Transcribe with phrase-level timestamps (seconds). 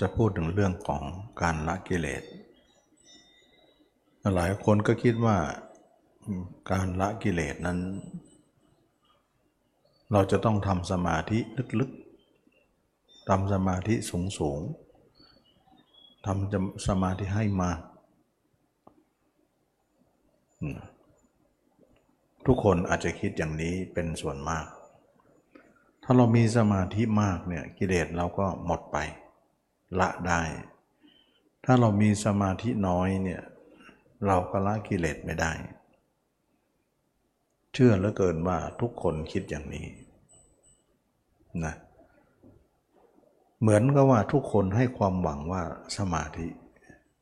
[0.00, 1.02] จะพูดถึงเรื่องของ
[1.42, 2.22] การละกิเลส
[4.36, 5.36] หลายคนก็คิดว่า
[6.72, 7.78] การละกิเลสนั้น
[10.12, 11.38] เราจะต้องทำสมาธิ
[11.80, 17.80] ลึกๆทำสมาธิสูงๆทำสมาธิให้มาก
[22.46, 24.66] ทุกคนอาจจะคิดอย่างนี้เป็นส่วนมาก
[26.02, 28.98] ถ้าเรามีสมาธิมากเนี่ยกิเลสเราก็หมดไป
[30.00, 30.42] ละได้
[31.64, 33.42] ถ้าเรามีสมาธิน้อยเนี่ย
[34.26, 35.52] เราก็ละกิเลสไม่ได้
[37.72, 39.86] เชื่อเหลือเกินว่าทุกคนคิดอย่างนี้
[41.64, 41.74] นะ
[43.60, 45.62] เหมือนกับว่าทุกคนให้ความหวังว่า
[45.96, 46.48] สมาธิ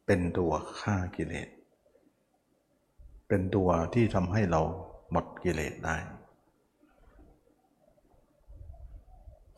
[0.07, 1.49] เป็นตัวฆ่ากิเลส
[3.29, 4.61] เป็นตัวที่ทำให้เรา
[5.11, 5.97] หมดกิเลสได้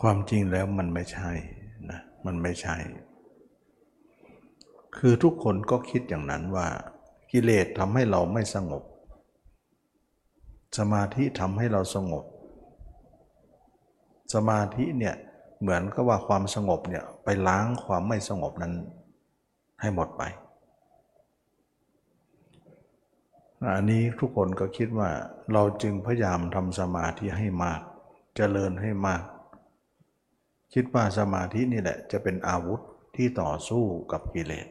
[0.03, 1.31] ความจริงแล้วมันไม่ใช่
[1.91, 2.77] นะ มันไม่ใช่
[4.97, 6.69] คือทุกคนก็คิดอย่างนั้นว่า
[7.31, 8.83] กิเลสทำให้เราไม่สงบ
[10.79, 12.25] สมาธิทำให้เราสงบ
[14.35, 15.15] สมาธิเนี่ย
[15.61, 18.75] เหมือนกับว่าความสงบเนี่ยไปล้างความไม่สงบนั้น
[19.81, 20.23] ให้หมดไป
[23.77, 25.11] อันนี้ทุกคนก็คิดว่า
[25.53, 27.85] เราจึงพยายามทำสมาธิให้มากจ
[28.37, 29.23] เจริญให้มาก
[30.75, 32.81] คิดว่าสมาธินี่แหละจะเป็นอาวุธ
[33.17, 34.67] ที่ต่อสู้กับกิเลส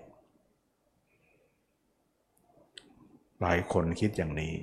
[3.42, 4.53] หลายคนคิดอย่างนี้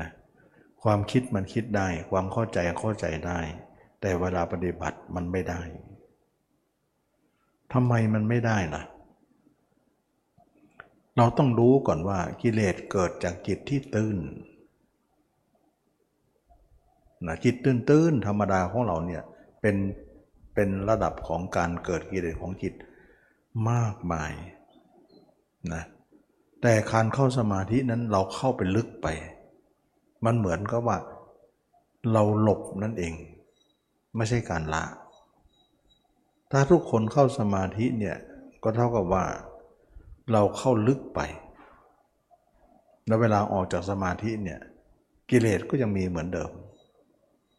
[0.00, 0.08] นะ
[0.82, 3.40] ความคิดมันคิดได้ ความเข้าใจเข้าใจได้
[4.00, 5.60] แต่เวลาปฏิบัติมันไม่ได้
[7.72, 8.82] ทำไมมันไม่ได้ล่ะ
[11.16, 14.18] เราต้องรู้ก่อนว่ากิเลสเกิดจากจิตที่ตื้น
[17.26, 19.22] นะจิตตื้นๆธรรมดาของเราเนี่ย
[19.60, 19.76] เป็น
[20.54, 22.74] เป็นระดับของการเกิดกิเลสของจิต
[23.70, 24.32] มากมาย
[25.74, 25.82] นะ
[26.66, 29.06] แต่การเข้าสมาธินั้นเราเข้าไปลึกไป
[30.24, 30.98] มันเหมือนกับว่า
[32.12, 33.14] เราหลบนั่นเอง
[34.16, 34.84] ไม่ใช่การละ
[36.50, 38.16] ถ้าทุกคนเข้าสมาธิเนี่ย
[38.62, 39.24] ก็เท่ากับว่า
[40.32, 41.20] เราเข้าลึกไป
[43.06, 44.60] แล้วเวลาออกจากสมาธิเนี่ย
[45.30, 46.50] กิเลสก็ยังมีเหมือนเดิม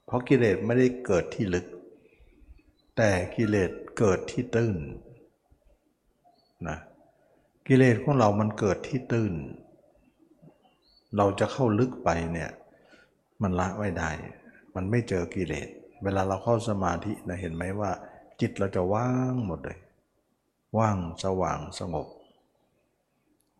[0.06, 1.66] เพราะกิเลสไม่ได้เกิดที่ลึก
[2.98, 4.76] แต่กิเลสเกิดที่ตื้น
[6.68, 6.78] นะ
[7.68, 9.34] กิเลสของเรามันเกิดที่ตื้น
[11.18, 12.52] เราจะเข้าลึกไปเนี่ย
[13.42, 14.10] มันละไม่ได้
[14.76, 15.68] มันไม่เจอกิเลส
[16.04, 17.92] เวลาเราเข้าสมาธินะเห็นไหมว่า
[18.40, 19.80] จิตเราจะว่างหมดเลย
[20.78, 22.08] ว่างสว่างสงบ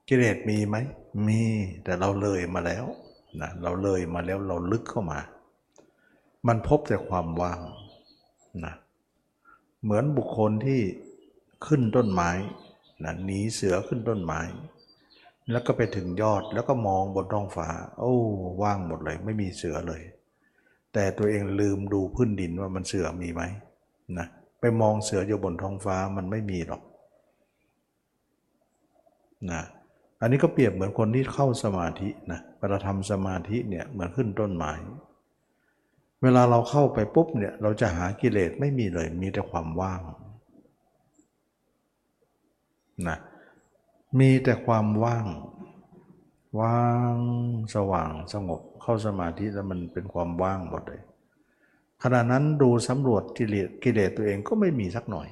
[0.08, 0.76] กิเลสมีไหม
[1.28, 1.42] มี
[1.84, 2.86] แต่เราเลยมาแล้ว
[3.42, 5.20] นะเราเลยมาแล้วเราลึกเข้ามา
[6.48, 7.60] มันพบแต่ความว่าง
[8.66, 8.74] นะ
[9.84, 10.82] เหมือนบุคคลที่
[11.66, 12.30] ขึ้นต้นไม้
[13.04, 14.42] นะหนีเสือขึ้นต้นไม้
[15.52, 17.68] แล้วก็ไปถึงยอดแล้วก็มองบนท้องฟ้า
[18.00, 18.16] โอ้
[18.62, 20.02] ว่างหมดเลย ไม่มีเสือเลย
[20.94, 23.42] แต่ตัวเองลืมดูพื้นดินว่ามันเสือมีไหม
[24.18, 24.28] นะ
[24.60, 26.82] ไปมองเสืออยู่บนท้องฟ้ามันไม่มีหรอก
[29.52, 29.62] นะ
[30.22, 34.72] อันนี้ก็เปรียบเหมือนคนที่เข้าสมาธินะเวลาทำสมาธิเนี่ยเหมือนขึ้นต้นไม้
[36.24, 40.02] เวลาเราเข้าไปปุ๊บเนี่ยเราจะหากิเลสไม่มีเลยมีแต่ความว่าง
[43.08, 43.18] นะ
[44.20, 45.26] มีแต่ความว่าง
[46.62, 47.16] ว่าง
[47.76, 51.02] สว่างสงบเข้าสมาธิแล้วมันเป็นความว่างหมดเลย
[52.04, 55.28] ขณะนั้นดูสำรวจกิเลสกิเลสตัวเองก็ไม่มีสักหน่อย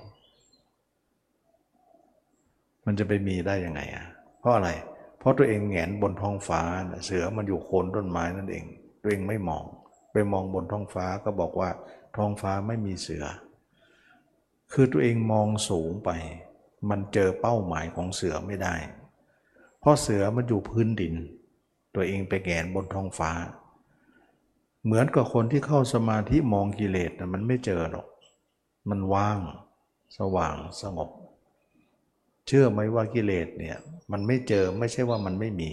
[2.86, 4.06] มันจะไปมีได้ยังไงอะ
[4.40, 4.70] เพราะอะไร
[5.20, 6.62] เพราะตัวเองแงนบนท้องฟ้า
[7.06, 8.66] เสือมันอยู่โคนต้นไม้นั่นเอง
[9.02, 9.64] ตัวเองไม่มอง
[10.12, 11.70] ไปมองบนท้องฟ้าก็บอกว่า
[12.18, 13.26] ท้องฟ้าไม่มีเสือ
[14.74, 16.10] คือตัวเองมองสูงไป
[16.90, 18.76] มันเจอเป้าหมายของเสือไม่ได้
[19.80, 21.16] เพราะเสือมันอยู่พื้นดิน
[21.96, 23.32] ตัวเองไปแงนบนท้องฟ้า
[24.86, 28.08] เหมือนกับคนที่เข้าสมาธิมองกิเลสนะมันไม่เจอหรอก
[28.90, 29.40] มันว่าง
[30.18, 31.10] สว่างสงบ
[32.48, 33.78] เชื่อไหมว่ากิเลสเนี่ย
[34.12, 35.70] มันไม่เจอไม่ใช่ว่ามันไม่มี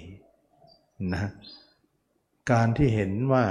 [1.14, 1.30] นะ
[2.50, 3.44] การที่เห็นว่า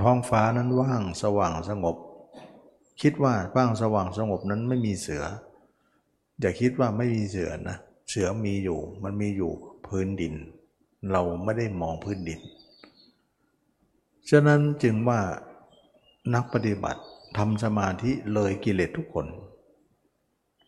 [0.00, 1.96] ท้องฟ้านั้นว่างสว่างสงบ
[3.00, 5.24] คิดว่าว่างสว่างสงบนั้นไม่มีเสือ
[6.40, 7.76] อย่าคิดว่าไม่มีเสือนะ
[8.10, 9.52] เสือมีอยู่ มันมีอยู่
[9.86, 10.34] พื้นดิน
[11.12, 12.40] เราไม่ได้มองพื้นดิน
[14.30, 15.20] ฉะนั้นจึงว่า
[16.34, 17.02] นักปฏิบัติ
[17.36, 19.26] ทำสมาธิเลยกิเลสทุกคน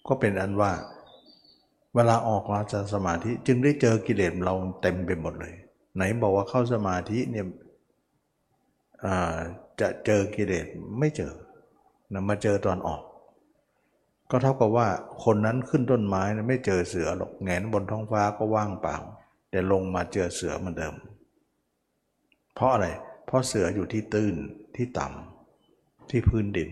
[0.07, 0.73] ก็เป็นอันว่า
[1.95, 5.55] เวลาออกมาจากสมาธิจึงได้เจอกิเลสเราเต็มไปหมดเลย
[5.95, 7.47] ไหนบอกว่าเข้าสมาธิเนี่ย
[9.81, 10.67] จะเจอกิเลส
[10.99, 11.33] ไม่เจอ
[12.13, 13.03] นะมาเจอตอนออก
[14.31, 14.89] ก็เท่ากับว่า
[15.25, 18.97] คนนั้นขึ้นต้นไม้ไม่เจอเสือหรอกแงนบนท้องฟ้าก็ว่างเปล่า
[19.51, 20.95] แต่ลงมาเจอเสือเหมือนเดิม
[22.55, 22.87] เพราะอะไร
[23.27, 24.35] เพราะเสืออยู่ที่ตื้น
[24.77, 26.71] ที่ต่ำที่พื้นดิน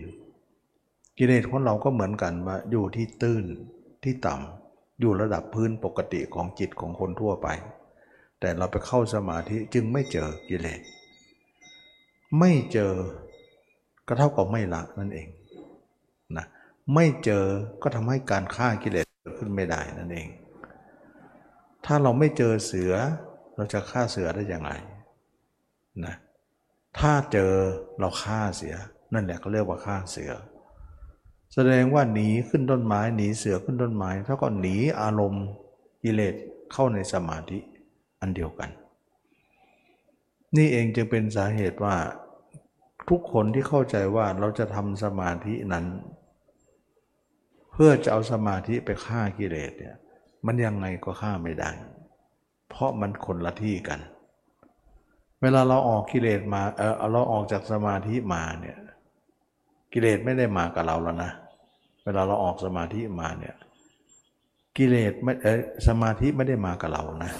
[1.17, 3.43] กิเลสของเราก็เหมือนกันว่าอยู่ที่ตื้น
[4.03, 7.47] ที่ต่ำอยู่ระดับพื้นปกติของจิตของคนทั่วไป
[8.39, 10.81] แต่เราไปเข้าสมาธิจึงไม่เจอกิเลส
[12.39, 12.93] ไม่เจอ
[14.07, 15.27] ก็เท่ากับไม่ละนั่นเอง
[16.37, 16.45] นะ
[16.93, 17.45] ไม่เจอ
[17.81, 20.27] ก็ทำให้การฆ่ากิเลสเกิดขึ้นไม่ได้นั่นเอง
[21.85, 22.93] ถ้าเราไม่เจอเสือ
[23.55, 24.71] เราจะฆ่าเสือได้อย่างไร
[26.05, 26.15] นะ
[26.99, 27.51] ถ้าเจอ
[27.99, 28.75] เราฆ่าเสีย
[29.13, 30.31] นั่นแหละเขาเรียกว่าฆ่าเสือ
[31.53, 35.45] แสดงว่าหนีขึ้นต้นไม้หนีเสือขึ้นต้นไม้เท่ากับหนีอารมณ์
[36.03, 36.35] กิเลส
[36.71, 37.59] เข้าในสมาธิ
[38.21, 38.69] อันเดียวกัน
[40.55, 41.95] นี่เองจึงเป็นสาเหตุว่า
[43.09, 45.85] ทุกคนที่เข้าใจว่าเราจะทำสมาธินั้น
[47.79, 49.95] พื่อจะเอาสมาธิไปฆ่ากิเลสเนี่ย
[50.45, 51.71] มันยังไงก็ฆ่าไม่ได้
[52.69, 53.99] เพราะมันคนละที่กัน
[55.41, 58.77] เวลาเราออกกิเลสมาเออเราออกจากสมาธิมาเนี่ย
[59.93, 61.31] กิเลสไม่ได้มากับเราแล้วนะ
[62.03, 63.55] เวลาเราออกสมาธิมาเนี่ย
[64.77, 67.31] กิเลสไม่เออสมาธิไม่ได้มากับเรานะ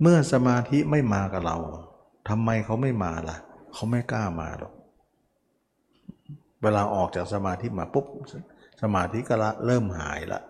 [0.00, 1.56] เมื่อสมาธิไม่มากับเรา
[2.28, 3.36] ทำไมเขาไม่มาล่ะ
[3.72, 4.72] เขาไม่กล้ามาหรอก
[6.62, 8.06] เวลาออกจากสมาธิมาปุ๊บ
[8.82, 10.40] สมาธิก็ละเริ่มหายละ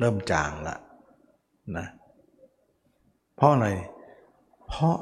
[0.00, 0.76] เริ่มจางละ
[1.76, 1.86] นะ
[3.36, 3.68] เพราะอะไร
[4.68, 4.96] เพราะ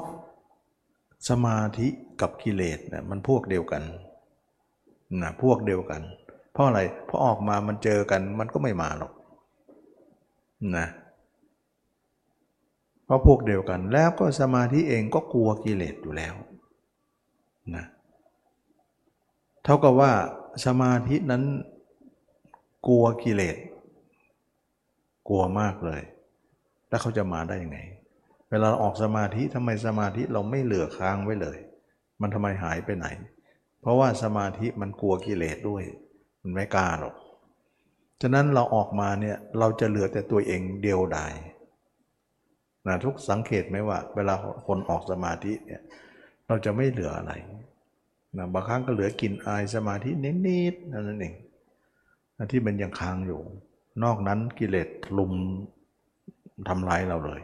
[1.29, 1.87] สมาธิ
[2.21, 3.83] กับกิเลสเนี่ยมันพวกเดียวกัน
[5.21, 6.01] นะพวกเดียวกัน
[6.53, 9.11] เพราะอะไรเพราะออกมามันเจอกันมันก็ไม่มาหรอก
[10.77, 10.87] นะ
[13.05, 16.33] เพราะพวกเดียวกันแล้วก็สมาธิเองก็กลัวกิเลสอยู่แล้ว
[17.75, 17.85] นะ
[19.63, 20.11] เท่ากับว่า
[20.65, 21.43] สมาธินั้น
[22.87, 23.57] กลัวกิเลส
[25.27, 26.01] กลัวมากเลย
[26.89, 27.79] แล้วเขาจะมาได้ยังไง
[28.49, 31.57] เวลาออกสมาธิทำไมสมาธิเราไม่เหลือค้างไว้เลย
[32.21, 33.07] มันทำไมหายไปไหน
[33.81, 35.83] เพราะว่าสมาธิมันกลัวกิเลสด้วย
[36.41, 37.15] มันไม่กล้าหรอก
[38.21, 41.33] ฉะนั้นเราออกมาเนี่ยเราจะเหลือแต่ตัวเองเดียวดาย
[42.87, 44.33] นะทุกสังเกตไหมว่า เวลา
[44.67, 45.81] คนออกสมาธิเนี่ย
[46.47, 47.33] เราจะไม่เหลืออะไร
[48.37, 50.09] นะบางครั้งก็เหลือกลิ่นอายสมาธิ
[50.47, 51.35] นิดๆนั่นเอง
[52.51, 53.41] ที่มันยังค้างอยู่
[54.03, 55.33] นอกนั้นกิเลสลุม
[56.69, 57.41] ทำร้ายเราเลย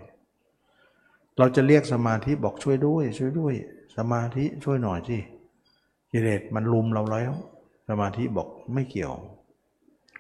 [1.38, 3.54] เราจะเรียกสมาธิบอกช่วยด้วย ช่วยด้วย
[3.98, 5.20] สมาธิช่วยหน่อยที่
[6.12, 7.34] กิเลสมันลุมเราแล้ว
[7.90, 9.14] สมาธิบอกไม่เกี่ยว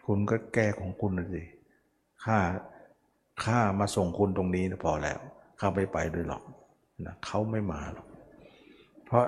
[0.05, 1.43] คุณก็แก้ของคุณสิ
[2.25, 2.37] ข้า
[3.43, 5.19] ข้ามาส่งคุณตรงนี้พอแล้ว
[5.59, 6.43] ข้าไม่ไปด้วยหรอก
[7.05, 8.07] นะเขาไม่มาหรอก
[9.05, 9.25] เพราะ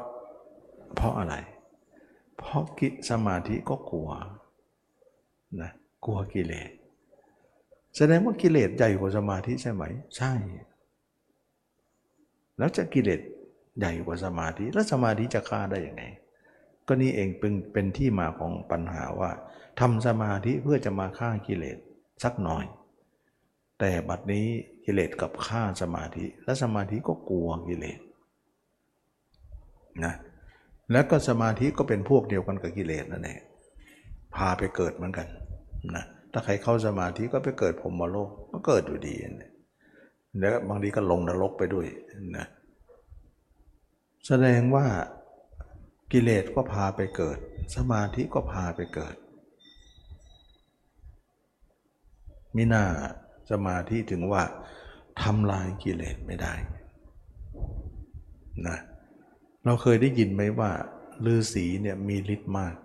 [0.95, 1.35] เพราะอะไร
[2.37, 4.09] เพราะกิสมาธิก็กลัว
[5.61, 5.71] นะ
[6.05, 6.71] กลัวกิเลส
[7.97, 9.83] แสดงว่ากิเลสใหญ่กว่าสมาธิใช่ไหม
[10.17, 10.33] ใช่
[12.57, 13.21] แล้วจะกิเลส
[13.79, 16.03] ใหญ่กว่าสมาธิ แล้วสมาธิจะฆ่าได้ยังไง
[16.87, 19.31] ก็นี่เองเป็นเป็นที่มาของปัญหาว่า
[19.79, 21.77] ทำสมาธิเพื่อจะมาฆ่ากิเลส
[22.23, 22.65] สักหน่อย
[23.79, 24.47] แต่บัดนี้
[24.85, 27.99] กิเลสกับฆ่าสมาธิ และสมาธิก็กลัวกิเลส
[30.05, 30.13] นะ
[30.91, 33.41] แล้วก็สมาธิก็เป็นพวกเดียวกันกับกิเลสนั่นเอง
[34.35, 35.27] พาไปเกิดเหมือนกัน
[35.95, 39.51] นะถ้าใครเข้าสมาธิก็ไปเกิดพรมโลกก็เกิดอยู่ดีนะ
[40.39, 41.87] แล้วบางทีก็ลงนรกไปด้วย
[42.37, 42.45] นะ
[44.27, 44.85] แสดงว่า
[46.11, 47.37] กิเลสก็พาไปเกิด
[47.75, 49.15] สมาธิก็พาไปเกิด
[52.55, 52.83] มิน่า
[53.51, 54.43] สมาธิถึงว่า
[55.21, 56.53] ทำลายกิเลสไม่ได้
[58.67, 60.71] นะเเราเคยได้ยินไหมว่า
[61.25, 62.75] ฤาษีเนี่ยมีฤทธิ์มาก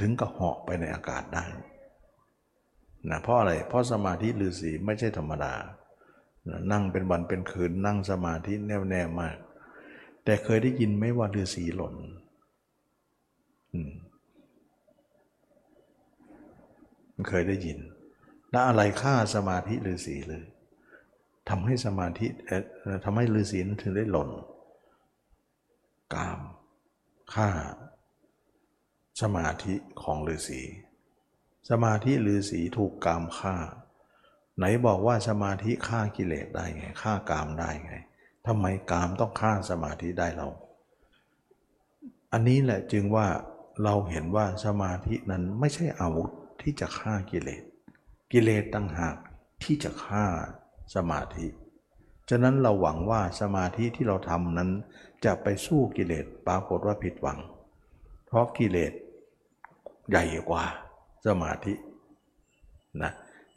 [0.00, 1.46] ถึงกับเหาะไปในอากาศได้
[3.10, 5.54] นะเพราะอะไร เพราะสมาธิฤาษีไม่ใช่ธรรมดา
[6.48, 9.36] นะนั่งเป็นวันเป็นคืนนั่งสมาธิแน่วแน่มาก
[10.24, 11.94] แต่เคยได้ยินไหมว่าฤาษีหล่น
[17.30, 17.78] เคยได้ยิน
[18.50, 20.44] แล้วอะไรฆ่าสมาธิฤาษีเลย
[21.48, 22.26] ทำให้สมาธิ
[23.04, 24.30] ทำให้ฤาษีนั้นถึงได้หล่น
[26.14, 26.38] กาม
[27.34, 27.48] ฆ่า
[29.20, 30.62] สมาธิของฤาษี
[31.70, 33.56] สมาธิฤาษีถูกกามฆ่า
[34.56, 37.94] ไหนบอกว่าสมาธิฆ่ากิเลสได้ไงฆ่ากามได้ไง
[38.46, 40.48] ทำไมกามต้องฆ่าสมาธิได้เรา
[42.32, 43.28] อันนี้แหละจึงว่า
[43.84, 46.30] เราเห็นว่าสมาธินั้นไม่ใช่อาวุธ
[46.62, 47.62] ที่จะฆ่ากิเลส
[48.32, 49.16] กิเลสตั้งหาก
[49.62, 50.24] ที่จะฆ่า
[50.94, 51.46] สมาธิ
[52.30, 54.70] ฉะนั้นเราหวังว่าสมาธิที่เราทำนั้น
[55.24, 57.38] จะไปสู้กิเลสปรากฏว่าผิดหวัง
[58.26, 58.92] เพราะกิเลส
[60.10, 60.64] ใหญ่กว่า
[61.26, 61.74] สมาธิ
[63.02, 63.12] นะ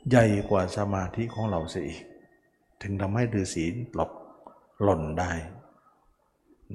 [0.10, 2.02] ใหญ่กว่าสมาธิของเราเสียอีก
[2.82, 4.12] ถึงทำให้ฤาษีหลบ
[4.84, 5.32] หล่นได้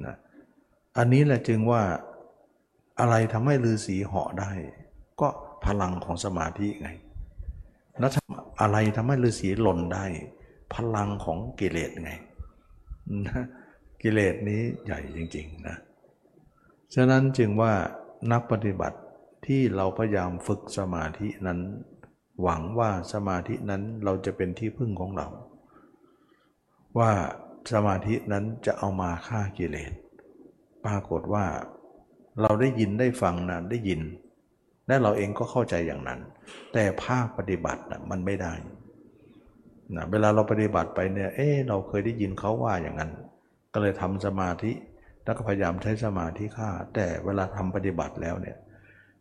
[0.05, 0.15] นะ
[0.97, 1.81] อันนี้แหละจึงว่า
[2.99, 4.51] อะไรทำให้ฤาษีเหาะได้
[5.21, 5.27] ก็
[5.65, 6.89] พลังของสมาธิไง
[7.99, 8.11] แล้ว
[8.61, 10.05] อะไรทำให้ฤาษีหล่นได้
[10.75, 12.11] พลังของกิเลสไง
[13.27, 13.45] นะ
[14.01, 15.77] กิเลสนี้ใหญ่จริงๆนะ
[16.95, 17.73] ฉะนั้นจึงว่า
[18.31, 18.99] นักปฏิบัติ
[19.45, 21.59] ที่เราพยายามฝึกสมาธินั้น
[22.41, 25.27] หวังว่าสมาธินั้นเราจะเป็นที่พึ่งของเรา
[26.99, 27.11] ว่า
[27.73, 29.93] สมาธินั้นจะเอามาฆ่ากิเลส
[30.85, 31.45] ปรากฏว่า
[32.41, 34.01] เราได้ยินได้ฟังนะได้ยิน
[34.87, 36.19] และเราเองก็เข้าใจอย่างนั้น
[36.73, 38.53] แต่ภาคปฏิบัตินะมันไม่ได้
[39.95, 43.11] นะเวลาเราปฏิบัติไปเนี่ยเอ๊เราเคยได้ยินเขาว่าอย่างนั้น
[43.73, 44.71] ก็เลยทำสมาธิ
[45.23, 48.57] แล้วก็พยายามใช้สมาธิฆ่า แต่เวลาทำปฏิบัติแล้วเนี่ย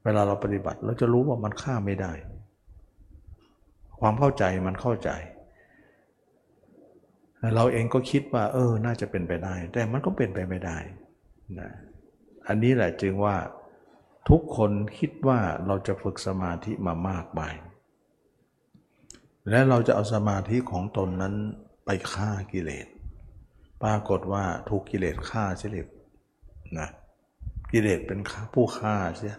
[0.05, 2.13] เวลาเราปฏิบัติเราจะรู้ว่ามันฆ่าไม่ได้
[4.01, 5.11] ความเข้าใจมันเข้าใจ
[7.55, 10.79] เราเองก็คิดว่า เออ น่าจะเป็นไปได้ แต่มันก็เป็นไปไม่ได้
[11.59, 11.71] นะ
[12.49, 13.37] อันนี้แหละจึงว่า
[14.29, 17.55] ทุกคนคิดว่าเราจะฝึกสมาธิมามากมาย
[19.51, 21.35] และเราจะเอาสมาธิของตนนั้น
[21.85, 22.87] ไปฆ่ากิเลส
[23.83, 25.87] ปรากฏว่าถูกกิเลสฆ่าเสียเลย
[26.79, 26.89] นะ
[27.73, 28.19] กิเลสเป็น
[28.55, 29.37] ผู้ฆ่าเสีย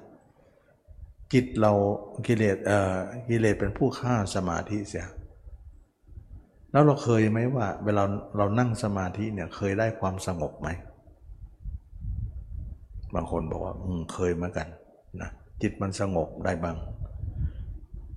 [1.34, 1.74] จิตเรา
[2.28, 2.96] กิเลสเอ่อ
[3.30, 5.08] กิเลสเป็นผู้ฆ่าสมาธิเสีย
[6.72, 8.04] แล้วเราเคยไหมว่า เวลา
[8.38, 10.70] เรานั่งสมาธิเนี่ยเคยได้ความสงบไหม
[13.14, 14.68] บางคนบอกว่าอืมเคยเหมือนกัน
[15.22, 15.30] นะ
[15.62, 16.78] จิตมันสงบได้บ้าง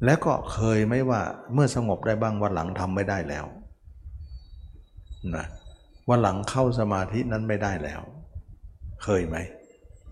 [0.04, 1.20] และก็เคยไหมว่า
[1.52, 3.46] เมื่อสงบได้บ้างวันหลังทำไม่ได้แล้ว
[5.36, 5.44] นะ
[6.08, 8.02] วันหลังเข้าสมาธินั้นไม่ได้แล้ว
[9.02, 9.36] เคยไหม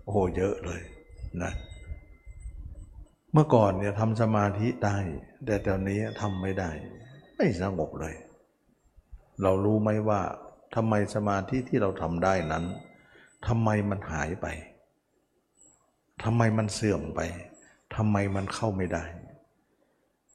[0.02, 0.82] โอ้โหเยอะเลย
[1.42, 1.52] นะ
[3.32, 4.98] เมื่อก่อนเนี่ยทำสมาธิได้
[5.46, 6.70] แต่ตอนนี้ทำไม่ได้
[7.36, 8.14] ไม่สงบเลย
[9.42, 10.20] เรารู้ไหมว่า
[10.74, 12.64] ทำไมสมาธิที่เราทำได้นั้น
[13.46, 14.46] ทำไมมันหายไป
[16.24, 17.20] ทำไมมันเสื่อมไป
[17.96, 19.04] ทำไมมันเข้าไม่ได้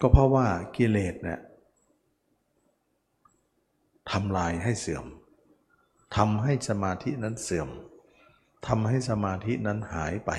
[0.01, 0.45] ก็เพราะว่า
[0.75, 1.39] กิเลสเนี่ย
[4.11, 5.05] ทำลายให้เสื่อม
[6.15, 7.69] ทำให้สมาธินั้นเสื่อม
[8.67, 10.31] ทำให้สมาธินั้นหายไป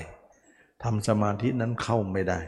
[0.83, 2.39] ทำสมาธินั้นเข้าไม่ได้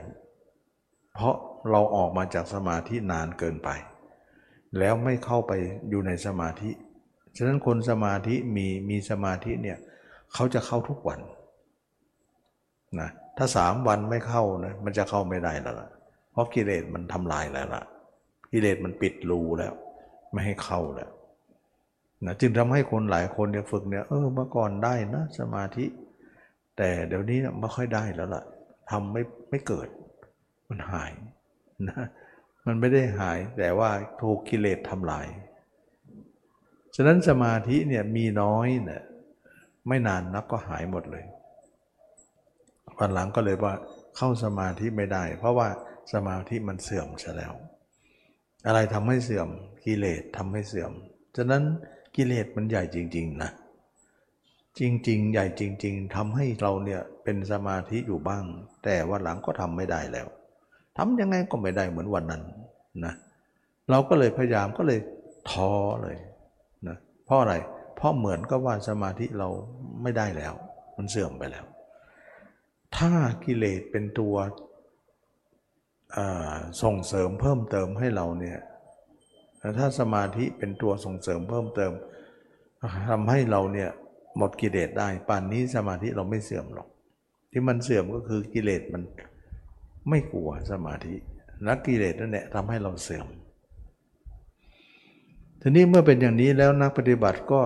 [1.13, 1.35] เพราะ
[1.69, 3.69] เราออกมาจากสมาธินานเกินไป
[4.79, 5.51] แล้วไม่เข้าไป
[5.89, 6.69] อยู่ในสมาธิ
[7.35, 9.77] ฉะนั้นคนสมาธิมีมีสมาธิเนี่ย
[10.33, 11.19] เขาจะเข้าทุกวัน
[12.99, 15.89] นะถ้าสามวันไม่เข้านะมันจะเข้าไม่ได้แล้วล่ะ
[16.31, 17.83] เพราะกิเลสมันทำลายแล้วล่ะ
[18.51, 19.73] กิเลสมันปิดรูแล้ว
[20.31, 21.09] ไม่ให้เข้าแล้ว
[22.25, 25.85] นะจึงทำให้คนหลายคนเนี่ยฝึกเนี่ยเออเมื่อก่อนได้นะสมาธิ
[26.77, 28.43] แต่เดี๋ยวนี้เนี่ยไม่ค่อยได้แล้วล่ะ
[28.91, 29.87] ทำไม่ไม่เกิด
[30.69, 31.11] มันหาย
[31.89, 32.05] นะ
[32.65, 33.89] มันไม่ได้หายแต่ว่า
[34.21, 35.27] ถูกกิเลสทำลาย
[36.95, 39.01] ฉะนั้นสมาธิเนี่ยมีน้อยเนี่ย
[39.87, 41.25] ไม่นานนักก็หายหมดเลย
[42.97, 43.73] วันหลังก็เลยว่า
[44.17, 45.67] เข้าสมาธิไม่ได้ เพราะว่า
[46.13, 47.53] สมาธิมันเสื่อมซะแล้ว
[48.67, 49.47] อะไรทำให้เสื่อม
[49.85, 50.91] กิเลสทำให้เสื่อม
[51.37, 51.63] ฉะนั้น
[52.15, 53.51] กิเลสมันใหญ่จริง ๆ นะ
[54.79, 58.43] จริง ๆ ใหญ่จริง ๆทำให้เราเนี่ยเป็นสมาธิอยู่บ้าง
[58.83, 60.27] แต่วันหลังก็ทำไม่ได้แล้ว
[60.97, 62.43] ทำยังไงก็ไม่ได้เหมือนวันนั้น
[63.05, 63.13] นะ
[63.89, 64.99] เราก็เลยพยายามก็เลย
[65.49, 65.71] ท้อ
[66.03, 66.17] เลย
[66.87, 67.55] นะเพราะอะไร
[67.95, 69.49] เพราะเหมือนกับว่าสมาธิเรา
[70.01, 70.53] ไม่ได้แล้ว
[70.97, 71.65] มันเสื่อมไปแล้ว
[72.97, 73.11] ถ้า
[73.45, 74.35] กิเลสเป็นตัว
[76.81, 78.59] ส่งเสริมเพิ่มเติมให้เราเนี่ย
[79.79, 81.91] ถ้าสมาธิเป็นตัวส่งเสริมเพิ่มเติม
[83.09, 83.89] ทำให้เราเนี่ย
[84.37, 86.87] หมดกิเลสได้ป่านนี้สมาธิเราไม่เสื่อมหรอก
[87.51, 89.03] ที่มันเสื่อมก็คือกิเลสมัน
[90.09, 91.15] ไม่กลัวสมาธิ
[91.67, 93.27] นักกิเลสนั่นแหละทำให้เราเสื่อม
[95.61, 97.61] ทีนี้เมื่อเป็นอย่างนี้แล้วนักปฏิบัติก็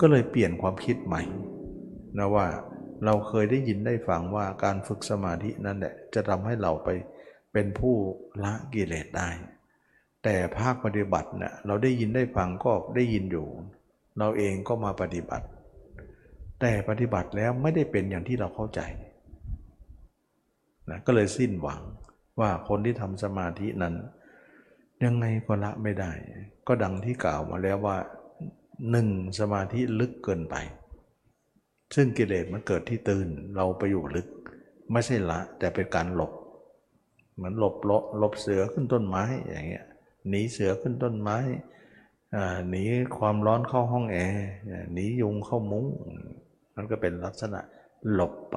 [0.00, 1.22] ก็เลยเปลี่ยนความคิดใหม่
[2.18, 2.46] นะว่า
[3.04, 6.88] เราเคยได้ยินได้ฟังว่าการฝึกสมาธินั่นแหละจะทำให้เราไป
[7.52, 7.94] เป็นผู้
[8.44, 9.28] ละกิเลสได้
[10.28, 13.46] แต่ภาคปฏิบัติเนะ่ยเราได้ยินได้ฟังก็ได้ยินอยู่
[14.18, 15.46] เราเองก็มาปฏิบัติ
[16.60, 18.80] แต่ปฏิบัติแล้วไม่ได้เป็นอย่างที่เราเข้าใจ
[20.90, 21.80] นะก็เลยสิ้นหวัง
[22.40, 23.94] ว่าคนที่ทำสมาธินั้น
[25.04, 26.12] ยังไงก็ละไม่ได้
[26.66, 27.96] ก็ดังที่กล่าวมาแล้วว่า
[28.90, 30.54] หนึ่งสมาธิลึกเกินไป
[31.94, 34.28] ซึ่งกิเลสมันเกิดที่ตื่นเราไปอยู่ลึก
[34.92, 36.32] ไม่ใช่ละแต่เป็นการหลบ
[37.34, 39.86] เหมือนหลบหลบหลบเสือขึ้นต้นไม้อย่างเงี้ย
[40.28, 41.38] หนีเสือขึ้นต้นไม้
[42.70, 42.82] หนี
[43.18, 44.44] ความร้อนเข้าห้องแอร์
[44.92, 45.86] หนียุงเข้ามุ้ง
[46.74, 47.60] มันก็เป็นลักษณะ
[48.12, 48.56] หลบไป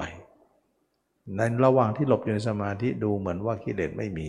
[1.36, 4.26] ในระหว่างที่หลบอยู่ในสมาธิดูเหมือนว่ากิเลสไม่มี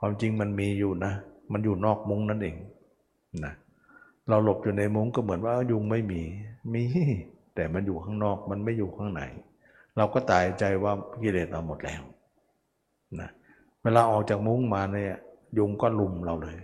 [0.00, 1.12] ความจริงมันมีอยู่นะ
[1.52, 2.56] มันอยู่นอกมุ้งนั่นเอง
[3.44, 3.52] นะ
[4.28, 6.22] เราหลบอยู่ในมุ้งก็เหมือนว่ายุงไม่มี
[6.72, 6.82] มี
[7.54, 9.22] แต่มันอยู่ข้างนอกมันไม่อยู่ข้างใน
[9.96, 12.02] เราก็ตายใจว่ากิเลสเราหมดแล้ว
[13.20, 13.28] นะ
[13.82, 15.16] เวลาออกจากมุ้งมาเนี่ย
[15.58, 16.58] ยุงก็ลุมเราเลย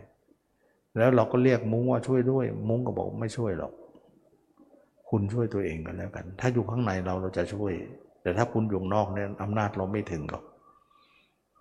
[0.97, 3.73] แล้วเราก็เรียกมุ้งว่าช่วยด้วย มุ้งก็บอกไม่ช่วยหรอก
[5.11, 7.73] คุณช่วยตัวเองกันแล้วกัน ถ้าอยู่ข้างในเราเราจะช่วย
[8.23, 10.45] แต่ถ้าคุณอยู่นอกเนี่ยอำนาจเราไม่ถึงหรอก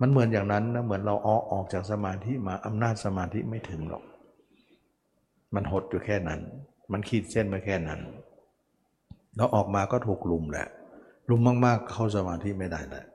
[0.02, 4.04] มันเหมือนอย่างนั้นนะเหมือนเราออกออกจากสมาธิมาอำนาจสมาธิไม่ถึงหรอก
[5.56, 6.40] มันหดอยู่แค่นั้น
[6.92, 8.00] มันขีดเส้นมาแค่นั้น
[9.36, 10.68] แล้วออกมาก็ถูกลุมแหละ
[11.30, 13.06] ลุมมากๆเข้าสมาธิไม่ได้แหละ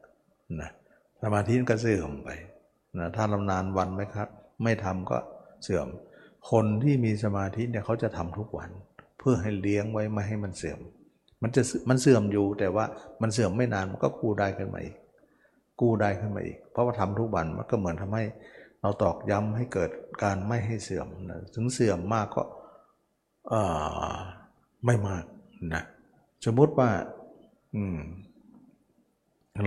[0.60, 0.70] นะ
[1.22, 2.28] สมาธิก็เสื่อมไป
[2.98, 4.28] นะถ้าลำนานวันไหมครับ
[4.62, 5.18] ไม่ทำก็
[5.62, 5.88] เสื่อม
[6.50, 8.70] คนที่มีสมาธิเนี่ยเขาจะทำทุกวัน
[9.18, 10.80] เพื่อให้เลี้ยงไว้ไม่ให้มันเสื่อม
[11.42, 12.84] มันจะมันเสื่อมอยู่แต่ว่า
[13.22, 14.96] มันเสื่อมไม่นานมันก็กู้ได้ขึ้นมาอีก
[15.80, 18.24] กู้ได้ขึ้นมาอีก เพราะว่าทำทุกวันมันก็เหมือนทำให้
[18.82, 19.90] เราตอกย้ำให้เกิด
[20.22, 22.42] การไม่ให้เสื่อมนะถึงเสื่อมมากก็
[24.84, 25.24] ไม่มาก
[25.74, 25.82] นะ
[26.44, 26.90] สมมุติว่า
[27.74, 27.98] อืม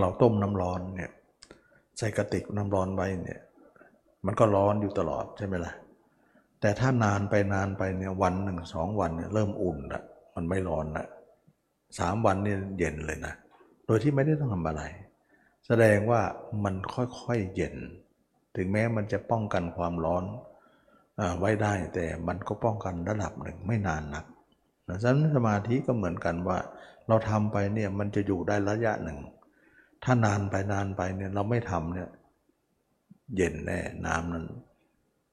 [0.02, 1.12] เราต้มน้ำร้อนเนี่ย
[2.02, 3.40] ใส่กระติกน้ำร้อนไว้เนี่ย
[4.26, 5.74] มันก็ร้อนอยู่ตลอดใช่ไหมล่ะ
[6.62, 10.02] แต่ถ้านานไปนานไปเนี่ยวันหนึ่งสองวันเนี่ยเริ่มอุ่นละ
[10.36, 11.06] มันไม่ร้อนละ
[12.00, 13.34] สามวันเนี่ยเย็นเลยนะ
[13.86, 14.84] โดยที่ไม่ได้ต้องทำอะไร
[15.68, 16.22] แสดงว่า
[16.64, 17.76] มันค่อยๆเย็น
[18.56, 20.24] ถึงแม้มันจะป้องกันความร้อน
[21.20, 24.26] อไว้ได้แต่มันก็ป้องกันระดับหนึ่งไม่นานนัก
[24.88, 26.58] นะฉะนั้นสมาธิก็เหมือนกันว่า
[27.08, 29.20] เราทำไปเนี่ยมันจะอยู่ได้ระยะหนึ่ง
[30.04, 32.10] ถ้านานไปนานไปเนี่ยเราไม่ทำเนี่ย
[33.36, 34.46] เย็นแน่น้ำนั้น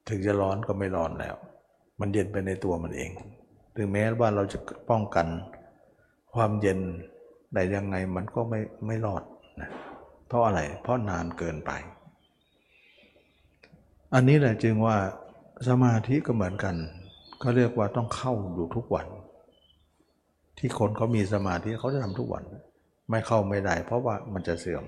[0.08, 1.37] ถึงจะร้อนก็ไม่ร้อนแล้ว
[2.00, 3.10] มันเย็นไปในตัวมันเอง
[3.76, 4.58] ถึงแม้ว่าเราจะ
[4.90, 5.26] ป้องกัน
[6.34, 6.78] ความเย็น
[7.54, 9.22] ได้ยังไงมันก็ไม่ไม่รอด
[9.60, 9.70] นะ
[10.26, 11.70] เพราะอะไร เพราะนานเกินไป
[14.14, 14.96] อันนี้แหละจึงว่า
[15.68, 16.75] สมาธิก็เหมือนกัน
[17.40, 19.06] เขาเรียกว่าต้องเข้าอยู่ทุกวัน
[20.58, 22.45] ที่คนเขามีสมาธิเขาจะทำทุกวัน
[23.10, 24.84] ไม่เข้าไม่ได้ เพราะว่ามันจะเสื่อม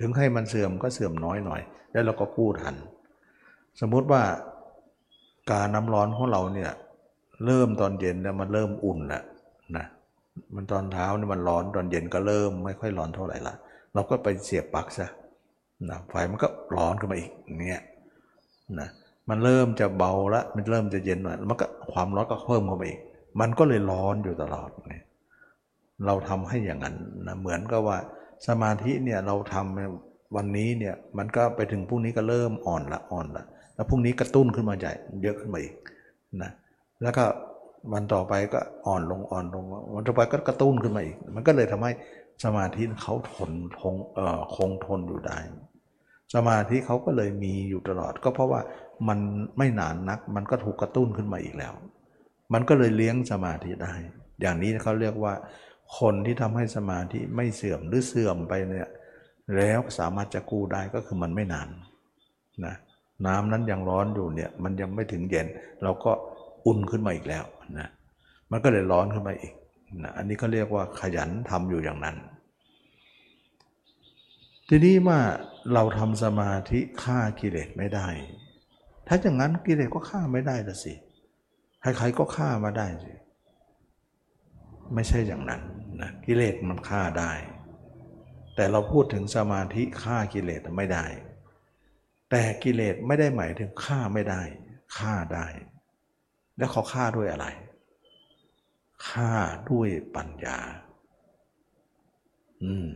[0.00, 1.60] ถึงให้มันเสื่อมก็เสื่อมน้อยหน่อย
[1.92, 2.74] แล้วเราก็กู้ทัน
[3.80, 4.22] สมมุติว่า
[5.50, 6.70] การน้ำร้อนของเราเนี่ย
[7.44, 9.22] เริ่มตอนเย็นเนี่ยมันเริ่มอุ่นแล้ว
[9.76, 9.86] นะ
[10.54, 13.54] มันตอนเช้าเนี่ยมันร้อนตอนเย็นก็เริ่มไม่ค่อยร้อนเท่าไหร่ละ
[13.94, 15.08] เราก็ไปเสียบปลั๊กซะ
[15.90, 17.30] นะไฟมันก็ร้อนขึ้นมาอีก
[17.60, 17.82] เนี่ย
[18.80, 18.88] นะ
[19.28, 23.00] มันเริ่มจะเบาล้วมันเริ่มจะเย็นหน่อยมันก็ความร้อนก็เพิ่มเข้าไปอีก
[23.40, 25.04] มันก็เลยร้อนอยู่ตลอดเนี่ย
[26.06, 27.98] เราทำให้อย่างนั้นนะเหมือนกับว่า
[28.46, 35.74] สมาธิเนี่ยเราทำวันนี้เนี่ยมันก็ไปถึงพรุ่งนี้ก็เริ่มอ่อนละอ่อนละแล้วพรุ่งนี้กระตุ้นขึ้นมาใหญ่เยอะขึ้นมาอีก
[36.42, 36.50] นะ
[37.02, 37.24] แล้วก็
[37.92, 41.92] วันต่อไปก็อ่อนลงอ่อนลงวันต่อไปก็กระตุ้นขึ้นมาอีก มันก็เลยทำให้
[42.44, 45.38] สมาธิเขาทนคงเอ่อคงทนอยู่ได้
[46.34, 48.60] สมาธิเขาก็เลยมีอยู่ตลอด ก็เพราะว่า
[49.08, 49.18] มัน
[49.58, 51.72] ไม่นานนัก มันก็ถูกกระตุ้นขึ้นมาอีกแล้ว
[52.52, 53.94] มันก็เลยเลี้ยงสมาธิได้
[54.40, 55.34] อย่างนี้เขาเรียกว่า
[55.98, 58.88] คนที่ทำให้สมาธิไม่เสื่อมหรือเสื่อมไปเนี่ย
[59.56, 61.68] แล้วสามารถจะกู้ได้ก็คือมันไม่นาน
[62.64, 62.74] นะ
[63.26, 65.46] น้ำนั้นยังร้อนอยู่เนี่ยมันยังไม่ถึงเย็น
[65.82, 66.12] เราก็
[66.66, 67.44] อุ่นขึ้นมาอีกแล้ว
[67.78, 67.88] นะ
[68.50, 69.52] มันก็เลยร้อนขึ้นมาอีก
[70.02, 72.16] นะอันนี้ก็เรียกว่าขยันทำอยู่อย่างนั้น
[74.68, 75.20] ทีนี้ว่า
[75.74, 78.08] เราทำสมาธิฆ่ากิเลสไม่ได้
[79.06, 80.94] ถ้าอย่างนั้นกิเลสก็ฆ่าไม่ได้ละสิ
[81.80, 83.12] ใครๆก็ฆ่ามาได้สิ
[84.94, 85.62] ไม่ใช่อย่างนั้น
[86.00, 87.32] นะกิเลสมันฆ่าได้
[88.54, 91.06] แต่เราพูดถึงสมาธิฆ่ากิเลสไม่ได้
[92.30, 94.42] แต่กิเลสไม่ได้หมายถึงฆ่าไม่ได้
[94.98, 95.46] ฆ่าได้
[96.56, 97.46] แล้วเขาฆ่าด้วยอะไร
[99.08, 99.32] ฆ่า
[99.70, 100.58] ด้วยปัญญา
[102.62, 102.88] อืม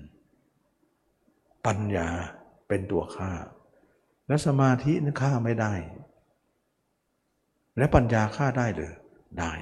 [1.66, 2.08] ปัญญา
[2.68, 3.32] เป็นตัวฆ่า
[4.28, 5.74] และสมาธินั้นฆ่าไม่ได้
[7.78, 8.94] และปัญญาฆ่าได้หรือ
[9.40, 9.52] ได้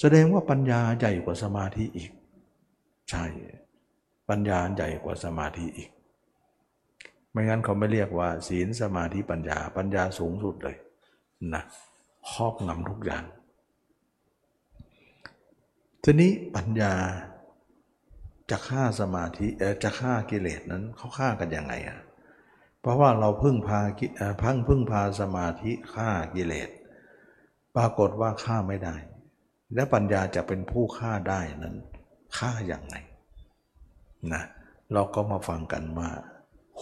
[0.00, 2.10] แสดงว่าปัญญาใหญ่กว่าสมาธิอีก
[3.10, 3.24] ใช่
[4.28, 5.90] ปัญญาใหญ่กว่าสมาธิอีก
[7.30, 10.76] ไม่งั้นเขาไม่เรียกว่า ศีลสมาธิปัญญา ปัญญาสูงสุดเลย
[11.54, 11.62] นะ
[12.30, 13.24] ครอบงำทุกอย่าง
[16.04, 16.92] ทีนี้ปัญญา
[18.50, 21.98] จะฆ่าสมาธิเออจะฆ่ากิเลสนั้นเขาฆ่ากันยังไงอะ
[22.80, 23.80] เพราะว่าเราพึ่งพา
[24.42, 26.70] พังพึ่งพาสมาธิฆ่ากิเลส
[27.76, 28.96] ปรากฏว่าฆ่าไม่ได้
[29.74, 31.76] และปัญญาจะเป็นผู้ฆ่าได้นั้น
[32.38, 32.96] ฆ่าอย่างไร
[34.32, 34.42] นะ
[34.92, 36.10] เราก็มาฟังกันว่า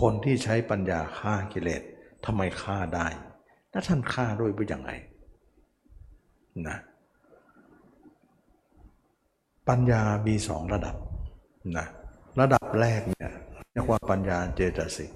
[0.01, 1.83] คนที่ใช้ปัญญาฆ่ากิเลส
[2.25, 3.07] ทำไมฆ่าได้
[3.71, 4.93] และท่านฆ่าด้วยเป็นอย่างไร
[6.69, 6.77] นะ
[9.69, 10.97] ปัญญามีสองระดับ
[11.77, 11.87] นะ
[12.41, 13.31] ระดับแรกเนี่ย
[13.73, 15.11] เรียกว่าปัญญาเจตสิก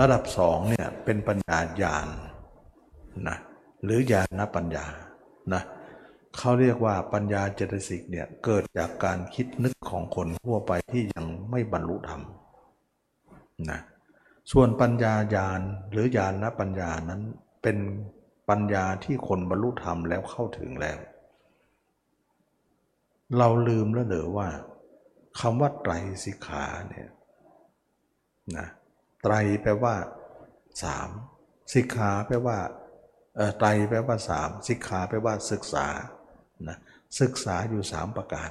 [0.00, 2.08] ระดับสองเนี่ยเป็นปัญญาญาณ
[3.28, 3.36] นะ
[3.84, 4.86] หรือญาณปัญญา
[5.54, 5.62] นะ
[6.36, 12.22] เขาเรียกว่าปัญญาเจตสิกเนี่ยเกิดจากการคิดนึกของคนทั่วไปที่ยังไม่บรรลุธรรม
[13.70, 13.80] นะ
[14.52, 15.60] ส่วนปัญญาญาณ
[15.90, 17.22] หรือญาณปัญญานั้น
[17.62, 17.78] เป็น
[18.48, 20.98] ปัญญาที่คนบรรลุธรรมแล้วเข้าถึงแล้ว
[23.38, 24.48] เราลืมแล้วเหรือว่า
[25.40, 25.92] คำว่าไตร
[26.24, 27.08] สิกขาเนี่ย
[28.56, 28.66] นะ
[29.22, 29.94] ไตรแปลว่า
[30.82, 31.08] สาม
[31.74, 32.58] สิกขาแปลว่า
[33.58, 35.86] ไตรแปลว่าสามสิกขาแปลว่าศึกษา
[36.68, 36.78] นะ
[37.20, 38.50] ศึกษาอยู่สามประการ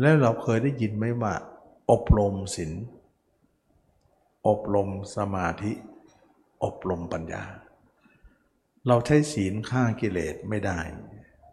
[0.00, 1.34] แล้วเราเคยได้ยินไหมว่า
[1.90, 2.72] อบรมศีล
[4.48, 5.72] อบรมสมาธิ
[6.64, 7.44] อบรมปัญญา
[8.86, 10.80] เราใช้ศีลฆ่ากิเลสไม่ได้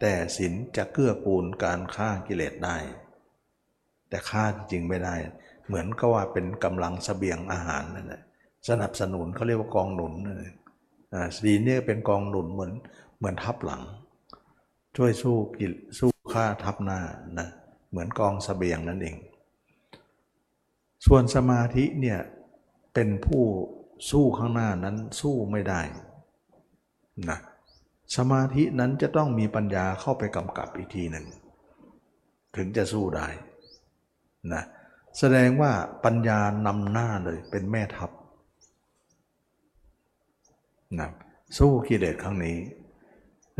[0.00, 2.78] แต่ศีลจะเกื้อกูลการฆ่ากิเลสได้
[4.08, 5.14] แต่ฆ่าจริงไม่ได้
[5.66, 8.22] เหมือนก็ว่าเป็นกำลังสเสบียงอาหารนั่นแหละ
[8.68, 10.12] สนับสนุนเขาเรียกว่ากองหนุน
[11.36, 12.72] ศีลเนี่ยเป็นกองหนุนเหมือน
[13.18, 13.82] เหมือนทับหลัง
[14.96, 15.66] ช่วยสู้กิ
[15.98, 17.00] สู้ฆ่าทับหน้า
[17.38, 17.48] นะ
[17.90, 19.16] เหมือนกองสเสบียงนั่นเอง
[21.06, 22.18] ส่วนสมาธิเนี่ย
[22.94, 23.44] เป็นผู้
[24.10, 25.80] สู้ข้างหน้านั้นสู้ไม่ได้
[27.28, 27.38] นะ
[28.16, 31.26] สมาธินั้นจะต้องมีปัญญาเข้าไปกำกับอีกทีหนึ่ง
[32.56, 33.28] ถึงจะสู้ได้
[34.52, 34.62] นะ
[35.18, 35.72] แสดงว่า
[36.04, 38.10] ปัญญานำหน้าเลยเป็นแม่ทัพ
[40.98, 41.10] นะ
[41.58, 42.58] สู้กิเลสครั้งนี้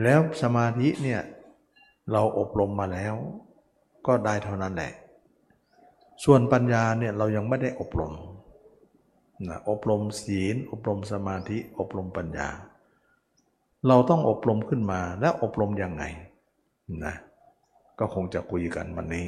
[0.02, 1.20] แล้วสมาธิเนี่ย
[2.12, 3.14] เราอบรมมาแล้ว
[4.06, 4.92] ก็ได้เท่านั้นแหละ
[6.24, 8.12] ส่วนปัญญาเนี่ยเรายังไม่ได้อบรม
[9.48, 12.48] นะอบรมศีล อบรมสมาธิ อบรมปัญญา
[13.88, 16.04] เราต้องอบรมขึ้นมาและอบรมยังไง
[17.04, 17.14] นะ
[17.98, 19.26] ก็คงจะคุยกันวันนี้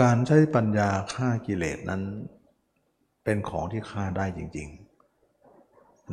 [0.00, 2.02] การใช้ปัญญาฆ่ากิเลสนั้น
[3.24, 4.83] เป็นของที่ฆ่าได้จริง ๆ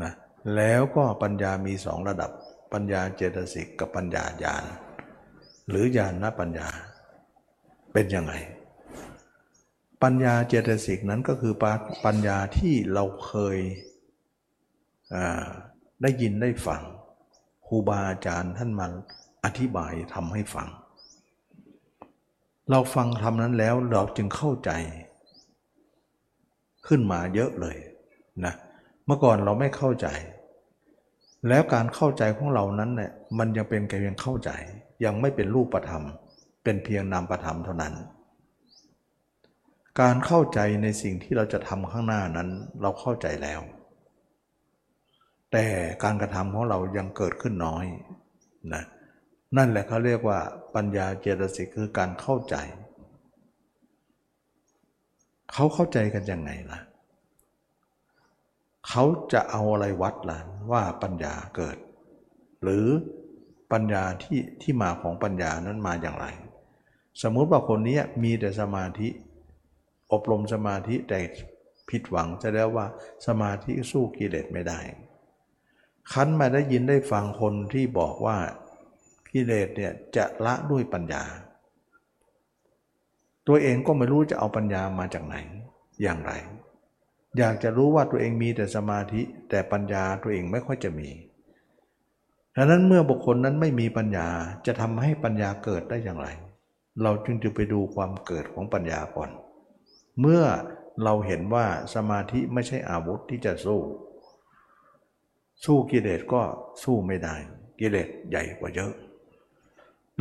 [0.03, 0.13] นะ
[0.55, 2.31] แล้วก็ปัญญามีสองระดับ
[2.73, 4.63] ปัญญาเจตสิกกับปัญญาญาณ
[5.69, 6.67] หรือญาณนปัญญา
[7.93, 8.33] เป็นยังไง
[10.03, 11.53] ปัญญาเจตสิกนั้นก็คือ
[12.05, 13.57] ปัญญาที่เราเคย
[16.01, 16.81] ได้ยินได้ฟัง
[17.67, 18.87] ครูบาอาจารย์ท่านมา
[19.45, 20.67] อธิบายทำให้ฟัง
[22.69, 24.71] เราฟังทำนั้นแล้วเราจึงเข้าใจ
[26.87, 27.77] ขึ้นมาเยอะเลย
[28.45, 30.07] นะเมื่อก่อนเราไม่เข้าใจ
[31.47, 34.51] แล้วการเข้าใจของเรานั้นเนี่ยมันยังเป็นแค่เพียงเข้าใจ
[35.05, 36.03] ยังไม่เป็นรูปธรรม
[36.63, 37.93] เป็นเพียงนามธรรมเท่านั้น
[40.01, 42.49] การเข้าใจในสิ่งที่เราจะทำข้างหน้านั้น
[42.81, 43.61] เราเข้าใจแล้ว
[45.51, 45.65] แต่
[46.03, 47.85] การกระทำของเรายังเกิดขึ้นน้อย
[48.73, 48.83] นะ
[49.57, 50.39] นั่นแหละเขาเรียกว่า
[50.75, 52.55] ปัญญาเจตสิกคือการเข้าใจ
[55.53, 56.79] เขาเข้าใจกันยังไงล่ะ
[58.93, 60.39] เขาจะเอาอะไรวัดล่ะ
[60.71, 61.77] ว่าปัญญาเกิด
[62.63, 62.87] หรือ
[63.71, 66.25] ปัญญาที่ที่มาของปัญญานั้นมาอย่างไร
[67.21, 69.09] สมมุติว่าคนนี้มีแต่สมาธิ
[70.11, 71.19] อบรมสมาธิแต่
[71.89, 72.85] ผิดหวังจะแล้วว่า
[73.27, 74.79] สมาธิสู้กิเลสไม่ได้
[76.11, 78.37] คันมาได้ยินได้ฟังคนที่บอกว่า
[79.31, 81.23] กิเลสเนี่ยจะละด้วยปัญญา
[83.47, 85.35] ตัวเองก็ไม่รู้จะเอาปัญญามาจากไหน
[86.01, 86.33] อย่างไร
[87.37, 91.09] อยากจะรู้ว่าตัวเองมีแต่สมาธิแต่ปัญญาตัวเองไม่ค่อยจะมี
[92.55, 94.27] ดังนั้นเมื่อบุคคลนั้นไม่มีปัญญา
[94.65, 96.27] จะทำให้ปัญญาเกิดได้อย่างไร
[97.03, 99.29] เราจึงจะไปดูความเกิดของปัญญาก่อน
[100.19, 100.43] เมื่อ
[101.03, 101.65] เราเห็นว่า
[101.95, 103.79] สมาธิไม่ใช่อาวุธที่จะสู้
[105.65, 106.41] สู้กิเลสก็
[106.83, 107.35] สู้ไม่ได้
[107.79, 108.93] กิเลสใหญ่กว่าเยอะ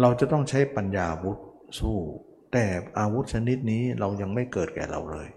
[0.01, 1.39] เราจะต้องใช้ปัญญาวุธ
[1.79, 1.99] สู้
[2.53, 2.65] แต่
[2.99, 5.29] อาวุธชนิดนี้เรายังไม่เกิดแก่เราเลย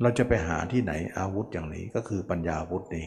[0.00, 3.06] เราจะไปหาที่ไหนอาวุธอย่างนี้ก็คือปัญญาวุธนี้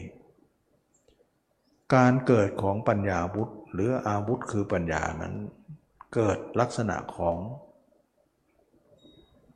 [1.94, 5.34] การเกิดของปัญญาวุธหรืออาวุธคือปัญญานั้น
[6.14, 7.36] เกิดลักษณะของ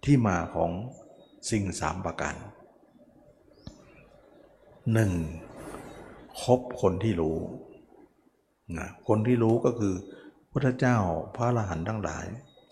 [0.05, 0.71] ที่มาของ
[1.51, 2.35] สิ่งสามประการ
[4.93, 5.13] หนึ่ง
[6.43, 7.39] คบคนที่รู้
[8.79, 9.95] นะคนที่รู้ก็คือ
[10.53, 10.97] พระเจ้า
[11.37, 12.27] พระอรหันต์ทั้งหลาย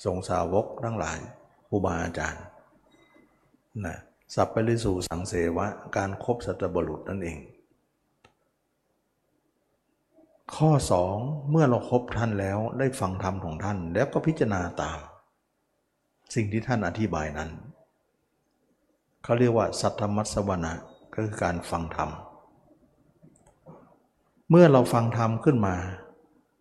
[0.05, 1.19] ทรงสาวกทั้งหลาย
[1.71, 2.45] อุบาอาจารย์
[3.87, 3.99] นะ
[4.35, 7.39] สัพพลิสูสังเสวะ การครบสัตบุรุษนั่นเอง
[10.55, 11.17] ข้อสอง
[11.51, 14.99] เมื่อเราครบท่านแล้วได้ฟังธรรมของท่าน แล้วก็พิจารณาตาม
[16.35, 17.51] สิ่งที่ท่านอธิบายนั้น
[19.23, 20.73] เขาเรียกว่า สัทธมัสวนะ
[21.15, 22.11] ก็คือการฟังธรรม
[24.51, 25.77] เมื่อเราฟังธรรมขึ้นมา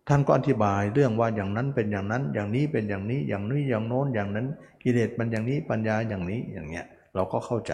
[0.07, 4.47] ท่านก็อธิบายเรื่องว่าอย่างนั้นเป็นอย่างนั้น อย่างนี้เป็นอย่างนี้ อย่างนี้อย่างโน้นอย่างนั้น
[4.83, 7.73] กิเลสมันอย่างนี้ปัญญาอย่างนี้อย่างเงี้ย เราก็เข้าใจ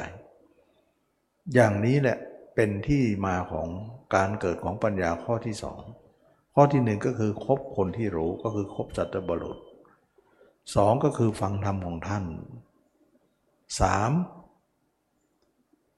[1.54, 2.18] อย่างนี้แหละ
[2.56, 3.68] เป็นที่มาของ
[4.16, 5.80] การเกิดของปัญญาข้อที่สอง
[6.56, 9.58] ข้อที่หนึ่งก็คือคบคนที่รู้ก็คือคบสัตบุรุษ
[10.76, 12.24] สองก็คือฟังธรรมของท่าน
[13.80, 14.12] สาม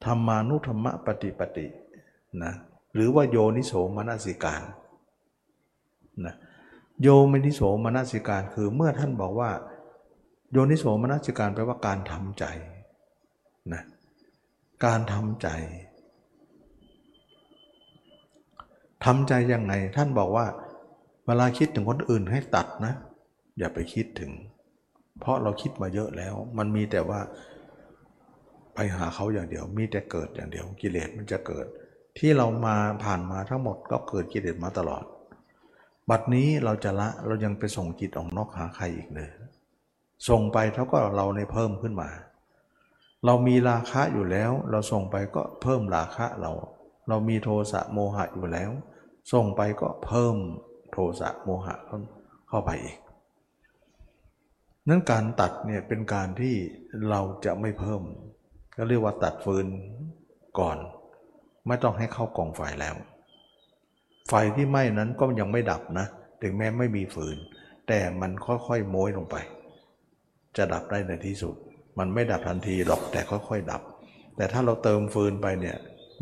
[0.06, 1.68] ธรรมานุธรรมปฏิปติ
[2.44, 2.54] นะ
[2.94, 4.62] หรือว่าโยนิโสมนสิการ
[6.26, 6.36] นะ
[7.02, 9.52] โยมนิโสมนสิการคือเมื่อท่านบอกว่า
[10.52, 12.44] โยนิโสมนสิการแปลว่าการทำใจ
[13.74, 13.84] นะ
[14.86, 15.48] การทำใจ
[19.06, 20.46] ทำใจยังไง ท่านบอกว่า
[21.26, 22.94] เวลาคิดถึงคนอื่นให้ตัดนะ
[23.58, 24.32] อย่าไปคิดถึง
[25.20, 27.20] เพราะเราคิดมาเยอะแล้ว มันมีแต่ว่า
[28.76, 31.66] ไปหาเขาอย่างเดียว มีแต่เกิดอย่างเดียว กิเลสมันจะเกิด
[32.18, 35.04] ที่เรามาผ่านมาทั้งหมดก็เกิดกิเลสมาตลอด
[36.10, 39.30] บัดนี้เราจะละเรายังไปส่งจิตออกนอกหาใครอีกเลย
[40.30, 42.10] ส่งไปเท่าก็เราในเพิ่มขึ้นมา
[43.26, 46.52] เรามีราคะอยู่แล้ว เราส่งไปก็เพิ่มราคะเรา
[47.10, 48.72] เรามีโทสะโมหะอยู่แล้ว
[49.34, 50.36] ส่งไปก็เพิ่ม
[50.92, 51.76] โทสะโมหะ
[52.50, 52.98] เข้าไปอีก
[54.88, 56.56] นั้นการตัดเนี่ยเป็นการที่
[57.10, 58.02] เราจะไม่เพิ่ม
[58.76, 59.68] ก็เรียกว่าตัดฟืน
[60.60, 60.78] ก่อน
[61.68, 62.96] ไม่ต้องให้เข้ากองไฟแล้ว
[64.30, 66.06] ไฟที่ไหม้นั้นก็ยังไม่ดับนะ
[66.42, 67.38] ถึงแม้ไม่มีฟืน
[67.88, 69.36] แต่มันค่อยๆโม้ยลงไป
[70.58, 71.56] จะดับได้ในที่สุด
[72.00, 73.82] มันไม่ดับทันทีหรอกแต่ค่อยๆดับ
[74.38, 75.78] แต่ถ้าเราเติมฟืนไปเนี่ย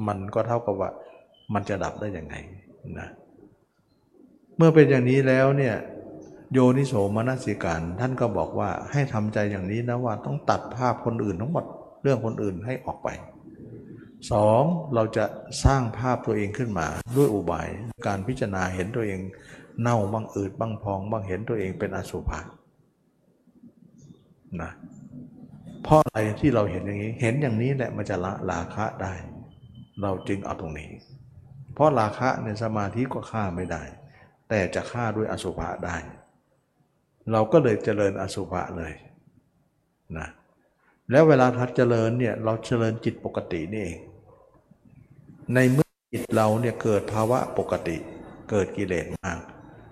[0.07, 0.89] มันก็เท่ากับว่า
[1.53, 2.35] มันจะดับได้ยังไง
[2.99, 3.07] นะ
[4.57, 5.75] เมื่อเป็นอย่างนี้แล้วเนี่ย
[6.53, 11.65] โยนิโสมนสิการท่านก็บอกว่าให้ทำใจอย่างนี้นะว่าต้องตัดภาพคนอื่นทั้งหมด
[12.03, 13.09] เรื่องคนอื่นให้ออกไป
[14.31, 15.25] สองเราจะ
[15.63, 17.67] สร้างภาพตัวเองขึ้นมา ด้วยอุบาย
[18.07, 19.19] การพิจารณาเห็นตัวเอง
[19.81, 22.39] เน่าบ้างอืดบ้างพองบ้างเห็นตัวเองเป็นอสุภะ
[24.61, 24.71] นะ
[25.83, 29.13] เพราะอะไรที่เราเห็นอย่างนี้ เห็นอย่างนี้แหละมันจะละราคะได้
[30.01, 30.89] เราจึงเอาตรงนี้
[31.73, 33.83] เพราะราคะในสมาธิก็ฆ่าไม่ได้
[34.49, 35.97] แต่จะฆ่าด้วยอสุภะได้
[37.31, 38.93] เราก็เลยเจริญอสุภะเลย
[40.17, 40.27] นะ
[41.11, 43.99] แล้วเวลาทัดเจริญเนี่ยเราเจริญจิตปกตินี่เอง
[45.53, 47.97] ในเมื่อจิตเราเนี่ยเกิดภาวะปกติ
[48.49, 49.39] เกิดกิเลสมาก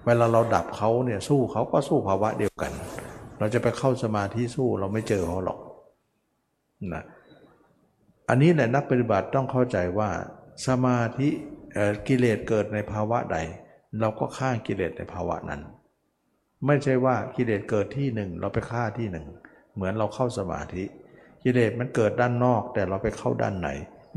[0.06, 2.72] เวลาเราดับเขาเนี่ยสู้เขาก็สู้ภาวะเดียวกัน
[3.40, 5.60] เราจะไปเข้าสมาธิสู้เราไม่เจอเขาหรอก
[6.94, 7.04] นะ
[8.30, 10.10] อันนี้แหละนักปฏิบัติต้องเข้าใจว่า
[10.68, 11.30] สมาธิ
[12.08, 13.38] กิเลสเกิดในภาวะใด
[14.00, 15.62] เราก็ฆ่ากิเลสในภาวะนั้น
[16.66, 19.26] ไม่ใช่ว่ากิเลสเกิดที่หนึ่งเราไปฆ่าที่หนึ่ง
[19.76, 20.84] เหมือนเราเข้าสมาธิ
[21.44, 23.70] กิเลสมันเกิดด้านนอกแต่เราไปเข้าด้านไหน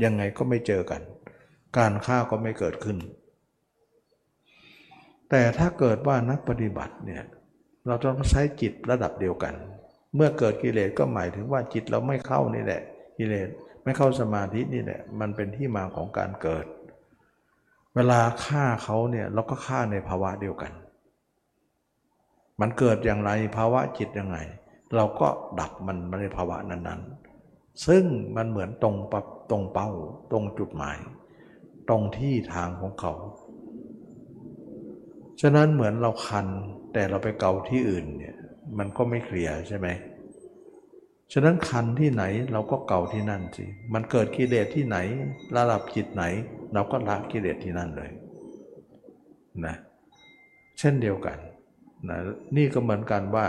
[0.03, 1.01] ยังไงก็ไม่เจอกัน
[1.77, 2.97] การฆ่าก็ไม่เกิดขึ้น
[5.29, 7.23] แต่ถ้าเกิดว่านักปฏิบัติเนี่ย
[7.87, 9.53] เราต้องใช้จิตระดับเดียวกัน
[10.15, 12.81] เมื่อเกิดกิเลสก็หมายถึงว่าจิตเราไม่เข้านี่แหละ
[13.17, 13.49] กิเลส
[13.83, 16.65] ไม่เข้าสมาธินี่แหละ มันเป็นที่มาของการเกิด
[17.95, 20.71] เวลาฆ่าเขาเนี่ยเราก็ฆ่าในภาวะเดียวกัน
[22.61, 24.37] มันเกิดอย่างไรภาวะจิตยังไง
[24.95, 25.27] เราก็
[25.59, 28.03] ดับมันในภาวะนั้นๆ ซึ่ง
[28.35, 29.13] มันเหมือนตรงป
[29.51, 29.89] ตรงเป้า
[30.31, 30.97] ตรงจุดหมาย
[31.89, 33.13] ตรงที่ทางของเขา
[35.41, 36.47] ฉะนั้นเหมือนเราคัน
[36.93, 38.35] แต่เราไปเกาที่อื่นเนี่ย
[38.77, 39.87] มันก็ไม่เคลียร์ใช่ไหม
[41.33, 44.97] ฉะนั้นคันที่ไหนเราก็เก่าที่นั่นสิ มันเกิดกิเลสที่ไหน
[45.55, 46.23] ระดับจิตไหน
[46.73, 48.11] เราก็ละกิเลสที่นั่นเลย
[49.65, 49.75] นะ
[50.79, 51.37] เช่นเดียวกัน
[52.09, 52.17] นะ
[52.57, 53.45] นี่ก็เหมือนกันว่า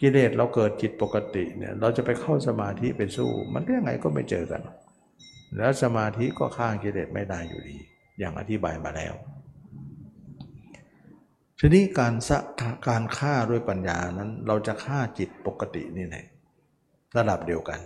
[0.00, 4.62] กิเลสเราเกิดจิตปกติเนี่ยเราจะไปเข้าสมาธิไปสู้ มันยังไงก็ไม่เจอกัน
[5.56, 7.78] แล้วสมาธิก็ฆ่างกิเลสไม่ได้อยู่ดี
[8.18, 9.14] อย่างอธิบายมาแล้ว
[11.62, 12.38] ทีนี้การสะ
[12.88, 16.24] การฆ่าด้วยปัญญานั้น เราจะฆ่าจิตปกตินี่แหละ
[17.16, 17.80] ระดับเดียวกัน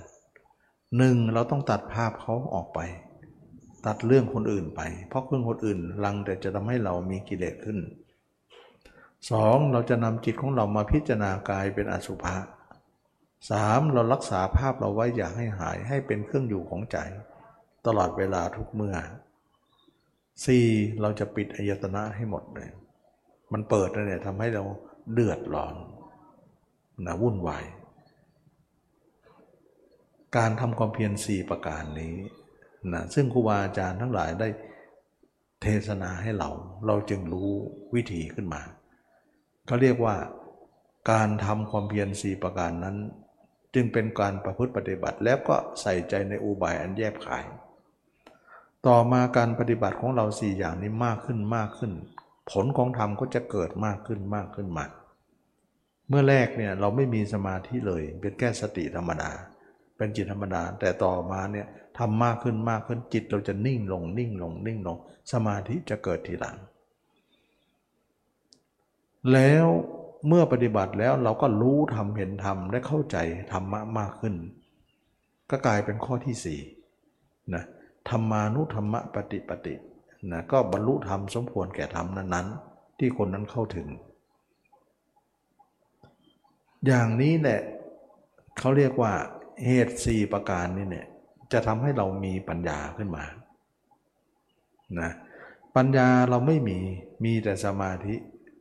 [0.97, 2.81] หนึ่งเราต้องตัดภาพเขาออกไป
[3.87, 7.79] ตัดเรื่องคนอื่นไป เพราะเรื่องคนอื่นลังแต่จะทำให้เรามีกิเลสขึ้น
[9.31, 12.37] สองเราจะนำจิตของเรามาพิจารณากายเป็นอสุภะ
[13.51, 16.97] สามเรารักษาภาพเราไว้อย่าให้หายให้เป็นเครื่องอยู่ของใจ
[17.87, 18.97] ตลอดเวลาทุกเมื่อ
[20.45, 20.67] สี่
[21.01, 22.71] เราจะปิดอายตนะให้หมดเลย
[23.55, 24.65] มันเปิดเนี่ยทำให้เรา
[25.13, 25.75] เดือดร้อน
[27.07, 27.65] นะวุ่นวาย
[30.37, 32.15] การทำความเพียรสี่ประการนี้
[32.93, 34.49] นะซึ่งครูบาอาจารย์ทั้งหลายได้
[35.63, 36.51] เทศนาให้เรา
[36.87, 37.51] เราจึงรู้
[37.95, 38.63] วิธีขึ้นมา
[39.67, 40.17] เขาเรียกว่า
[41.11, 42.97] การทำความเพียรสี่ประการนั้น
[43.75, 47.45] จึงเป็นการประพฤติปฏิบัติแล้วก็ใส่ใจในอุบายอันแยบขาย
[48.87, 51.93] ต่อมาการปฏิบัติของเราสี่อย่างนี้มากขึ้นมากขึ้น
[52.51, 54.85] ผลของธรรมก็จะเกิดมากขึ้นมากขึ้นมา
[56.09, 59.31] เมื่อแรกเนี่ยเราไม่มีสมาธิเลย เป็นแค่สติธรรมดา
[59.97, 61.67] เป็นจิตธรรมดา แต่ต่อมาเนี่ย
[61.99, 64.97] ทำมากขึ้นมากขึ้นจิตเราจะนิ่งลงนิ่งลงนิ่งลง
[65.33, 66.57] สมาธิจะเกิดทีหลัง
[69.33, 69.67] แล้ว
[70.29, 73.17] เมื่อปฏิบัติแล้วเราก็รู้ทำเห็นทำได้เข้าใจ
[73.53, 74.35] ธรรมะมากขึ้น
[75.51, 76.61] ก็กลายเป็นข้อที่สี่
[77.55, 77.65] นะ
[78.09, 79.75] ธรรมานุธรรมะปฏิปฏิ
[80.33, 83.89] นะก็บรรลุธรรมสมควรแก่ธรรมนั้นๆ ที่คนนั้นเข้าถึง
[86.87, 87.61] อย่างนี้แหละ
[88.59, 89.13] เขาเรียกว่า
[89.67, 91.07] เหตุสี่ประการนี่เนี่ย
[91.53, 93.25] จะทำให้เรามีปัญญาขึ้นมา
[95.01, 95.11] นะ
[95.77, 96.79] ปัญญาเราไม่มี
[97.25, 98.15] มีแต่สมาธิ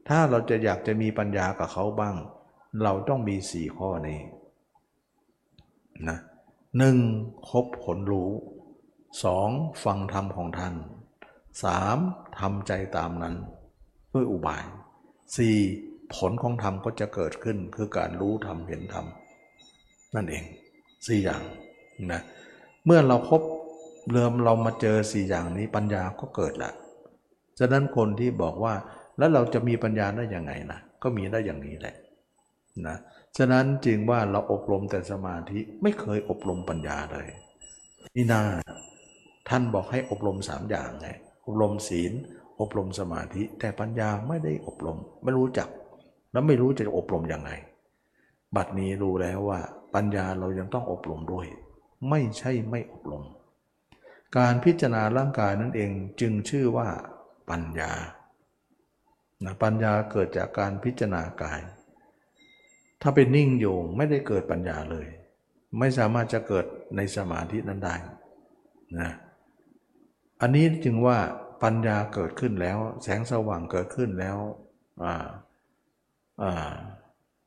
[0.09, 2.15] ถ้าเราจะอยากจะมีปัญญากับเขาบ้าง
[2.83, 4.19] เราต้องมีสี่ข้อนี้
[6.07, 6.17] นะ
[6.77, 6.97] หนึ่ง
[7.49, 8.31] คบผลรู้
[9.23, 9.49] สอง
[9.83, 10.73] ฟังธรรมของท่าน
[11.63, 11.97] สาม
[12.39, 13.35] ทำใจตามนั้น
[14.13, 14.63] ด้วยอุบาย
[15.37, 15.55] สี่
[16.15, 19.05] ผลของธรรมก็จะเกิดขึ้นคือการรู้ธรรมเห็นธรรม
[20.15, 20.43] นั่นเอง
[21.07, 21.41] สี่อย่าง
[22.11, 22.21] นะ
[22.85, 23.41] เมื่อเราครบ
[24.11, 26.71] เริ่มเรามาเจอสี่อย่างนี้ปัญญาก็เกิดละ
[27.59, 28.73] ฉะนั้นคนที่บอกว่า
[29.17, 31.95] แล้วเราจะมีปัญญาได้ยังไงนะก็มีได้อย่างนี้แหละ
[32.87, 32.97] นะ
[33.37, 37.27] ฉะนั้นจึงว่าเราอบรมแต่สมาธิไม่เคยอบรมปัญญาเลย
[38.15, 38.41] นี่นา
[39.49, 41.09] ท่านบอกให้อบรมสามอย่างไง
[41.45, 42.13] อบรมศีล
[42.59, 45.69] อบรมสมาธิ แต่ปัญญาไม่ได้อบรม ไม่รู้จัก
[46.31, 47.51] แล้วไม่รู้จะอบรมยังไง
[48.55, 49.59] บัดนี้รู้แล้วว่า
[49.95, 51.47] ปัญญาเรายังต้องอบรมด้วย
[52.09, 53.23] ไม่ใช่ไม่อบรม
[54.37, 56.87] การพิจารณาร่างกายนั่นเองจึงชื่อว่า
[57.49, 57.91] ปัญญา
[59.43, 61.61] นะปัญญาเกิดจากการพิจารณากาย
[63.01, 65.07] ถ้าเป็นนิ่งอยู่ไม่ได้เกิดปัญญาเลย
[65.79, 67.95] ไม่สามารถจะเกิดในสมาธินั้นได้
[68.99, 69.11] นะ
[70.45, 71.17] อันนี้จึงว่า
[71.63, 74.37] ปัญญาเกิดขึ้นแล้ว แสงสว่างเกิดขึ้นแล้ว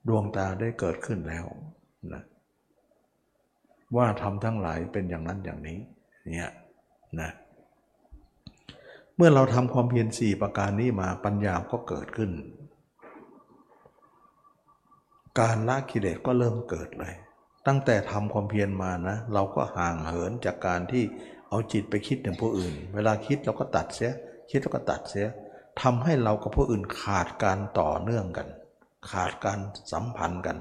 [0.08, 1.46] ดวงตาได้เกิดขึ้นแล้ว
[2.12, 2.22] นะ
[3.96, 5.78] ว่าทำทั้งหลายเป็นอย่างนั้นอย่างนี้
[6.26, 6.50] เนี่ย
[7.20, 7.30] นะ
[9.16, 12.30] เมื่อเราทำความเพียรสี่ประการนี้มาปัญญาก็เกิดขึ้น
[15.40, 17.14] การละกิเลสก็เริ่มเกิดเลย
[17.66, 21.04] ตั้งแต่ทำความเพียรมานะ เราก็ห่างเหินจากการที่
[21.48, 24.12] เอาจิตไปคิดถึงผู้อื่น เวลาคิดเราก็ตัดเสีย
[24.50, 25.26] คิดเราก็ตัดเสีย
[25.82, 28.48] ทำให้เรากับผู้อื่นขาดการต่อเนื่องกัน
[29.10, 29.58] ขาดการ
[29.92, 30.58] สัมพันธ์กัน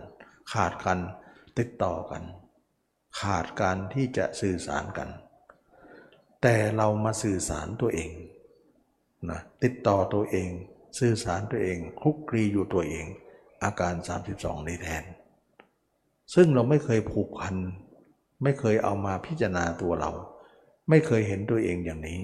[0.53, 0.99] ขาดการ
[1.57, 2.23] ติดต่อกัน
[3.21, 5.09] ขาดการที่จะสื่อสารกัน
[6.41, 8.11] แต่เรามาสื่อสารตัวเอง
[9.29, 10.49] นะติดต่อตัวเอง
[10.99, 13.05] สื่อสารตัวเองคุกคลีอยู่ตัวเอง
[13.63, 13.93] อาการ
[14.31, 15.03] 32 นี้แทน
[16.33, 17.55] ซึ่งเราไม่เคยผูกพัน
[18.43, 20.11] ไม่เคยเอามาพิจารณาตัวเรา
[20.89, 22.21] ไม่เคยเห็นตัวเองอย่างนี้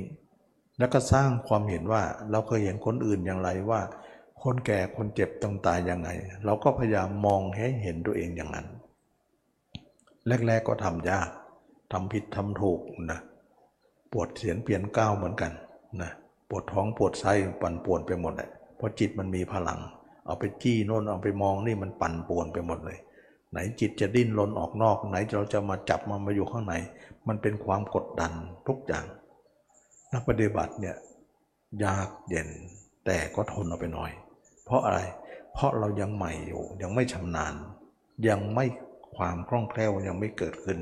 [0.78, 3.82] แล้วก็สร้างความเห็นว่าเราเคยเห็นคนอื่นอย่างไรว่า
[4.44, 6.10] คนแก่คนเจ็บต้องตายยังไง
[6.46, 8.68] เราก็พยายามมองให้เห็นตัวเองอย่างนั้น
[10.28, 11.30] แรก ๆก็ทำยาก
[11.92, 12.80] ทำผิดทำถูก
[13.12, 13.20] นะ
[14.12, 15.52] ปวดเสียนเปลี่ยนก้าวเหมือนกัน
[16.02, 16.12] นะ
[16.50, 19.80] ปวดท้องปวดไส้ปั่นป่วนไปหมดเลยเพราะจิตมันมีพลัง
[20.26, 23.00] เอาไปจี้โน่นเอาไปมองนี่มันปั่นป่วนไปหมดเลย
[23.52, 26.74] ไหนจิตจะดิ้นรนออกนอก ไหนเราจะมาจับมันมาอยู่ข้างใน
[27.28, 28.34] มันเป็นความกดดัน
[28.68, 29.06] ทุกอย่าง
[30.14, 30.96] นักปฏิบัติเนี่ย
[31.84, 32.50] ยากเย็น
[33.06, 34.12] แต่ก็ทนเอาไปหน่อย
[34.66, 35.00] เพราะอะไร
[35.54, 37.54] เพราะเรายังใหม่อยู่ยังไม่ชำนาญ
[38.28, 38.66] ยังไม่
[39.16, 40.80] ความคล่องแคล่วยังไม่เกิดขึ้น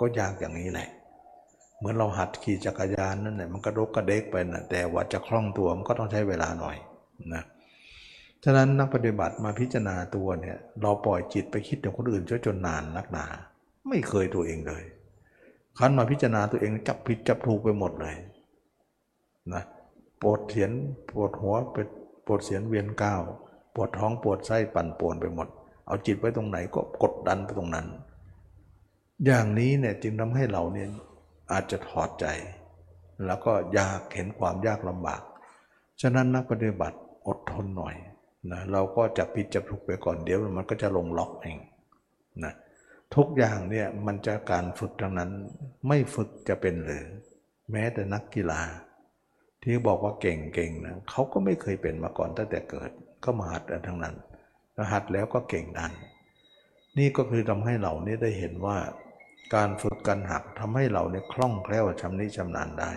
[0.00, 0.88] ก็ยากอย่างนี้แหละ
[1.78, 6.76] เหมือนเราหัดขี่จักรยานนั่นแหละมันกระดกกระเดกไปนะแต่ว่าจะคล่องตัวมันก็ต้องใช้เวลาหน่อย
[7.34, 7.44] นะ
[8.44, 13.26] ฉะนั้นนักปฏิบัติมาพิจารณาตัวเนี่ยเราปล่อยจิตไปคิดถึงคนอื่นจนจนนานนักหนา
[13.88, 14.84] ไม่เคยตัวเองเลย
[15.78, 18.16] คันมาพิจารณาตัวเองจับผิดจับถูกไปหมดเลย
[19.52, 19.62] นะ
[20.22, 20.70] ปวดเสียน
[21.10, 21.86] ปวดหัวเป็น
[22.26, 23.22] ปวดเสียนเวียนก้าว
[23.74, 25.48] ปวดท้องปวดไส้ปั่นป่วนไปหมด
[25.86, 27.86] เอาจิตไว้ตรงไหนก็กดดันไปตรงนั้น
[29.24, 30.88] อย่างนี้เนี่ยจึงทำให้เราเนี่ย
[31.52, 32.26] อาจจะถอดใจ
[33.26, 35.22] แล้วก็ยากเห็นความยากลำบาก
[36.00, 37.94] ฉะนั้นนักปฏิบัติอดทนหน่อย
[38.52, 41.58] นะเราก็จะผิดจะถูกไปก่อนเดี๋ยวมันก็จะลงล็อกเอง
[42.44, 42.52] นะ
[43.16, 45.30] ทุกอย่างเนี่ยมันจะการฝึกทั้งนั้น
[45.88, 47.06] ไม่ฝึกจะเป็นหรือ
[47.72, 48.62] แม้แต่นักกีฬา
[49.62, 52.90] ที่บอกว่าเก่งๆนะเขาก็ไม่เคยเป็นมาก่อนตั้งแต่เกิด
[53.24, 54.16] ก็มาหัดทั้งนั้น
[54.92, 55.92] หัดแล้วก็เก่งดัน
[56.98, 58.78] นี่ก็คือทำให้เราเนี่ยได้เห็นว่า
[59.54, 62.92] การฝึกการหักทำให้เราเนี่ยคล่องแคล่วชำนิชำนาญได้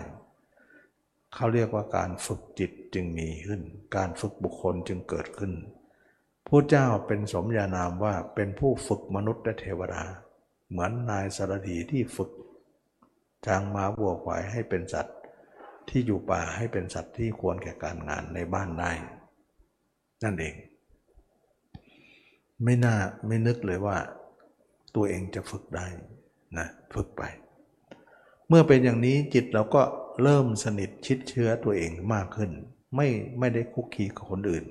[1.34, 3.62] เขาเรียกว่าการฝึกจิตจึงมีขึ้น
[3.96, 5.52] การฝึกบุคคลจึงเกิดขึ้น
[6.48, 10.04] พระเจ้าเป็นสมญานามว่าเป็นผู้ฝึกมนุษย์และเทวดา
[10.68, 12.30] เหมือนนายสารถีที่ฝึก
[13.46, 15.18] ช้างม้าวัวควายให้เป็นสัตว์
[15.88, 18.92] ที่อยู่ป่าให้เป็นสัตว์ที่ควรแก่การงานในบ้านได้
[20.24, 20.54] นั่นเอง
[22.64, 23.96] ไม่น่าไม่นึกเลยว่า
[24.94, 25.86] ตัวเองจะฝึกได้
[26.58, 27.22] นะฝึกไป
[28.48, 29.82] เมื่อเป็นอย่างนี้จิตเราก็
[30.22, 32.50] เริ่มสนิทชิดเชื้อตัวเองมากขึ้น
[32.96, 34.64] ไม่ไม่ได้คุกคีกับคนอื่น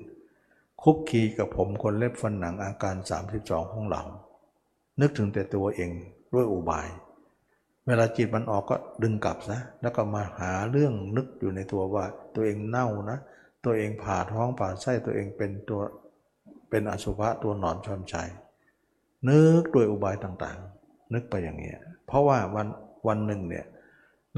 [0.86, 2.96] คุกคีกับผมคนเล็บฟันหนังอาการ
[3.34, 4.02] 32 ของเรา
[5.00, 5.90] นึกถึงแต่ตัวเอง
[6.34, 6.88] ด้วยอุบาย
[7.86, 12.04] เวลาจิตมันออกก็ดึงกลับซะแล้วก็มาหาเรื่องนึกอยู่ในตัวว่า
[12.34, 13.18] ตัวเองเน่านะ
[13.64, 15.80] ตัวเองผ่าท้องผ่าไส้ตัวเองเป็นตัว
[16.70, 18.30] เป็นอสุภะตัวหนอนชอนชัย
[19.28, 22.66] นึกด้วยอุบายต่างๆ นึกไปอย่างเงี้ยเพราะว่าวัน
[23.08, 23.66] วันหนึ่งเนี่ย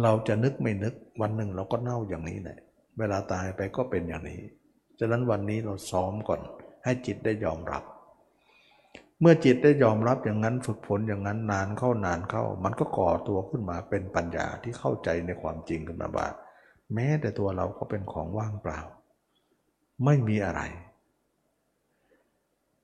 [0.02, 2.58] เราจะนึกไม่นึกวันหนึ่งเราก็เน่าอย่างนี้แหละ
[2.98, 4.40] เวลาตายไปก็เป็นอย่างนี้
[4.98, 6.40] ฉะนั้นวันนี้เราซ้อมก่อน
[6.84, 7.82] ให้จิตได้ยอมรับ
[9.20, 16.28] เมื่อจิตได้ยอมรับอย่างนั้นฝึกฝนอย่างนั้นนานเข้านานเข้า มันก็ก่อตัวขึ้นมาเป็นปัญญาที่เข้าใจในความจริงขึ้นมาว่า
[16.94, 18.80] แม้แต่ตัวเราก็เป็นของว่างเปล่า
[20.04, 20.62] ไม่มีอะไร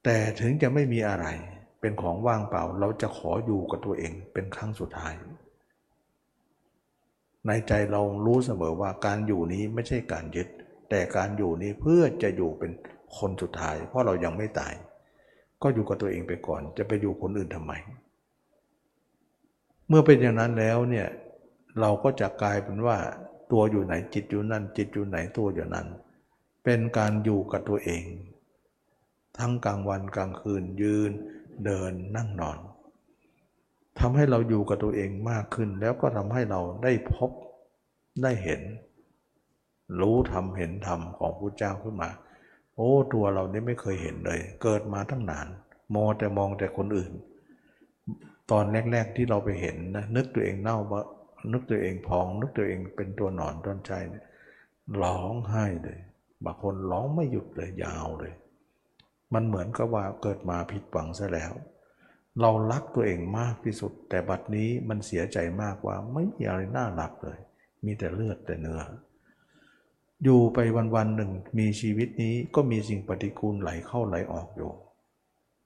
[0.04, 1.26] แต่ถึงจะไม่มีอะไร
[1.80, 5.14] เป็นของว่างเปล่า เราจะขออยู่กับตัวเองเป็นครั้งสุดท้าย
[7.46, 10.48] ในใจเรารู้เสมอว่าการอยู่นี้ไม่ใช่การยึด
[10.94, 12.72] แต่การอยู่นี้เพื่อจะอยู่เป็น
[13.18, 14.74] คนสุดท้าย เพราะเรายังไม่ตาย
[15.62, 17.72] ก็อยู่กับตัวเองไปก่อน จะไปอยู่คนอื่นทำไม
[19.88, 21.08] เมื่อเป็นอย่างนั้นแล้วเนี่ย
[21.80, 22.96] เราก็จะกลายเป็นว่า
[23.52, 25.86] ตัวอยู่ไหนจิตอยู่นั่น จิตอยู่ไหนตัวอยู่นั้น
[26.64, 28.04] เป็นการอยู่กับตัวเอง
[29.38, 31.10] ทั้งกลางวันกลางคืนยืน
[31.64, 32.58] เดินนั่งนอน
[33.98, 37.30] ทำให้เราอยู่กับตัวเองมากขึ้น แล้วก็ทำให้เราได้พบ
[38.22, 38.60] ได้เห็น
[40.00, 42.10] รู้ธรรมเห็นธรรมของพระเจ้าขึ้นมา
[42.76, 45.46] โอ้ตัวเรานี่ไม่เคยเห็นเลย เกิดมาตั้งนาน
[45.94, 47.12] มองแต่มองแต่คนอื่น
[48.50, 51.02] ตอนแรก ๆที่เราไปเห็นนะนึกตัวเองเน่าว่า
[51.52, 54.24] นึกตัวเองพอง นึกตัวเองเป็นตัวหนอนต้นใจเนี่ย
[55.02, 55.98] ร้องไห้เลย
[56.44, 58.34] บางคนร้องไม่หยุดเลยยาวเลย
[59.34, 61.52] มันเหมือนกับว่าเกิดมาผิดหวังซะแล้ว
[62.40, 67.38] เรารักตัวเองมากที่สุด แต่บัดนี้มันเสียใจมากว่าไม่มีอะไรน่ารักเลย
[67.84, 68.80] มีแต่เลือดแต่เนื้อ
[70.24, 70.58] อยู่ไป
[70.94, 74.70] วันๆหนึ่งมีชีวิตนี้ก็มีสิ่งปฏิกูลไหลเข้าไหลออกอยู่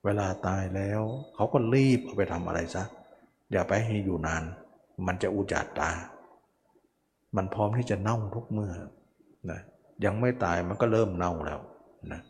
[0.05, 1.03] เวลาตายแล้ว
[1.35, 2.85] เขาก็รีบเอาไปทำอะไรซะ
[3.53, 4.43] อย่าไปให้อยู่นาน
[5.07, 5.91] มันจะอุจาตา
[7.37, 8.73] มันพร้อมที่จะเน่าทุกเมื่อ
[9.51, 9.61] นะ
[10.05, 11.61] ยังไม่ตายมันก็เริ่มเน่าแล้ว
[12.13, 12.21] นะ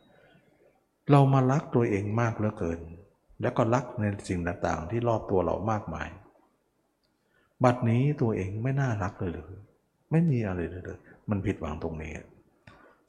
[1.11, 2.81] เรามารักตัวเองมากเหลือเกิน
[3.41, 6.09] แล้วก็รักในสิ่งต่างๆ ที่รอบตัวเรามากมาย
[7.65, 9.55] บัดนี้ตัวเองไม่น่ารักเลยเลย
[10.11, 10.99] ไม่มีอะไรเลยเลย
[11.31, 12.13] มันผิดหวังตรงนี้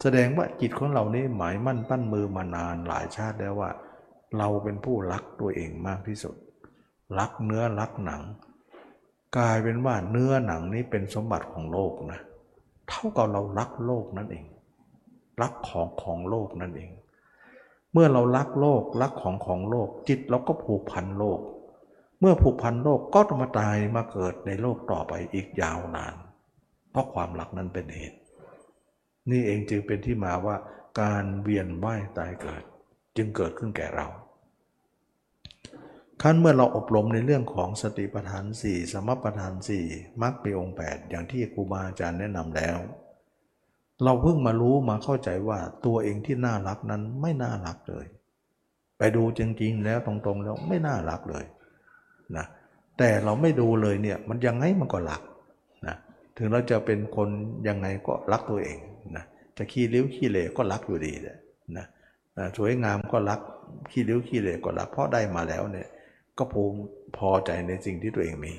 [0.01, 3.71] แสดงว่าจิตของเรานี่หมายมั่นปั้นมือมานานหลายชาติแล้วว่า
[4.37, 6.35] เราเป็นผู้รักตัวเองมากที่สุด
[7.19, 8.21] รักเนื้อรักหนัง
[9.37, 12.19] กลายเป็นว่าเนื้อหนังนี้เป็นสมบัติของโลกนะ
[12.89, 14.45] เท่ากับเรารักโลกนั่นเอง
[15.41, 16.91] รักของของโลกนั่นเอง
[17.93, 21.39] เมื่อเรารักโลกรักของของโลก จิตเราก็ผูกพันโลก
[22.19, 26.15] เมื่อผูกพันโลกก็ต้องมาตายมาเกิดในโลกต่อไปอีกยาวนาน
[26.97, 28.17] ราะความรักนั้นเป็นเหตุ
[29.29, 30.55] นี่เองจึงเป็นที่มาว่า
[31.01, 32.63] การเวียนว่ายตายเกิด
[33.17, 34.07] จึงเกิดขึ้นแก่เรา
[36.21, 39.85] ขั้นเมื่อเราอบรมในเรื่องของสติปัฏฐานสี่สมปัฏฐานสี่
[40.21, 42.77] มรรคมีองค์ 8 อย่างที่ครูบาอาจารย์แนะนำแล้ว
[44.03, 48.05] เราเพิ่งมารู้มาเข้าใจว่าตัวเองที่น่ารักนั้นไม่น่ารักเลย
[48.97, 51.45] ไปดูจริงๆแล้วตรงๆแล้วไม่น่ารักเลย
[52.37, 52.45] นะ
[52.97, 55.21] แต่เราไม่ดูเลยเนี่ยมันยังไงมันก็รัก
[56.37, 57.29] ถึงเราจะเป็นคน
[57.67, 58.77] ยังไงก็รักตัวเอง
[59.15, 59.25] นะ
[59.57, 61.37] จะขี้ริ้วขี้เหร่ก็รักอยู่ดีเลย
[61.77, 61.85] นะ
[62.57, 63.39] สวยงามก็รัก
[63.91, 65.87] ขี้ริ้วขี้เหร่ก็รักเพราะได้มาแล้วเนี่ย
[66.37, 66.79] ก็ภูมิ
[67.17, 68.53] พอใจในสิ่งที่ตัวเองมี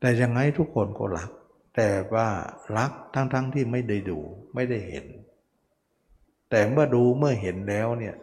[0.00, 1.30] แต่ยังไงทุกคนก็รัก
[1.76, 2.28] แต่ว่า
[2.78, 4.18] รักทั้งๆทที่ไม่ได้ดู
[4.54, 5.06] ไม่ได้เห็น
[6.50, 8.14] แต่เมื่อดูเมื่อเห็นแล้วเนี่ย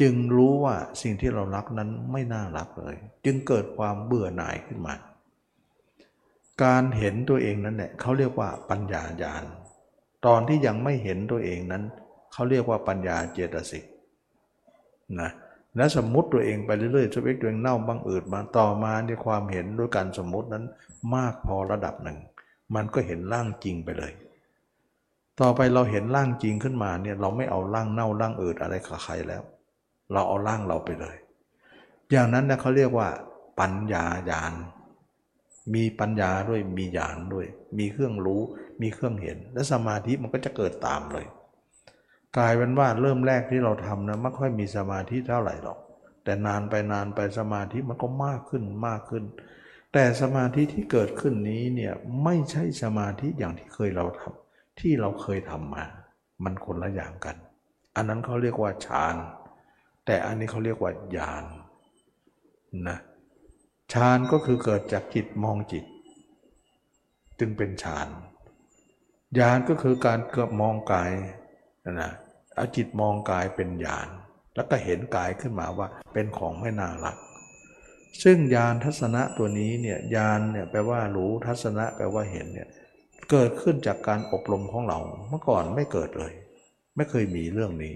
[0.00, 4.94] จึงรู้ว่าสิ่งที่เรารักนั้นไม่น่ารักเลย จึงเกิดความเบื่อหน่ายขึ้นมา
[6.64, 9.44] การเห็นตัวเองนั้นแหละเขาเรียกว่าปัญญาญาณ
[10.26, 11.82] ตอนที่ยังไม่เห็นตัวเองนั้น
[12.32, 13.84] เขาเรียกว่าปัญญาเจตสิก
[15.20, 15.30] นะ
[15.76, 20.64] และสมมติตัวเองไปเรื่อยๆสเปกตัวเองเน่าบางอืดมาต่อมาในความเห็นด้วยการสมมตินั้น
[21.14, 22.18] มากพอระดับหนึ่ง
[22.74, 24.12] มันก็เห็นร่างจริงไปเลย
[25.40, 29.42] ต่อไปเราเห็นร่างจริงขึ้นมาเนี่ยเราไม่เอาร่างเน่าร่างอืดอะไรกับใครแล้ว
[30.12, 31.16] เราเอาร่างเราไปเลย
[32.10, 33.08] อย่างนั้นนะเขาเรียกว่า
[33.60, 34.52] ปัญญาญาณ
[35.74, 37.46] มีปัญญาด้วยมีญาณด้วย
[37.78, 38.42] มีเครื่องรู้
[38.82, 41.26] มีเครื่องเห็น และสมาธิมันก็จะเกิดตามเลย
[42.36, 45.78] กลายเป็นว่าเริ่มแรกที่เราทำนะไม่ค่อยมีสมาธิเท่าไหร่หรอก
[46.24, 49.24] แต่นานไปนานไปสมาธิมันก็มากขึ้นมากขึ้น
[49.92, 51.92] แต่สมาธิที่เกิดขึ้นนี้เนี่ย
[52.24, 55.84] ไม่ใช่สมาธิอย่างที่เคยเราทำที่เราเคยทำมา
[56.44, 57.36] มันคนละอย่างกัน
[57.96, 59.16] อันนั้นเขาเรียกว่าฌาน
[60.06, 61.44] แต่อันนี้เขาเรียกว่าญาณ
[62.88, 62.98] นะ
[63.92, 65.84] ฌานก็คือเกิดจากจิตมองจิต
[67.38, 68.08] จึงเป็นฌาน
[69.38, 71.10] ญาณก็คือการเกิดมองกาย
[72.00, 72.10] นะ
[72.54, 74.08] เอาจิตมองกายเป็นญาณ
[74.54, 77.16] แล้วก็เห็นกายขึ้นมาว่าเป็นของไม่น่ารัก
[78.22, 82.68] ซึ่งญาณทัศนะตัวนี้เนี่ยญาณเนี่ยแปลว่ารู้ทัศนะแปลว่าเห็นเนี่ย
[83.30, 86.32] เกิดขึ้นจากการอบรมของเราเมื่อก่อนไม่เกิดเลย
[86.96, 87.94] ไม่เคยมีเรื่องนี้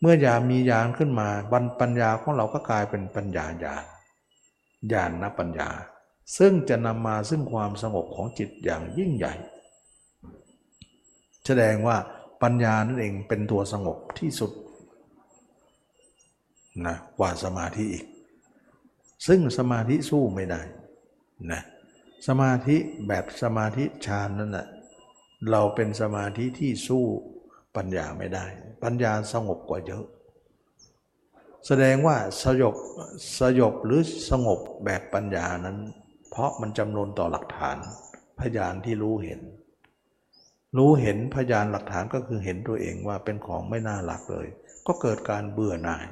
[0.00, 3.84] เมื่อยามีญาณขึ้นมาบัญปัญญาของเราก็กลายเป็นปัญญาญาณ
[4.92, 5.70] ญาณนปัญญา
[6.38, 9.34] ซึ่งจะนำมาซึ่งความสงบของจิตอย่างยิ่งใหญ่
[11.46, 11.96] แสดงว่า
[12.42, 14.52] ปัญญานั่นเองเป็นตัวสงบที่สุด
[16.86, 18.06] นะกว่าสมาธิอีก
[19.26, 20.60] ซึ่งสมาธิสู้ไม่ได้
[21.52, 21.62] นะ
[22.28, 22.76] สมาธิ
[23.08, 24.66] แบบสมาธิฌานนั่นแหะ
[25.50, 27.04] เราเป็นสมาธิที่สู้
[27.76, 28.44] ปัญญาไม่ได้
[28.82, 30.04] ปัญญาสงบกว่าเยอะ
[31.66, 32.74] แสดงว่าสยบ
[33.38, 34.00] สยบหรือ
[34.30, 35.78] สงบแบบปัญญานั้น
[36.30, 37.76] เพราะมันจำนวนต่อหลักฐาน
[38.40, 39.40] พยานที่รู้เห็น
[40.76, 44.46] รู้เห็นพยานหลักฐานก็คือเห็นตัวเองว่าเป็นของไม่น่ารักเลย
[44.86, 46.04] ก็เกิดการเบื่อหน่าย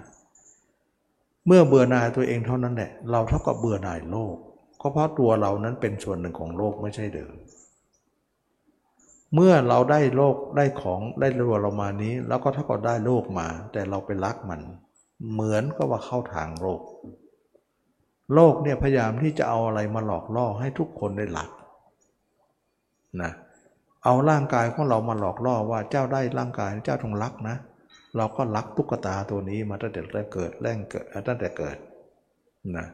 [1.46, 4.36] เมื่อเบื่อหน่ายตัวเองเท่านั้นแหละเราเท่ากับเบื่อหน่ายโลก
[4.80, 7.34] ก็เพราะตัวเรานั้นเป็นส่วนหนึ่งของโลกไม่ใช่เดิม
[9.34, 14.62] เมื่อเราได้โลกได้ของได้ตัวเรามานี้ แล้วก็เท่ากับได้โลกมา แต่เราไปรักมัน
[15.30, 16.82] เหมือนก็ว่าเข้าทางโลก
[18.34, 21.50] โลกเนี่ยพยายามที่จะเอาอะไรมาหลอกล่อให้ทุกคนได้หลัก
[23.22, 23.32] นะ
[24.04, 27.56] เอาร่างกายของเรามาหลอกล่อว่าเจ้าได้ร่างกายเจ้าต้องรักนะ
[28.16, 30.00] เราก็รักตุ๊กตาตัวนี้มาตั้งแต่
[30.32, 31.76] เกิดแรกเกิดตั้งแต่เกิด
[32.76, 32.86] นะ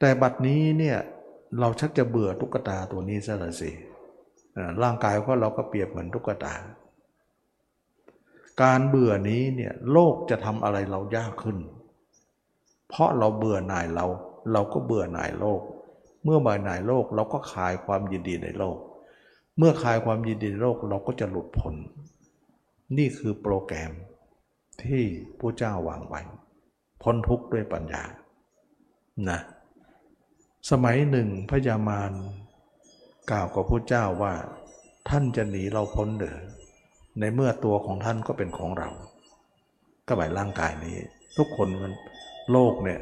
[0.00, 0.98] แต่บัดนี้เนี่ย
[1.60, 3.70] เราชักจะเบื่อตุ๊กตาตัวนี้ซะละสิ
[4.82, 6.54] ร่างกายก็เราก็เปรียบเหมือนตุ๊กตา
[8.60, 11.58] การเบื่อนี้เนี่ยโลกจะทำอะไรเรายากขึ้น
[12.88, 14.06] เพราะเราเบื่อหน่ายเรา
[14.52, 15.60] เราก็เบื่อหน่ายโลก
[16.24, 18.78] เมื่อเบื่อหน่ายโลกเราก็คลายความยินดีในโลก
[19.58, 21.74] เมื่อคลายความยินดีในโลกเราก็จะหลุดพ้น
[22.96, 23.92] นี่คือโปรแกรม
[24.82, 25.02] ที่
[25.38, 26.20] พระเจ้าวางไว้
[27.02, 28.04] พ้นทุกข์ด้วยปัญญา
[29.30, 29.40] นะ
[30.70, 32.12] สมัยหนึ่งพญามาร
[33.30, 34.34] กล่าวกับพระเจ้าว่า
[35.08, 36.36] ท่านจะหนีเราพ้นเดือ
[37.20, 38.88] ในเมื่อตัวของท่านก็เป็นของเรา
[40.06, 40.96] ก็หมายร่างกายนี้
[41.36, 41.92] ทุกคนมัน
[42.52, 43.00] โลกเนี่ย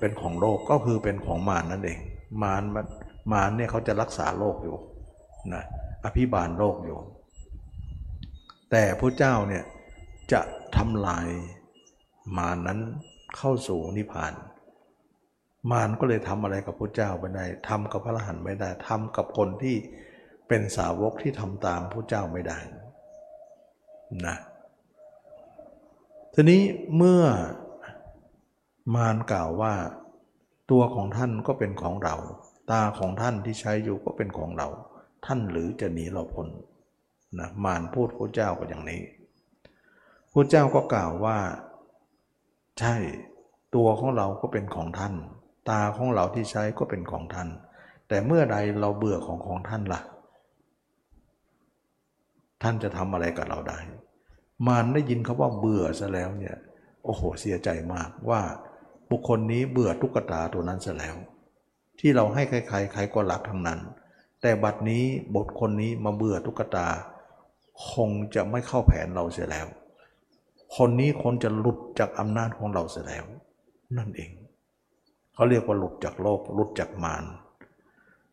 [0.00, 1.98] เป็นของโลกก็คือเป็นของมารนั่นเอง
[2.42, 2.62] มาร
[3.32, 4.76] มารเนี่ยเขาจะรักษาโลกอยู่
[5.54, 5.64] นะ
[6.04, 6.98] อภิบาลโลกอยู่
[8.70, 9.64] แต่พระเจ้าเนี่ย
[10.32, 10.40] จะ
[10.76, 11.28] ทำลาย
[12.38, 12.78] มานั้น
[13.36, 14.32] เข้าสู่นิพพาน
[15.70, 19.76] มารก็เลยทำอะไรกับพระเจ้าไม่ได้ทำกับพระอรหันต์ไม่ได้ทำกับคนที่
[20.48, 22.58] เป็นสาวกที่ทำตามพระเจ้าไม่ได้
[24.26, 24.36] นะ
[26.34, 26.62] ทีนี้
[26.96, 27.22] เมื่อ
[28.94, 29.74] มารกล่าวว่า
[30.70, 32.14] ตัวของท่านก็เป็นของเรา
[32.70, 34.68] ตาของท่านที่ใช้อยู่ก็เป็นของเรา
[35.26, 36.48] ท่านหรือจะหนีเราพ้น
[37.38, 39.02] นะมารพูดพระเจ้าก็อย่างนี้
[40.32, 41.38] พระเจ้าก็กล่าวว่า
[42.78, 42.94] ใช่
[43.74, 45.14] ตัวของเราก็เป็นของท่าน
[45.70, 47.48] ตาของเราที่ใช้ก็เป็นของท่าน
[48.08, 50.00] แต่เมื่อใดเราเบื่อของของท่านละ่ะ
[52.62, 53.78] ท่านจะทำอะไรกับเราได้
[54.66, 56.56] มารได้ยินเขาว่าเบื่อซะแล้วเนี่ย
[57.04, 58.40] โอ้โหเสียใจมากว่า
[59.10, 61.16] บุคคลนี้เบื่อตุ๊กตาตัวนั้นซะแล้ว
[61.98, 63.80] ที่เราให้ใครๆใครก็รักทั้งนั้น
[64.40, 65.04] แต่บัดนี้
[65.34, 66.86] บทคนนี้มาเบื่อตุ๊กตา
[67.90, 69.66] คงจะไม่เข้าแผนเราเสียแล้ว
[70.76, 73.24] คนนี้คนจะหลุดจากอำนาจของเราเสียแล้ว
[73.96, 74.30] นั่นเอง
[75.34, 77.24] เขาเรียกว่าหลุดจากโลกหลุดจากมาร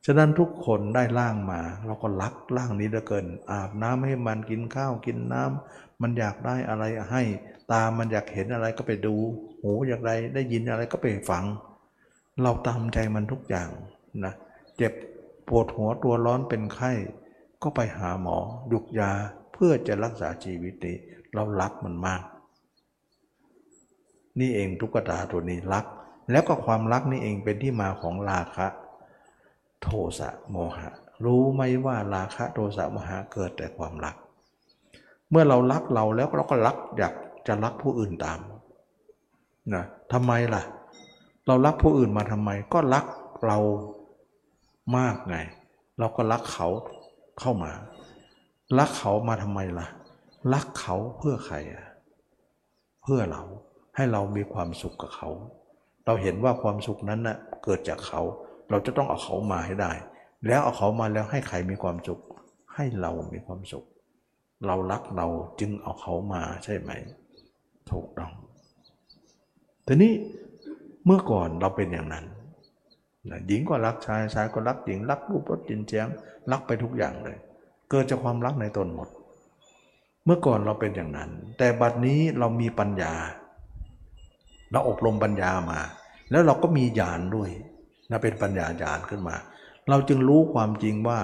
[0.05, 7.23] ฉะนั้นทุกคนได้ร่างมา เราก็รักร่างนี้เหลือเกิน อาบน้ำให้มันกินข้าวกินน้ำมันอยากได้อะไรให้
[7.71, 9.15] ตามันอยากเห็นอะไรก็ไปดู
[9.61, 11.45] หูอยากได้ได้ยินอะไรก็ไปฟัง
[12.41, 13.69] เราตามใจมันทุกอย่าง
[14.25, 14.33] นะ
[14.77, 14.93] เจ็บ
[15.47, 16.91] ปวดหัวตัวร้อนเป็นไข้
[17.63, 18.37] ก็ไปหาหมอ
[18.69, 19.11] หยุกยา
[19.53, 20.97] เพื่อจะรักษาชีวิตนี้
[21.33, 22.23] เรารักมันมาก
[24.39, 25.85] นี่เองทุกตาตัวนี้รัก
[26.31, 28.67] แล้วก็ความรักนี่เองเป็นที่มาของราคะ
[29.83, 30.89] โทสะโมหะ
[31.25, 34.15] รู้ไหมว่าราคะโทสะโมหะเกิดแต่ความรัก
[35.29, 37.13] เมื่อเรารักเราแล้วเราก็รักอยาก
[37.47, 38.39] จะรักผู้อื่นตาม
[39.73, 40.63] นะทำไมล่ะ
[41.47, 43.05] เรารักผู้อื่นมาทำไม ก็รัก
[43.45, 43.57] เรา
[44.97, 45.37] มากไง
[45.99, 46.67] เราก็รักเขา
[47.39, 47.71] เข้ามา
[48.77, 49.87] รักเขามาทำไมล่ะ
[50.53, 51.85] รักเขาเพื่อใครอะ
[53.03, 53.43] เพื่อเรา
[53.95, 55.29] ให้เรามีความสุขกับเขา
[56.05, 58.21] เราเห็นว่าความสุขนั้นนะ่ะเกิดจากเขา
[58.69, 59.91] เราจะต้องเอาเขามาให้ได้
[60.47, 62.19] แล้วเอาเขามาแล้วให้ใครมีความสุข
[62.75, 63.85] ให้เรามีความสุข
[64.65, 65.27] เรารักเรา
[65.59, 66.91] จึงเอาเขามาใช่ไหม
[67.91, 68.31] ถูกต้อง
[69.87, 70.13] ทีนี้
[71.05, 72.25] เมื่อก่อนเราเป็นอย่างนั้น
[73.47, 76.07] หญิงก็รักชายชายก็รักหญิงรักรูปรสจินเจียง
[76.51, 77.37] รักไปทุกอย่างเลย
[77.89, 79.09] เกิดจากความรักในตนหมด
[80.25, 83.13] เมื่อก่อนเราเป็นอย่างนั้น แต่บัดนี้เรามีปัญญา
[84.71, 85.79] เราอบรมปัญญามา
[86.31, 87.49] แล้วเราก็มีญาณด้วย
[88.09, 89.35] นะเป็นปัญญาญาณขึ้นมา
[89.89, 91.19] เราจึงรู้ความจริงว่า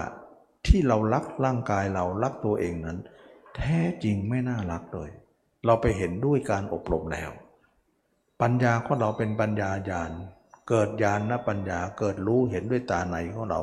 [0.67, 2.97] ที่เรารักร่างกายเรารักตัวเองนั้น
[3.55, 5.09] แท้จริงไม่น่ารักเลย
[5.65, 7.31] เราไปเห็นด้วยการอบรมแล้ว
[8.41, 10.11] ปัญญาของเราเป็นปัญญาญาณ
[10.69, 13.61] เกิดญาณนะปัญญาเกิดรู้เห็นด้วยตาในของเรา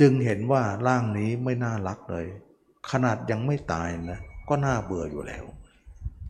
[0.00, 2.26] จึงเห็นว่าร่างนี้ไม่น่ารักเลย
[2.90, 5.44] ขนาดยังไม่ตายนะก็น่าเบื่ออยู่แล้ว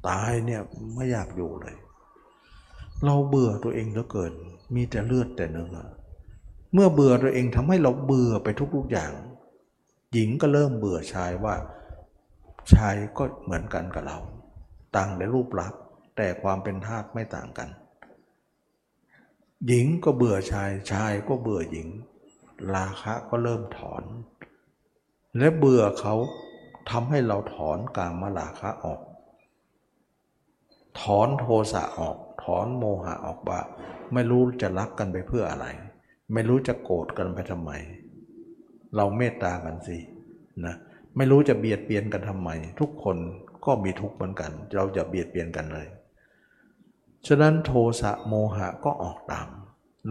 [0.08, 0.60] ตายเนี่ย
[0.94, 1.76] ไม่อยากอยู่เลย
[3.04, 4.32] เราเบื่อตัวเองเหลือเกิน
[4.74, 5.78] มีแต่เลือดแต่เนื้อ
[6.72, 9.12] เมื่อเบื่อตัวเองทำให้เราเบื่อไปทุกๆอย่าง
[10.12, 11.54] หญิงก็เริ่มเบื่อชายว่า
[12.72, 14.18] ชายก็เหมือนกันกับเรา
[14.96, 15.80] ต่างในรูปลักษณ์
[16.16, 17.68] แต่ความเป็นธาตุไม่ต่างกัน
[19.66, 21.88] หญิงก็เบื่อชายชายก็เบื่อหญิง
[22.74, 24.02] ราคะก็เริ่มถอน
[25.38, 26.14] และเบื่อเขา
[26.90, 29.00] ทำให้เราถอนกามราคะออก
[31.00, 33.60] ถอนโทสะออก ถอนโมหะออกว่า
[34.12, 35.66] ไม่รู้จะรักกันไปเพื่ออะไร
[36.32, 37.70] ไม่รู้จะโกรธกันไปทำไม
[38.96, 39.98] เราเมตตากันสิ
[40.66, 40.74] นะ
[41.16, 42.50] ไม่รู้จะเบียดเบียนกันทำไม
[42.80, 43.16] ทุกคน
[43.64, 45.88] ก็มีทุกข์เหมือนกัน เราจะเบียดเบียนกันเลย
[47.26, 49.48] ฉะนั้นโทสะโมหะก็ออกตาม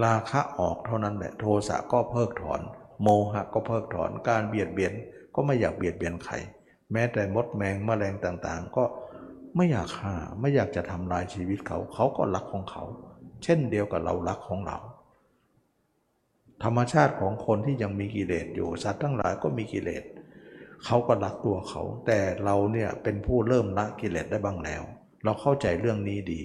[0.04, 2.62] ราคะออกเท่านั้นแหละโทสะก็เพิกถอน
[3.04, 4.94] โมหะก็เพิกถอนการเบียดเบียน
[5.36, 6.36] ก็ไม่อยากเบียดเบียนใคร
[6.92, 8.84] แม้แต่มดแมงแมลงต่างๆ ก็
[9.56, 12.84] ไม่อยากฆ่าไม่อยากจะทำลายชีวิตเขา เขาก็รักของเขา
[13.44, 14.78] เช่นเดียวกับเรารักของเรา
[16.64, 20.04] ธรรมชาติของคนที่ยังมีกิเลสอยู่สัตว์ทั้งหลายก็มีกิเลส
[20.86, 24.82] เขาก็รักตัวเขา แต่เราเนี่ยเป็นผู้เริ่มละกิเลสได้บ้างแล้ว
[25.24, 26.40] เราเข้าใจเรื่องนี้ดี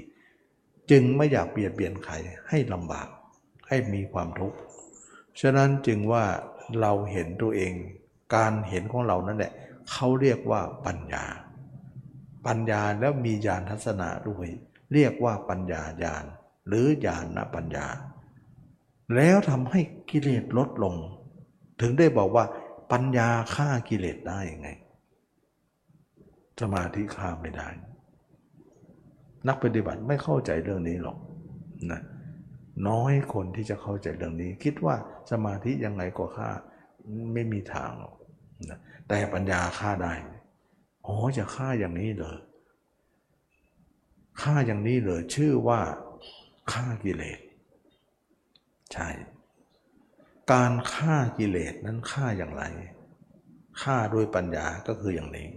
[0.90, 2.14] จึงไม่อยากเบียดเบียนใคร
[2.48, 3.08] ให้ลำบาก
[3.68, 4.58] ให้มีความทุกข์
[5.40, 6.24] ฉะนั้นจึงว่า
[6.80, 7.72] เราเห็นตัวเอง
[8.34, 9.52] การเห็นของเรานั่นแหละ
[9.90, 11.24] เขาเรียกว่าปัญญา
[12.46, 14.48] ปัญญาแล้วมีญาณทัศนะด้วย
[14.92, 16.24] เรียกว่าปัญญาญาณ
[16.68, 17.86] หรือญาณนะปัญญา
[19.16, 19.80] แล้วทำให้
[20.10, 20.94] กิเลสลดลง
[21.80, 22.44] ถึงได้บอกว่า
[22.92, 24.68] ปัญญาฆ่ากิเลสได้ยังไง
[26.60, 27.68] สมาธิฆ่าไม่ได้
[29.48, 31.18] นักปฏิบัติไม่เข้าใจเรื่องนี้หรอก
[31.92, 32.00] นะ
[32.88, 34.96] น้อยคนที่จะเข้าใจเรื่องนี้ คิดว่า
[35.30, 36.50] สมาธิยังไงก็ฆ่า
[37.32, 38.14] ไม่มีทางหรอก
[38.70, 38.78] นะ
[39.08, 40.14] แต่ปัญญาฆ่าได้
[41.06, 42.38] อ๋อจะฆ่าอย่างนี้เลย
[44.42, 45.80] ฆ่าอย่างนี้เลยชื่อว่า
[46.72, 47.38] ฆ่ากิเลส
[48.94, 49.08] ใช่
[50.52, 52.64] การฆ่ากิเลสนั้นฆ่าอย่างไร
[53.82, 55.48] ฆ่าด้วยปัญญาก็คืออย่างนี้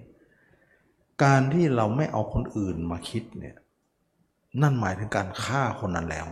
[1.23, 3.55] การที่เราไม่เอาคนอื่นมาคิดเนี่ย
[4.61, 6.27] นั่นหมายถึงการฆ่าคนนั้นแล้ว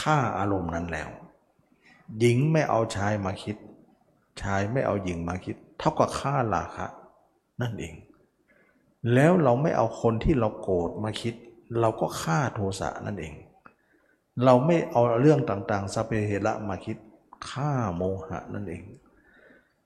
[0.00, 1.08] ฆ่าอารมณ์นั้นแล้ว
[2.18, 3.56] หญิงไม่เอาชายมาคิด
[4.42, 6.86] ชายไม่เอาหญิงมาคิด เท่ากับฆ่าราคะ
[7.60, 7.94] นั่นเอง
[9.14, 11.34] แล้วเราไม่เอาคนที่เราโกรธมาคิด
[11.80, 13.34] เราก็ฆ่าโทสะนั่นเอง
[14.44, 16.96] เราไม่เอาเรื่องต่างๆสเปเหระมาคิด
[17.48, 18.82] ฆ่าโมหะนั่นเอง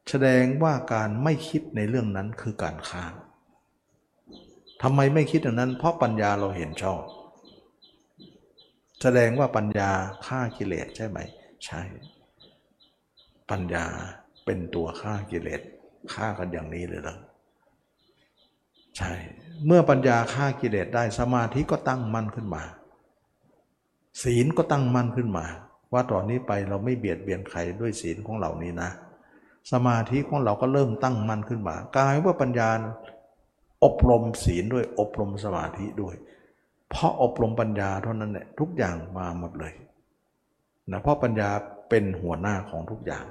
[0.08, 3.04] แสดงว่าการไม่คิดในเรื่องนั้นคือการฆ่า
[4.82, 7.00] ทำไมไม่คิดอย่างนั้น เพราะปัญญาเราเห็นชอบ
[9.02, 9.90] แสดงว่าปัญญา
[10.26, 11.18] ฆ่ากิเลสใช่ไหม
[11.66, 11.82] ใช่
[13.50, 13.84] ปัญญา
[14.44, 15.60] เป็นตัวฆ่ากิเลส
[16.14, 17.16] ฆ่ากันอย่างนี้เลยเหรอ
[18.96, 19.12] ใช่
[19.66, 22.62] เมื่อปัญญาฆ่ากิเลสได้สมาธิก็ตั้งมั่นขึ้นมา
[24.22, 25.46] ศีลก็ตั้งมั่นขึ้นมา
[25.92, 28.90] ว่าตอนนี้ไปเราไม่เบียดเบียนใครด้วยศีลของเหล่านี้นะ
[29.72, 32.68] สมาธิของเราก็เริ่มตั้งมั่นขึ้นมากลายว่าปัญญา
[33.84, 36.14] อบรมศีลด้วยอบรมสมาธิด้วย
[36.90, 39.74] เพราะอบรมปัญญาเท่านั้นแหละทุกอย่างมาหมดเลย
[40.90, 41.50] นะเพราะปัญญา
[41.88, 43.24] เป็นหัวหน้าของทุกอย่าง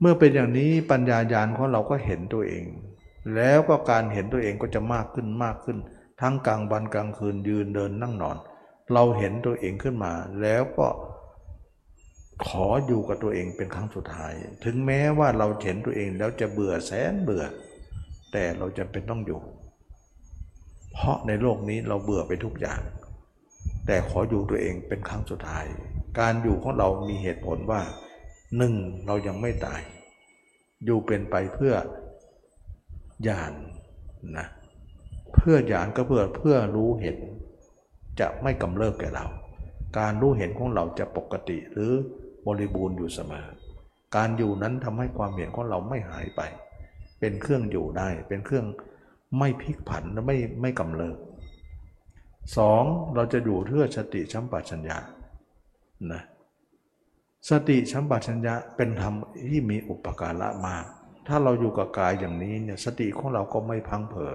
[0.00, 2.66] เมื่อเป็นอย่างนี้ปัญญาญาณของเราก็เห็นตัวเอง
[3.34, 5.78] แล้วก็การเห็นตัวเองก็จะมากขึ้นมากขึ้น
[6.20, 8.36] ทั้งกลางวันกลางคืนยืนเดินนั่งนอน
[8.92, 10.12] เราเห็นตัวเองขึ้นมา
[10.42, 10.88] แล้วก็
[12.46, 14.32] ขออยู่กับตัวเองเป็นครั้งสุดท้าย
[14.64, 17.44] ถึงแม้ว่าเราเห็นตัวเองแล้วจะเบื่อแสนเบื่อ
[18.32, 19.40] แต่เราจำเป็นต้องอยู่
[20.92, 22.80] เพราะในโลกนี้เราเบื่อไปทุกอย่าง
[23.86, 25.64] แต่ขออยู่ตัวเองเป็นครั้งสุดท้าย
[26.18, 27.82] การอยู่ของเรามีเหตุผลว่า
[28.56, 28.74] หนึ่ง
[29.06, 29.82] เรายังไม่ตาย
[30.84, 31.74] อยู่เป็นไปเพื่อ
[33.28, 33.54] ญาณน
[34.38, 34.46] นะ
[35.34, 37.18] เพื่อญาณก็เพื่อเพื่อรู้เห็น
[38.20, 39.26] จะไม่กำเริบแก่เรา
[39.98, 41.92] การรู้เห็นของเราจะปกติหรือ
[42.46, 43.46] บริบูรณ์อยู่เสมอ
[44.16, 46.40] การอยู่นั้นทำให้ความเห็นของเราไม่หายไป
[47.20, 48.66] เป็นเครื่องอยู่ได้ เป็นเครื่อง
[49.38, 51.16] ไม่พลิกผันและไม่ไม่กำเริบ
[52.56, 52.82] สอง
[53.14, 54.98] เราจะอยู่เพื่อสติชัมปชัญญะ
[56.12, 56.22] นะ
[57.50, 59.14] สติชัมปชัญญะเป็นธรรม
[59.48, 60.84] ที่มีอุปการะมาก
[61.26, 64.34] ถ้าเราอยู่กับกายอย่างนี้เนี่ยสติของเราก็ไม่พังเผอ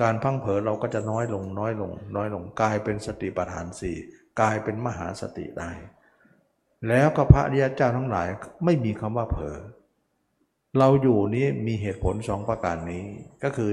[0.00, 3.96] การพังเผลอเราก็จะน้อยลงน้อยลง น้อยลงกลายเป็นสติปัฏฐานสี่
[4.40, 5.70] กลายเป็นมหาสติได้
[6.88, 8.28] แล้วก็พระอริยเจ้าทั้งหลาย
[8.64, 9.56] ไม่มีคำว่าเผลอ
[10.78, 13.04] เราอยู่นี้มีเหตุผลสองประการนี้
[13.42, 13.70] ก็คือ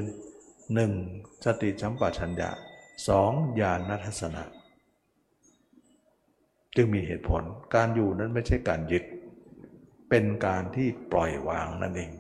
[0.69, 1.45] 1.
[1.45, 2.49] สติสัมปชัญญะ
[3.07, 4.43] สองญาณทัศนะ
[6.75, 7.43] จึงมีเหตุผล
[7.75, 9.03] การอยู่นั้นไม่ใช่การยึด
[10.09, 12.11] เป็นการที่ปล่อยวางนั่นเอง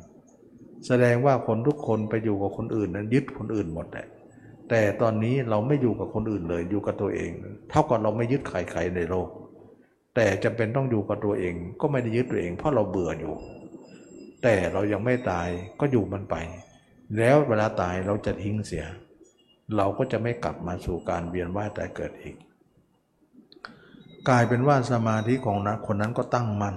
[0.87, 4.07] แสดงว่าคนทุกคนไปอยู่กับคนอื่นนั้นยึดคนอื่นหมดแหละ
[4.69, 7.31] แต่ตอนนี้เราไม่อยู่กับคนอื่นเลยอยู่กับตัวเอง
[7.69, 9.29] เท่ากับเราไม่ยึดใครๆในโลก
[10.15, 13.33] แต่จำเป็นต้องอยู่กับตัวเอง ก็ไม่ได้ยึดตัวเอง เพราะเราเบื่ออยู่
[14.43, 15.47] แต่เรายังไม่ตาย
[15.79, 16.35] ก็อยู่มันไป
[17.17, 18.85] แล้วเวลาตายเราจะทิ้งเสีย
[19.77, 22.35] เราก็จะไม่กลับมาสู่การเวียนว่ายตายเกิดอีก
[24.29, 26.75] กลายเป็นว่าสมาธิของนั้นคนนั้นก็ตั้งมั่น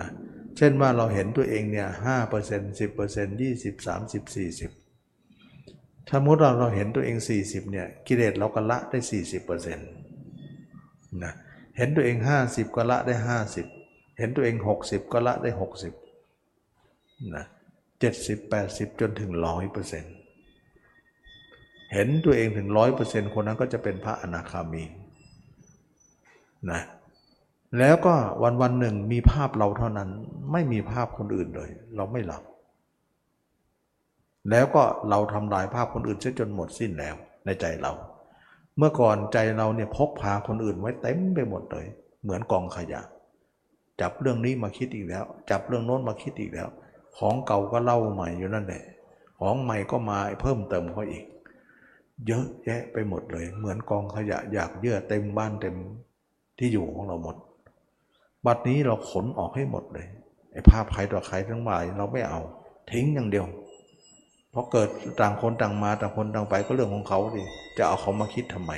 [0.00, 4.70] นะเเช่นว่าเราเห็นตัวเองเนี่ยห้าเปอร์เซ็นต์สิบเปอร์เซ็นต์ยี่สิบสามสิบสี่สิบ
[6.08, 8.98] ถ้ามมติเราเราเห็นตัวเอง 40เนี่ยกิเลสเราก็ละได้
[9.70, 11.32] 40%นะ
[11.76, 13.14] เห็นตัวเอง 50 ก็ละได้
[13.66, 15.50] 50 เห็นตัวเอง 60 ก็ละได้
[16.42, 17.44] 60นะ
[18.00, 19.30] 70 80 จนถึง
[20.62, 22.68] 100%เห็นตัวเองถึง
[23.02, 24.84] 100%คนนั้นก็จะเป็นพระอนาคามี
[26.70, 26.80] นะ
[27.78, 30.08] แล้วก็วันวันหนึ่งมีภาพเราเท่านั้น
[30.52, 32.42] ไม่มีภาพคนอื่นเลย เราไม่หลับ
[34.50, 37.14] แล้วก็เราทำลายภาพคนอื่นเสียจนหมดสิ้นแล้ว
[37.44, 37.92] ในใจเรา
[38.76, 41.86] เมื่อก่อนใจเราเนี่ยพกพาคนอื่นไว้เต็มไปหมดเลย
[42.22, 43.00] เหมือนกองขยะ
[44.00, 46.68] จับเรื่องนี้มาคิดอีกแล้ว จับเรื่องโน้นมาคิดอีกแล้ว
[47.18, 48.82] ของเก่าก็เล่าใหม่อยู่นั่นแหละ
[49.40, 51.24] ของใหม่ก็มาเพิ่มเติมเข้าอีก
[52.26, 55.76] เยอะแยะไปหมดเลย เหมือนกองขยะอยากเยื่อเต็มบ้านเต็ม
[56.58, 57.36] ที่อยู่ของเราหมด
[58.46, 60.06] บัดนี้เราขนออกให้หมดเลย
[60.52, 62.40] ไอ้ภาพใครต่อใครทั้งหลายเราไม่เอา
[62.92, 63.46] ทิ้งอย่างเดียว
[64.50, 64.88] เพราะเกิด
[65.20, 67.42] ต่างคนต่างมาต่างคนต่างไปก็เรื่องของเขาดิ
[67.78, 68.72] จะเอาเขามาคิดทำไม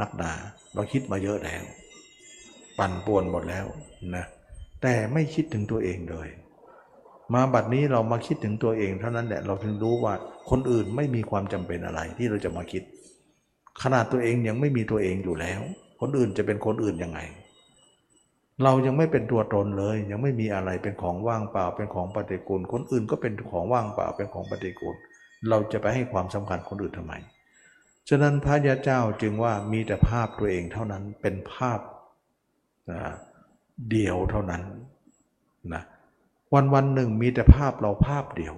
[0.00, 0.32] นักดา
[0.74, 1.62] เราคิดมาเยอะแล้ว
[2.78, 3.66] ปั่นป่วนหมดแล้ว
[4.16, 4.24] นะ
[4.82, 6.28] แต่ไม่คิดถึงตัวเองเลย
[7.34, 10.14] มาบัดนี้เรามาคิดถึงตัวเองเท่านั้นแหละเราถึงรู้ว่า
[10.50, 12.82] คนอื่นไม่มีความจำเป็นอะไรที่เราจะมาคิด
[13.82, 15.60] ขนาดตัวเองยังไม่มีตัวเองอยู่แล้ว
[16.00, 17.20] คนอื่นจะเป็นคนอื่นยังไง
[18.64, 24.94] เรายังไม่เป็นตัวตนเลย ยังไม่มีอะไรเป็นของว่างเปล่าเป็นของปฏิกูล คนอื่นก็เป็นของว่างเปล่าเป็นของปฏิกูล
[25.48, 27.14] เราจะไปให้ความสำคัญคนอื่นทำไม
[28.08, 31.80] ฉะนั้นพระยาเจ้าจึงว่ามีแต่ภาพตัวเองเท่านั้นเป็นภาพ
[33.90, 34.62] เดียวเท่านั้น
[35.74, 35.82] นะ
[36.54, 38.54] วันวันหนึ่งมีแต่ภาพเราภาพเดียว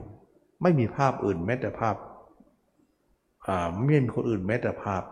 [0.63, 1.97] ไม่มีภาพอื่นแม้แต่ภาพ
[3.87, 5.03] ไม่มีคนอื่นแม้แต่ภาพ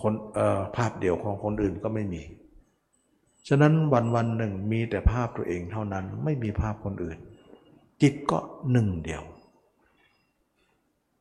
[0.00, 0.12] คน
[0.76, 2.22] ภาพเดียวของคนอื่นก็ไม่มี
[3.48, 7.18] ฉะนั้นวันวันหนึ่งมีแต่ภาพตัวเองเท่านั้นไม่มีภาพคนอื่น
[8.02, 8.38] จิตก็
[8.72, 9.22] หนึ่งเดียว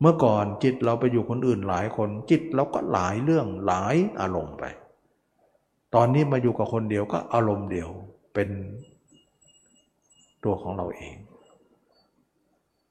[0.01, 4.63] เมื่อก่อนจิตเราไปอยู่คนอื่นหลายคน จิตเราก็หลายเรื่องหลายอารมณ์ไป
[5.95, 7.89] ตอนนี้มาอยู่กับคนเดียวก็อารมณ์เดียว
[8.33, 8.49] เป็น
[10.43, 11.15] ตัวของเราเอง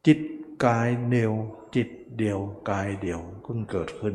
[0.07, 0.18] จิต
[0.64, 1.33] กายเดียว
[1.76, 2.39] จิตเดียว
[2.70, 4.14] กายเดียวเพิ่งเกิดขึ้น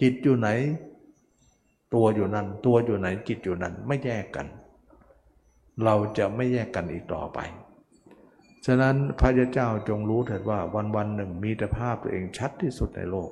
[0.00, 0.48] จิตอยู่ไหน
[1.94, 4.46] ตัวอยู่นั้นตัวอยู่ไหนจิตอยู่นั้นไม่แยกกัน
[5.84, 7.38] เราจะไม่แยกกันอีกต่อไป
[8.66, 13.30] ฉะนั้นพระเจ้าจงรู้เถิดว่าวันวันหนึ่งมีแต่ภาพตัวเองชัดที่สุดในโลก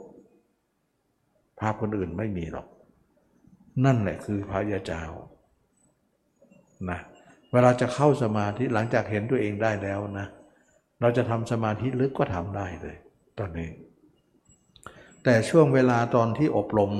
[1.61, 2.67] ภาพคนอื่นไม่มีหรอก
[3.85, 5.03] นั่นแหละคือพระยาเจ้า
[6.91, 7.01] นะ
[7.53, 10.27] เวลาจะเข้าสมาธิหลังจากเห็นตัวเองได้แล้วนะ
[11.01, 12.97] เราจะทำสมาธิลึกก็ทำได้เลย
[13.39, 13.69] ตอนนี้
[15.25, 16.93] แต่ช่วงเวลาตอนที่อบรม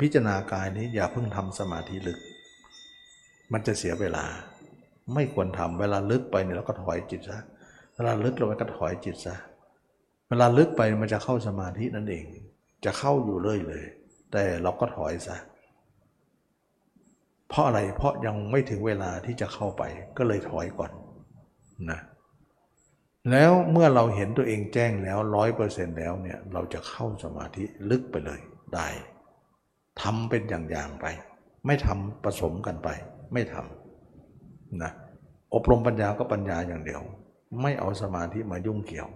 [0.00, 2.18] พิจารณากายนี้อย่าเพิ่งทำสมาธิลึก
[3.52, 4.24] มันจะเสียเวลา
[5.14, 7.38] ไม่ควรทำเวลาลึกไปเนี่ยเราก็ถอยจิตซะ
[7.94, 9.36] เวลาลึกลงไปก็ถอยจิตซะ
[10.28, 12.24] เวลาลึกไปมันจะเข้าสมาธินั่นเอง
[12.84, 13.84] จะเข้าอยู่เรื่อยเลย
[14.32, 15.36] แต่เราก็ถอยซะ
[17.48, 19.82] เพราะอะไรเพราะยังไม่ถึงเวลาที่จะเข้าไป
[20.16, 20.90] ก็เลยถอยก่อน
[21.90, 22.00] นะ
[23.30, 28.40] แล้วเมื่อเราเห็นตัวเองแจ้งแล้วร้อยเปอร์เซ็นต์แล้วเนี่ยเราจะเข้าสมาธิลึกไปเลย
[28.74, 28.88] ได้
[30.00, 31.06] ทำเป็นอย่างๆไป
[31.66, 32.88] ไม่ทำผสมกันไป
[33.32, 34.92] ไม่ทำนะ
[35.54, 37.02] อบรมปัญญาก็ปัญญาอย่างเดียว
[37.62, 39.08] ไม่เอาสมาธิมายุ่งเกี่ยว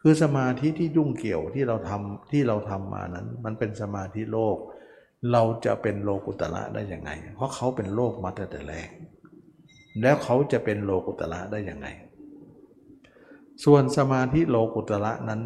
[0.00, 4.56] คือสมาธิที่ยุ่งเกี่ยวที่เราทำที่เราทำมานั้น มันเป็นสมาธิโลก
[5.32, 8.88] เราจะเป็นโลกุตระได้ยังไง เพราะเขาเป็นโลกมาแต่แต่แรก
[10.02, 11.86] แล้วเขาจะเป็นโลกุตระได้ยังไง
[13.64, 15.42] ส่วนสมาธิโลกุตระนั้น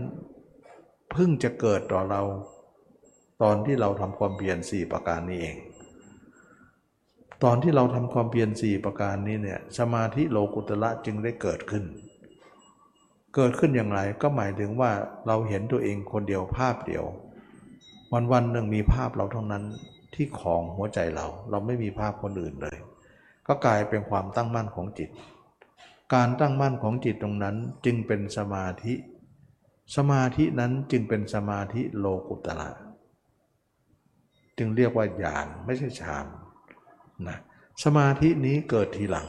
[1.12, 2.22] เพิ่งจะเกิดต่อเรา
[3.42, 5.56] ตอนที่เราทำความเพียรสี่ประการนี้เอง
[7.44, 11.84] ตอนที่เราทำความเพียรสี่ประการนี้เนี่ยสมาธิโลกุตระจึงได้เกิดขึ้น
[13.34, 14.92] เกิดขึ้นอย่างไรก็หมายถึงว่า
[15.26, 17.04] เราเห็นตัวเองคนเดียวภาพเดียว
[18.12, 19.64] วันวันหนึ่งมีภาพเราเท่านั้น
[20.14, 22.76] ที่ของหัวใจเรา เราไม่มีภาพคนอื่นเลย
[23.46, 25.10] ก็กลายเป็นความตั้งมั่นของจิต
[26.12, 28.94] การตั้งมั่นของจิตตรงนั้นจึงเป็นสมาธิ
[29.96, 32.70] สมาธินั้นจึงเป็นสมาธิโลกุตระ
[34.58, 36.26] จึงเรียกว่าญาณไม่ใช่ฌาน
[37.28, 37.38] นะ
[37.84, 39.28] สมาธินี้เกิดทีหลัง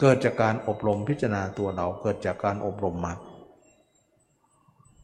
[0.00, 3.18] เกิดจากการอบรมพิจารณาตัวเราเกิดจากการอบรมมรรค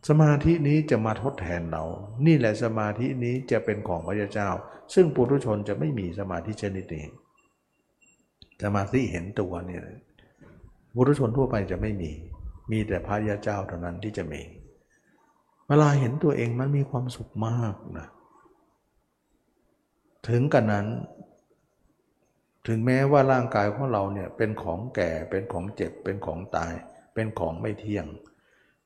[0.08, 1.84] สมาธินี้จะมาทดแทนเรา
[2.26, 4.50] นี่แหละสมาธินี้จะเป็นของพระเจ้า
[4.94, 7.06] ซึ่งปุถุชนจะไม่มีสมาธิชนิดนี้
[8.64, 9.82] สมาธิเห็นตัวเนี่ย
[10.94, 12.12] ปุถุษชนทั่วไปจะไม่มี
[12.70, 14.42] มีแต่พระยาเจ้าเท่านั้นที่จะมี
[15.68, 18.06] เวลาเห็นตัวเองมันมีความสุขมากนะ
[20.28, 20.86] ถึงกันนั้น
[22.66, 26.72] ถึงแม้ว่าร่างกายของเราเนี่ยเป็นของแก่เป็นของเจ็บเป็นของตาย
[27.14, 28.06] เป็นของไม่เที่ยง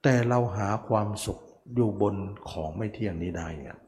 [0.02, 1.38] แต่เราหาความสุข
[1.74, 2.14] อยู่บน
[2.50, 3.78] ของไม่เที่ยงนี้ได้อะ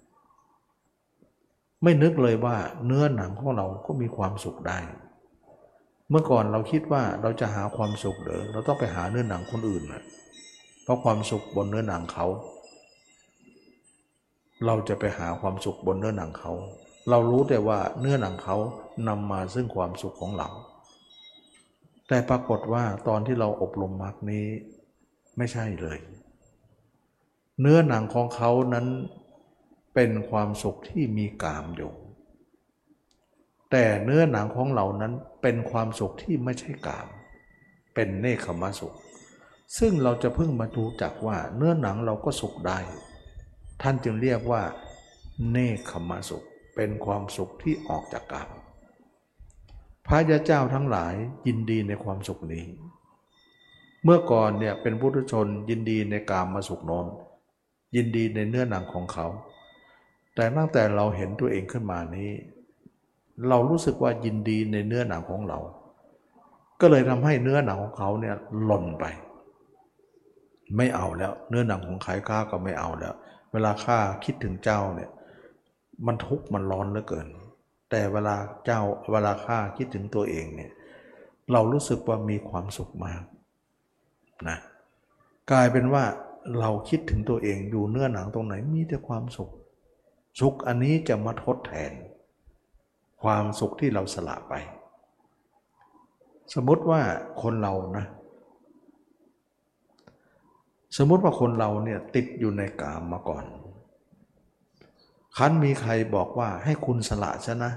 [1.82, 4.78] ไม่นึกเลยว่าเนื้อหนังของเราก็มีความสุขได้
[6.10, 10.02] เมื่อก่อนเราคิดว่าเราจะหาความสุขเดอเราต้องไปหาเนื้อหนังคนอื่นนะ
[10.82, 12.26] เพราะความสุขบนเนื้อหนังเขา
[14.66, 16.52] เราจะไปหาความสุขบนเนื้อหนังเขา
[17.10, 18.56] เรารู้แต่ว่าเนื้อหนังเขา
[19.08, 20.48] นำมาซึ่งความสุขของเรา
[22.08, 24.46] แต่ปรากฏว่าตอนที่เราอบรมมรรคนี้
[25.36, 25.98] ไม่ใช่เลย
[27.60, 28.86] เนื้อหนังของเขานั้น
[29.94, 31.92] เป็นความสุขที่มีกามอยู่
[33.70, 35.12] แต่เนื้อหนังของเรานั้น
[35.42, 37.06] เป็นความสุขที่ไม่ใช่กาม
[37.94, 38.96] เป็นเนคขมสุข
[39.78, 42.78] ซึ่งเราจะเพิ่งมาดูจักว่าเนื้อหนังเราก็สุขได้
[43.82, 44.62] ท่านจึงเรียกว่า
[45.50, 46.44] เนคขมสุข
[46.74, 48.50] เป็นความสุขที่ออกจากกาม
[50.06, 51.14] พระยาเจ้าทั้งหลาย
[51.46, 52.64] ยินดีในความสุขนี้
[54.04, 57.06] เมื่อก่อนเนี่ยเป็นพุทธชนยินดีในกามมาสุขนอน
[57.96, 59.26] ยินดีในเนื้อหนังของเขา
[60.34, 62.30] แต่ตั้งแต่เราเห็นตัวเองขึ้นมานี้
[63.48, 65.58] เรารู้สึกว่ายินดีในเนื้อหนังของเรา
[66.80, 69.04] ก็เลยทำให้เนื้อหนังของเขาเนี่ยหล่นไป
[70.76, 73.14] ไม่เอาแล้ว เนื้อหนังของใครข้าก็ไม่เอาแล้ว
[73.52, 75.10] เวลาข้าคิดถึงเจ้าเนี่ย
[76.06, 77.26] มันทุกข์มันร้อนเหลือเกิน
[77.90, 78.36] แต่เวลา
[78.66, 78.80] เจ้า
[79.12, 80.70] เวลาข้าคิดถึงตัวเองเนี่ย
[81.52, 83.22] เรารู้สึกว่ามีความสุขมาก
[84.48, 84.58] นะ
[85.50, 86.04] กลายเป็นว่า
[86.60, 89.50] เราคิดถึงตัวเองอยู่เนื้อหนังตรงไหนมีแต่ความสุข
[90.40, 91.92] สุขอันนี้จะมาทดแทน
[93.22, 94.54] ความสุขที่เราสละไป
[96.54, 97.00] สมมติว่า
[97.42, 98.06] คนเรานะ
[100.96, 103.44] สมมติว่าคนเราเนี่ยติดอยู่ในกามมาก่อน
[105.36, 107.70] คันมีใครบอกว่าให้คุณสละชนะ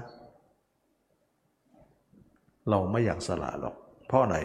[2.70, 3.76] เราไม่อยากสละหรอก
[4.06, 4.38] เพราะอะไร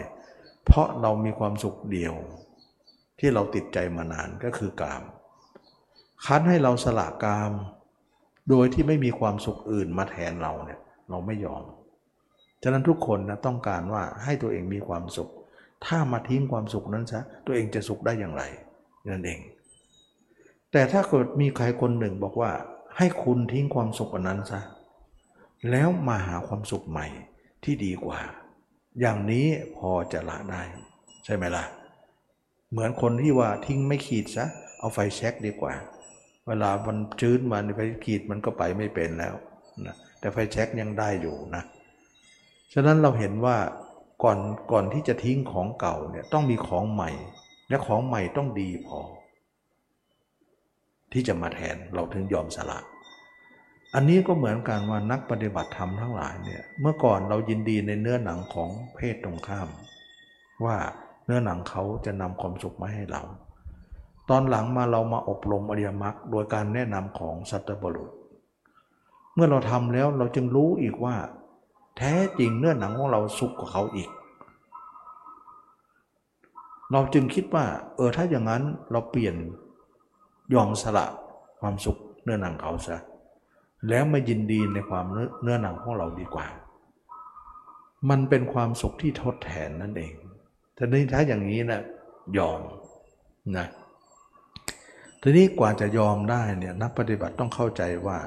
[0.64, 2.14] เพราะเรามีความสุขเดียว
[3.18, 5.02] ที่เราติดใจมานานก็คือกาม
[6.26, 7.52] คัดให้เราสละกาม
[8.50, 10.80] โดยที่ไม่มีความสุขอื่นมาแทนเราเนี่ย
[11.10, 11.62] เราไม่ยอม
[12.62, 15.30] ฉะนั้นทุกคนนะต้องการว่าให้ตัวเองมีความสุข
[15.86, 18.42] ถ้ามาทิ้งความสุขนั้นซะตัวเองจะสุขได้อย่างไร
[19.08, 19.40] นั่นเอง
[20.72, 22.50] แต่ถ้าเกิดมีใครคนหนึ่งบอกว่า
[22.96, 24.60] ให้คุณทิ้งความสุขอันนั้นซะ
[25.70, 27.06] แล้วมาหาความสุขใหม่
[27.64, 28.20] ที่ดีกว่า
[29.00, 29.46] อย่างนี้
[29.76, 30.62] พอจะละได้
[31.24, 31.64] ใช่ไหมล่ะ
[32.70, 34.46] เหมือนคนที่ว่าทิ้งไม่ขีดซะ
[34.78, 35.72] เอาไฟแช็กดีกว่า
[36.46, 39.34] เวลามันชื้นมันไฟขีดมันก็ไปไม่เป็นแล้ว
[39.86, 41.62] นะ แต่ไฟแช็กยังได้อยู่นะ
[42.72, 43.56] ฉะนั้นเราเห็นว่า
[44.22, 44.38] ก่อน
[44.72, 47.10] ก่อนที่จะทิ้งของเก่าเนี่ยต้องมีของใหม่
[47.68, 48.98] และของใหม่ต้องดีพอ
[51.12, 52.78] ที่จะมาแทนเราถึงยอมสละ
[53.94, 59.68] อันนี้ก็เหมือนกันว่านักปฏิบัติธรรมทั้งหลายเนี่ยเมื่อก่อนเรายินดีในเนื้อหนังของเพศตรงข้าม
[60.64, 60.76] ว่า
[61.26, 63.22] เนื้อหนังเขาจะนำความสุขมาให้เรา
[64.30, 68.10] ตอนหลังมาเรามาอบรมอริยมรรคโดยการแนะนำของสัตบุรุษ
[69.34, 71.16] เมื่อเราทำแล้วเราจึงรู้อีกว่า
[71.98, 74.10] แท้จริงเนื้อหนังของเราสุขกว่าเขาอีก
[76.92, 77.64] เราจึงคิดว่า
[77.96, 78.62] เออถ้าอย่างนั้น
[78.92, 79.34] เราเปลี่ยน
[80.54, 81.06] ยอมสละ
[81.60, 82.96] ความสุขเนื้อหนังเขาซะ
[83.88, 85.06] แล้วมายินดีในความ
[85.42, 86.46] เนื้อหนังของเราดีกว่า
[88.10, 90.14] มันเป็นความสุขที่ทดแทนนั่นเอง
[90.76, 91.82] ทีนี้ถ้าอย่างนี้นะ
[92.38, 92.60] ยอม
[93.56, 93.66] นะ
[95.22, 98.18] ทีนี้กว่าจะยอมได้เนี่ยนักปฏิบัติต้องเข้าใจว่า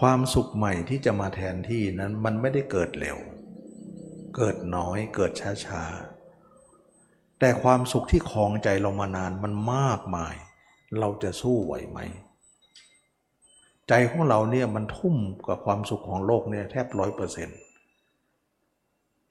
[0.00, 3.18] ความสุขใหม่ที่จะมาแทนที่นั้นมันไม่ได้เกิดเร็ว
[4.36, 5.32] เกิดน้อยเกิด
[5.66, 10.34] ช้าๆ แต่ความสุขที่คลองใจเรามานานมันมากมาย
[11.00, 11.98] เราจะสู้ไหวไหม
[13.88, 15.16] ใจของเราเนี่ยมันทุ่ม
[15.48, 17.58] กับความสุขของโลกเนี่ยแทบร้อยเปอร์เซ็นต์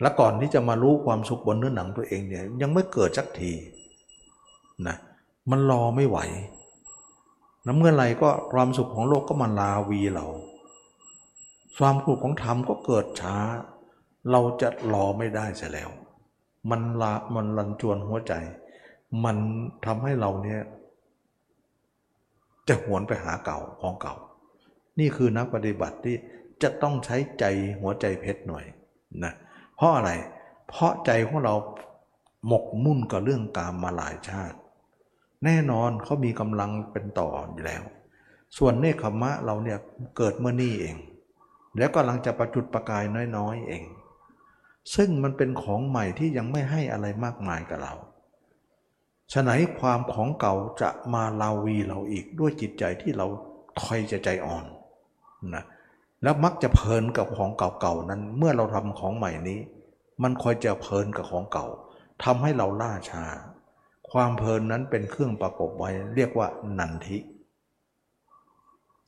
[0.01, 3.53] และก่อนที่จะมารู้ความสุขบนเนื้อหนังตัวเองเนี่ยยังไม่เกิดสักที
[4.87, 4.97] นะ
[5.51, 6.19] มันรอไม่ไหว
[7.63, 10.25] แล้วเมื่อไหร่ก็ความสุขของโลกก็มาลาวีเรา
[11.77, 13.35] ความสุขของธรรมก็เกิดช้า
[14.31, 15.89] เราจะรอไม่ได้เสียแล้ว
[16.69, 18.33] มันลามันรันจวนหัวใจ
[19.23, 19.37] มัน
[19.85, 20.61] ทำให้เราเนี่ย
[22.67, 24.15] จะหวนไปหาเก่าของเก่า
[24.99, 26.15] นี่คือนักปฏิบัติที่
[26.63, 27.45] จะต้องใช้ใจ
[27.81, 28.65] หัวใจเพชรหน่อย
[29.23, 29.33] นะ
[29.75, 30.11] เพราะอะไร
[30.69, 31.55] เพราะใจของเรา
[32.47, 34.57] หมกมุ่นกับเรื่องกามมาหลายชาติ
[35.43, 37.83] แน่นอนเขามีกำลังเป็นต่ออยู่แล้ว
[38.57, 39.77] ส่วนเนคขมะเราเนี่ย
[40.17, 40.95] เกิดเมื่อนี่เอง
[41.77, 43.03] แล้วกำลังจะประจุดประกาย
[43.37, 43.85] น้อยๆเอง
[44.95, 47.93] ซึ่งมันเป็นของใหม่ที่ยังไม่ให้อะไรมากมายกับเรา
[49.33, 53.27] ฉะนั้นความของเก่าจะมาลาวีเราอีกด้วยจิตใจที่เรา
[53.83, 54.65] คอยจะใจอ่อน
[55.55, 55.63] นะ
[56.23, 59.59] แล้วมักจะเพลินกับของเก่าๆนั้น เมื่อเราทำของใหม่นี้
[60.23, 61.65] มันคอยจะเพลินกับของเก่า
[62.23, 63.23] ทำให้เราล่าช้า
[64.11, 66.47] ความเพลินนั้นเป็นเครื่องประกบไว้เรียกว่า
[66.79, 67.17] นันทิ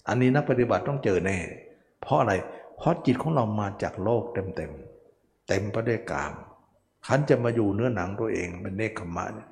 [0.07, 1.37] อันนี้นักปฏิบัติต้องเจอแน่
[2.05, 2.33] เพราะอะไร
[2.77, 6.33] เพราะจิตของเรามาจากโลกเต็มๆเต็มไปด้วยกาม
[7.05, 9.49] ขันจะมาอยู่เนื้อหนังตัวเองเป็นเนคขมะเนี่ย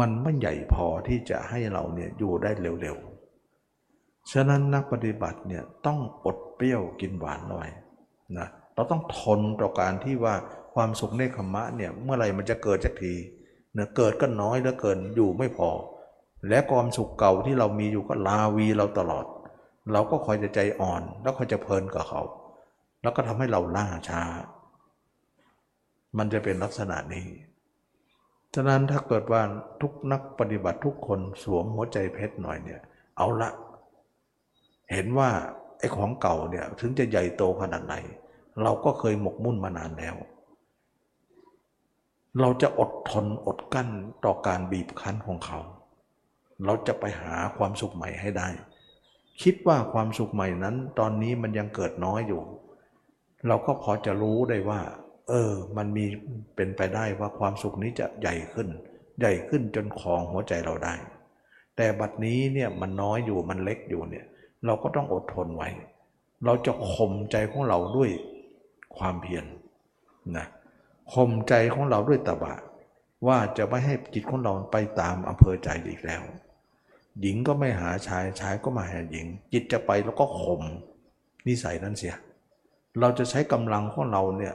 [0.00, 2.50] มันไม่ใหญ่พอที่จะให้เราเนี่ยอยู่ได้
[2.82, 7.68] เร็วๆ ฉะนั้นนักปฏิบัติเนี่ยต้องอดเปรี้ยวกินหวานหน่อย
[8.38, 10.34] นะเราต้องทนต่อการที่ว่า
[10.74, 13.14] ความสุขเนคขมะเนี่ยเมื่อไหร่มันจะเกิดสักที
[13.74, 15.70] เนะเกิดก็น้อยเหลือเกินอยู่ไม่พอ
[16.48, 19.24] และความสุขเก่าที่เรามีอยู่ก็ลาวีเราตลอด
[19.92, 22.20] เราก็คอยจะใจอ่อน แล้วคอยจะเพลินกับเขา
[23.02, 24.22] แล้วก็ทำให้เราล่าช้า
[26.18, 27.26] มันจะเป็นลักษณะนี้
[28.54, 29.42] ฉะนั้นถ้าเกิดว่า
[29.80, 32.80] ทุกนักปฏิบัติทุกคนสวมหัวใจเพชรหน่อยเนี่ย
[33.16, 33.50] เอาละ
[34.92, 35.30] เห็นว่า
[35.78, 37.94] ไอ้ของเก่าเนี่ยถึงจะใหญ่โตขนาดไหน
[38.62, 40.16] เราก็เคยหมกมุ่นมานานแล้ว
[42.40, 43.88] เราจะอดทนอดกั้น
[44.24, 45.58] ต่อการบีบคั้นของเขา
[46.64, 48.48] เราจะไปหาความสุขใหม่ให้ได้
[49.42, 52.42] คิดว่าความสุขใหม่นั้น ตอนนี้มันยังเกิดน้อยอยู่
[53.48, 54.80] เราก็พอจะรู้ได้ว่า
[55.28, 56.06] เออ มันมี
[56.56, 58.68] เป็นไปได้ว่าความสุขนี้จะใหญ่ขึ้น
[59.20, 60.94] ใหญ่ขึ้นจนครองหัวใจเราได้
[61.76, 64.24] แต่บัดนี้เนี่ยมันน้อยอยู่มันเล็กอยู่เนี่ย
[64.66, 65.68] เราก็ต้องอดทนไว้
[66.44, 68.10] เราจะข่มใจของเราด้วย
[68.96, 69.44] ความเพียร
[70.36, 70.46] นะ
[71.14, 72.54] ข่มใจของเราด้วยตบะ
[73.26, 76.22] ว่าจะไม่ให้จิตของเราไปตามอำเภอใจอีกแล้ว
[77.20, 80.62] หญิงก็ไม่หาชายชายก็มาหาหญิง จิตจะไปแล้วก็ข่ม
[81.46, 82.16] นิสัยนั้นเสีย
[83.00, 84.54] เราจะใช้กำลังของเราเนี่ย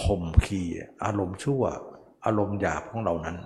[0.00, 0.62] ข่มขี
[1.04, 1.62] อารมณ์ชั่ว
[2.24, 3.36] อารมณ์หยาบของเรานั้น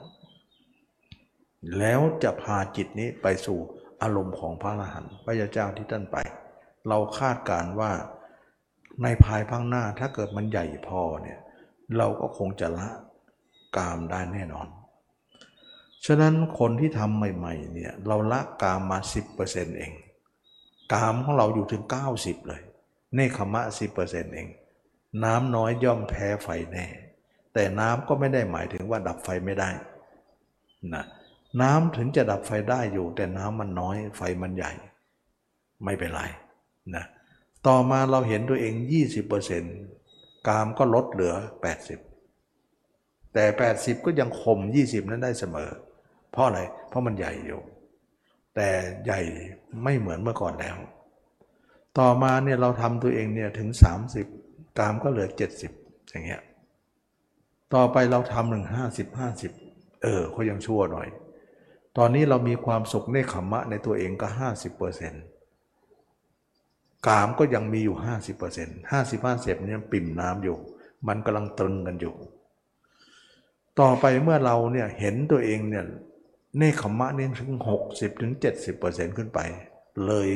[1.78, 3.58] แล้วจะพาจิตนี้ไปสู่
[4.02, 6.16] อารมณ์ของพระอรหันต์พระยาเจ้าที่ท่านไป
[6.88, 7.92] เราคาดการว่า
[9.02, 11.38] ในภายภาคหน้าถ้าเกิดมันใหญ่พอเนี่ย
[11.98, 12.88] เราก็คงจะละ
[13.76, 14.66] กามได้แน่นอน
[16.06, 18.98] ฉะนั้นคนที่ทำใหม่ๆเนี่ยเราละกามมา
[19.38, 19.92] 10%เอง
[20.92, 21.84] กามของเราอยู่ถึง
[22.16, 22.62] 90 เลย
[23.14, 23.62] เนคขมะ
[23.98, 24.48] 10%เอง
[25.24, 26.86] น้ำน้อยย่อมแพ้ไฟแน่
[27.54, 29.70] แต่น้ำก็ไม่ได้หมายถึงว่าดับไฟไม่ได้
[30.94, 31.04] นะ
[31.62, 34.72] น้ำถึงจะดับไฟได้อยู่ แต่น้ำมันน้อยไฟมันใหญ่
[35.84, 36.22] ไม่เป็นไร
[36.94, 37.04] นะ
[37.66, 38.74] ต่อมาเราเห็นตัวเอง
[39.60, 41.34] 20%กามก็ลดเหลือ
[42.54, 43.44] 80 แต่
[43.74, 45.70] 80 ก็ยังคม20 นั้นได้เสมอ
[46.32, 47.60] เพราะอะไร เพราะมันใหญ่อยู่
[48.54, 48.68] แต่
[49.04, 49.20] ใหญ่
[49.84, 50.76] ไม่เหมือนเมื่อก่อนแล้ว
[51.98, 53.68] ต่อมาเนี่ยเราทำตัวเองเนี่ยถึง
[54.24, 55.28] 30 กามก็เหลือ
[55.68, 56.42] 70 อย่างเงี้ย
[57.74, 59.52] ต่อไปเราทำหนึ่งห้าสิบห้าสิบ
[60.02, 61.08] เออเขายังชั่วหน่อย
[61.96, 65.24] ตอนนี้เรามีความสุขในขมมะในตัวเองก็ 50%เปอร์เซ็นต์
[67.06, 67.96] กามก็ยังมีอยู่
[68.44, 70.56] 50% 55เศษเนี่ยปิ่มน้ำอยู่
[71.08, 72.14] มันกำลังตรึงกันอยู่
[73.80, 75.84] ต่อไปเมื่อเราเนี่ยเห็นตัวเองเนี่ย
[76.56, 77.52] เนคขมะเนี่ยถึง
[77.86, 78.32] 60ถึง
[78.74, 79.40] 70%ขึ้นไป
[80.06, 80.28] เลย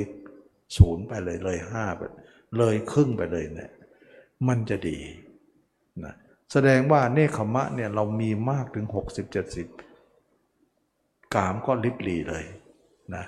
[0.76, 2.02] ศูนย์ไปเลยเลยห้าไป
[2.58, 3.70] เลยครึ่งไปเลยเนี่ย
[4.48, 4.98] มันจะดี
[6.04, 6.14] นะ
[6.52, 8.86] แสดงว่าเนคขมะเนี่ยเรามีมากถึง
[10.10, 12.44] 60-70 กามก็ลิบหลีเลย
[13.14, 13.24] นะ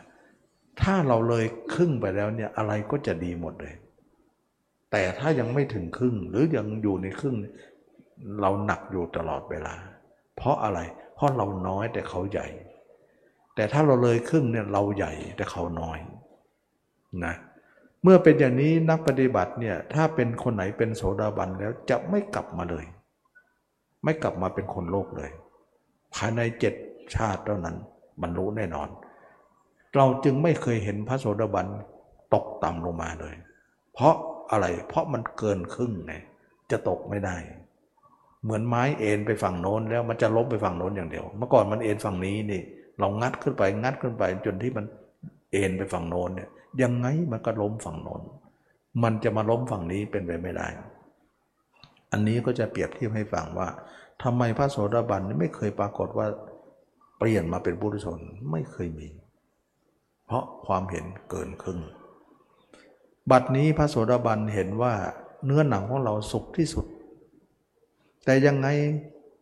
[0.80, 3.74] ถ้าเราเลยครึ่งไปแล้วเนี่ยอะไรก็จะดีหมดเลย
[4.92, 7.36] แต่ถ้ายังไม่ถึงครึ่งหรือยังอยู่ในครึ่ง
[8.40, 9.74] เราหนักอยู่ตลอดเวลา
[10.36, 10.80] เพราะอะไร
[11.14, 12.46] เพราะเราน้อยแต่เขาใหญ่
[13.54, 15.98] แต่ถ้าเราเลยครึ่งเนี่ยเราใหญ่แต่เขาน้อย
[17.24, 17.34] นะ
[18.02, 22.84] เมื่อเป็นอย่างนี้นักปฏิบัติเนี่ยถ้าเป็นคนไหนเป็นโสดาบันแล้วจะไม่กลับมาเลย
[24.04, 25.30] ไม่กลับมาเป็นคนโลกเลย
[26.14, 26.74] ภายในเจ็ด
[27.14, 27.76] ชาติเท่านั้น
[28.22, 28.88] บรรลุแน่นอน
[29.96, 31.66] เราจึงไม่เคยเห็นพระโสดาบัน
[32.34, 33.34] ตกต่ำลงมาเลย
[33.94, 34.14] เพราะ
[34.50, 36.14] อะไรเพราะมันเกินครึ่งไง
[36.70, 37.36] จะตกไม่ได้
[38.42, 42.62] เหมือนไม้เอ็นไปฝั่งโน้นแล้วมันจะล้มไปฝั่งโน้นอย่างเดียว เมื่อก่อนมันเอ็นฝั่งนี้นี่
[42.98, 44.84] เรางัดขึ้นไปงัดขึ้นไป จนที่มัน
[45.52, 46.50] เอ็นไปฝั่งโน้นเนี่ย
[46.82, 48.22] ยังไงมันก็ล้มฝั่งโน้น
[49.02, 50.68] มันจะมาล้มฝั่งนี้เป็นไปไม่ได้
[52.12, 53.68] อันนี้ก็จะเปรียบเทียบให้ฟังว่า
[54.22, 56.26] ทำไมพระโสดาบันไม่เคยปรากฏว่า
[57.18, 58.18] เปลี่ยนมาเป็นบุรุชน
[58.50, 59.08] ไม่เคยมี
[60.26, 61.80] เพราะความเห็นเกินครึ่ง
[63.30, 64.94] บัดนี้พระโสดาบันเห็นว่า
[65.44, 66.86] เนื้อหนังของเราสุขที่สุด
[68.24, 68.68] แต่ยังไง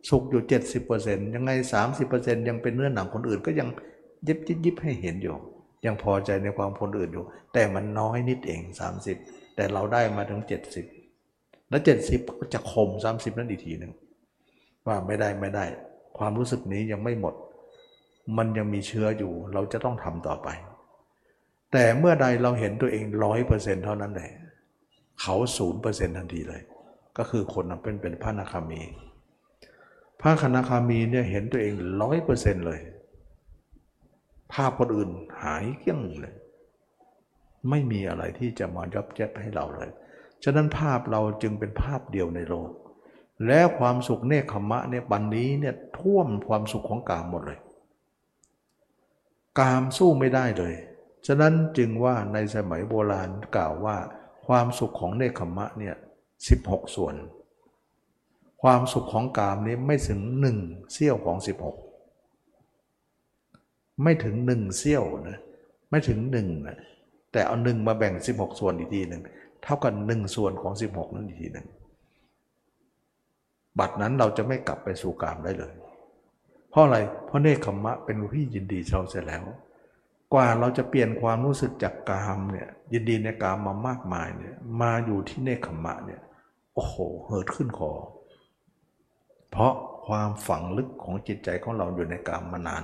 [0.09, 0.43] สุขอยู่
[0.89, 1.51] 70%ยังไง
[1.99, 3.69] 30%ยังเป็นเนื้อหนังคนอื่นก็ยัง
[4.27, 5.35] ยิบยิบยิบให้เห็นอยู่
[5.85, 8.61] ยังพอใจในความคนอื่นอยู่ แต่มันน้อยนิดเอง
[9.09, 10.41] 30 แต่เราได้มาถึง
[11.05, 13.91] 70 แล้ว 70 ก็จะคม 30 นั่นอีกทีหนึ่ง
[14.87, 15.65] ว่าไม่ได้ไม่ได้
[16.17, 17.33] ความรู้สึกนี้ยังไม่หมด
[18.37, 20.49] มันยังมีเชื้ออยู่ เราจะต้องทำต่อไป
[21.71, 24.31] แต่เมื่อใดเราเห็นตัวเองร้อยเปอร์เซ็นต์เท่านั้นแหละ
[25.21, 26.61] เขาศูนย์เปอร์เซ็นต์ทันทีเลย
[27.17, 28.81] ก็คือคนนั้นเป็นเป็นพระนาคามี
[30.21, 32.79] พระคณาคามีเนี่ยเห็นตัวเองร้อยเปอร์เซ็นต์เลย
[34.53, 35.09] ภาพคนอื่น
[35.43, 36.35] หายเกลี้ยงเลย
[37.69, 39.89] ไม่มีอะไรที่จะมายับยับให้เราเลย
[40.43, 42.71] ฉะนั้นภาพเราจึงเป็นภาพเดียวในโลก
[43.47, 47.59] และความสุขเนคขมะเนี่ยบันนี้เนี่ยท่วมความสุขของกามหมดเลย
[49.59, 50.73] กามสู้ไม่ได้เลย
[51.27, 53.97] ฉะนั้นจึงว่าในสมัยโบราณกล่าวว่า
[54.47, 55.95] ความสุขของเนคขมะเนี่ย
[56.47, 57.15] สิบหกส่วน
[58.63, 60.57] ความสุขของกามนี้ไม่ถึงหนึ่ง
[60.93, 61.77] เสี้ยวของสิบหก
[64.03, 65.39] ไม่ถึงหนึ่งเสี้ยวนะ
[65.89, 66.77] ไม่ถึงหนึ่งนะ
[67.31, 69.21] แต่เอาหนึ่งมาแบ่งสิบหกส่วนอีกทีหนึ่ง
[69.63, 71.67] เท่ากันหนึ่งส่วนของสิบหกนั่นอีกทีหนึ่ง
[73.79, 75.73] บัดนั้นเราจะไม่กลับไปสู่กามได้เลย
[76.69, 79.43] เพราะอะไร เพราะเนคขมมะเป็นที่ยินดีเราเสร็จแล้ว
[80.33, 86.21] กว่าเราจะเปลี่ยนความรู้สึกจากกามเนี่ยยินดีในกามมามากมายเนี่ยมาอยู่ที่เนคขมมะเนี่ย
[86.73, 86.95] โอ้โห
[87.25, 87.91] เหิดขึ้นคอ
[89.53, 89.73] เพราะ
[90.07, 92.83] ความฝังลึกของจิตใจของเราอยู่ในกามมานาน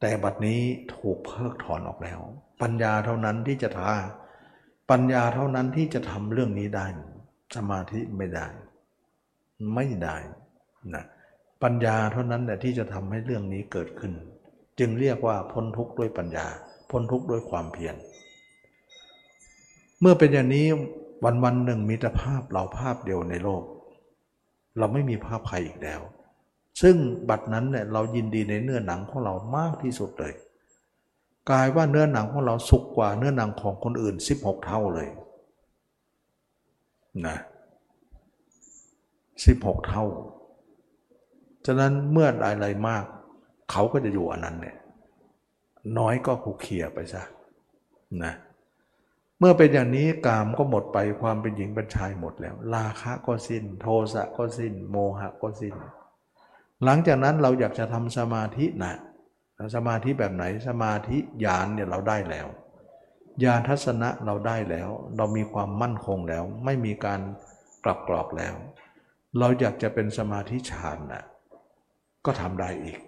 [0.00, 0.60] แต่บัดนี้
[0.94, 2.20] ถูกเพิกถอนออกแล้ว
[2.62, 3.92] ปัญญาเท่านั้นที่จะทา
[4.90, 6.86] ปัญญาเท่านั้นที่จะทำเรื่องนี้ได้
[7.56, 8.46] สมาธิไม่ได้
[9.74, 10.16] ไม่ได้
[10.94, 11.04] นะ
[11.62, 14.12] ปัญญาเท่านั้นแหละที่จะทำให้เรื่องนี้เกิดขึ้น
[14.78, 16.46] จึงเรียกว่าพ้นทุกข์ด้วยปัญญา
[16.90, 17.94] พ้นทุกข์ด้วยความเพียร
[20.00, 20.66] เมื่อเป็นอย่างนี้
[21.24, 23.62] วันวันหนึ่งมีแต่ภาพเราภาพเดียวในโลก
[24.78, 26.00] เราไม่มีภาพใครอีกแล้ว
[26.80, 26.96] ซึ่ง
[27.28, 30.34] บัดนั้นเนี่ยเรายินดีในเนื้อหนังของเรามากที่สุดเลย
[31.50, 35.08] กลายว่าเนื้อหนังของเราสุกกว่าเนื้อหนังของคนอื่น 16 เท่าเลย
[37.26, 37.36] นะ
[39.06, 40.04] 16 เท่า
[41.66, 43.04] ฉะนั้นเมื่ออะไรมาก
[43.70, 44.76] เขาก็จะอยู่อันนั้นเนี่ย
[45.98, 47.22] น้อยก็ผูกเขี่ยไปซะ
[48.24, 55.76] นะเเมื่อเป็นอย่างนี้กามก็หมดไปความเป็นหญิงเป็นชายหมดแล้ว ราคะก็สิน้น โทสะก็สิน้น โมหะก็สิน้น
[56.84, 58.94] หลังจากนั้นเราอยากจะทำสมาธินะ
[59.74, 62.46] สมาธิแบบไหนสมาธิญาณเนี่ยเราได้แล้ว
[63.44, 67.20] ญาณทัศนะเราได้แล้ว เรามีความมั่นคงแล้ว ไม่มีการ
[67.84, 68.54] กลับกรอกแล้ว
[69.38, 71.24] เราอยากจะเป็นสมาธิฌานนะ
[72.26, 72.98] ก็ทำได้อีก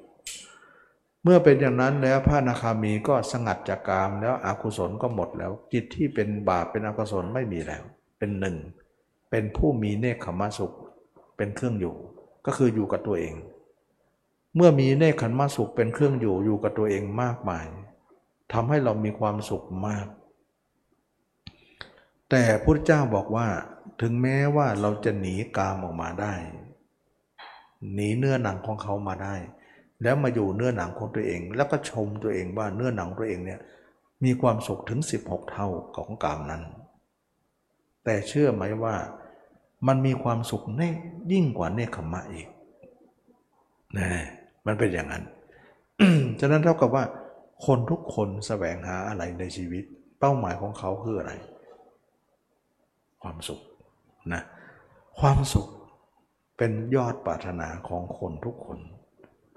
[1.24, 7.82] เมื่อเป็นอย่างนั้นแล้วพระนาคามีก็สงัดจากกามแล้วอกุศลก็หมดแล้ว จิตที่เป็นบาปเป็นอกุศลไม่มีแล้ว
[8.18, 8.56] เป็นหนึ่ง
[9.30, 10.72] เป็นผู้มีเนคขมสุข
[11.36, 11.94] เป็นเครื่องอยู่
[12.46, 13.34] ก็คืออยู่กับตัวเอง
[14.56, 17.66] เมื่อมีเนคขมสุขเป็นเครื่องอยู่อยู่กับตัวเองมากมาย
[18.52, 20.06] ทำให้เรามีความสุขมาก
[22.30, 23.48] แต่พระเจ้าบอกว่า
[24.00, 26.34] ถึงแม้ว่าเราจะหนีกามออกมาได้
[27.94, 29.34] หนีเนื้อหนังของเขามาได้
[30.02, 33.60] แล้วมาอยู่เนื้อหนังของตัวเอง แล้วก็ชมตัวเองว่าเนื้อหนังตัวเองเนี่ย
[34.24, 36.62] มีความสุขถึง 16 เท่าของกามนั้น
[38.04, 38.94] แต่เชื่อไหมว่า
[39.88, 40.90] มันมีความสุขแน่
[41.32, 42.46] ยิ่งกว่าเนคขมะอีก
[43.98, 44.08] นะ
[44.66, 45.24] มันเป็นอย่างนั้น
[46.40, 47.04] ฉะนั้นเท่ากับว่า
[47.66, 49.84] คนทุกคนแสวงหาอะไรในชีวิต
[50.20, 51.32] เป้าหมายของเขาคืออะไร
[53.22, 53.60] ความสุข
[54.32, 54.42] นะ
[55.20, 55.66] ความสุข
[56.56, 58.78] เป็นยอดปรารถนาของคนทุกคน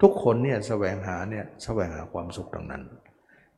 [0.02, 2.82] ทุกคนเนี่ยแสวงหาเนี่ยแสวงหาความสุขดังนั้น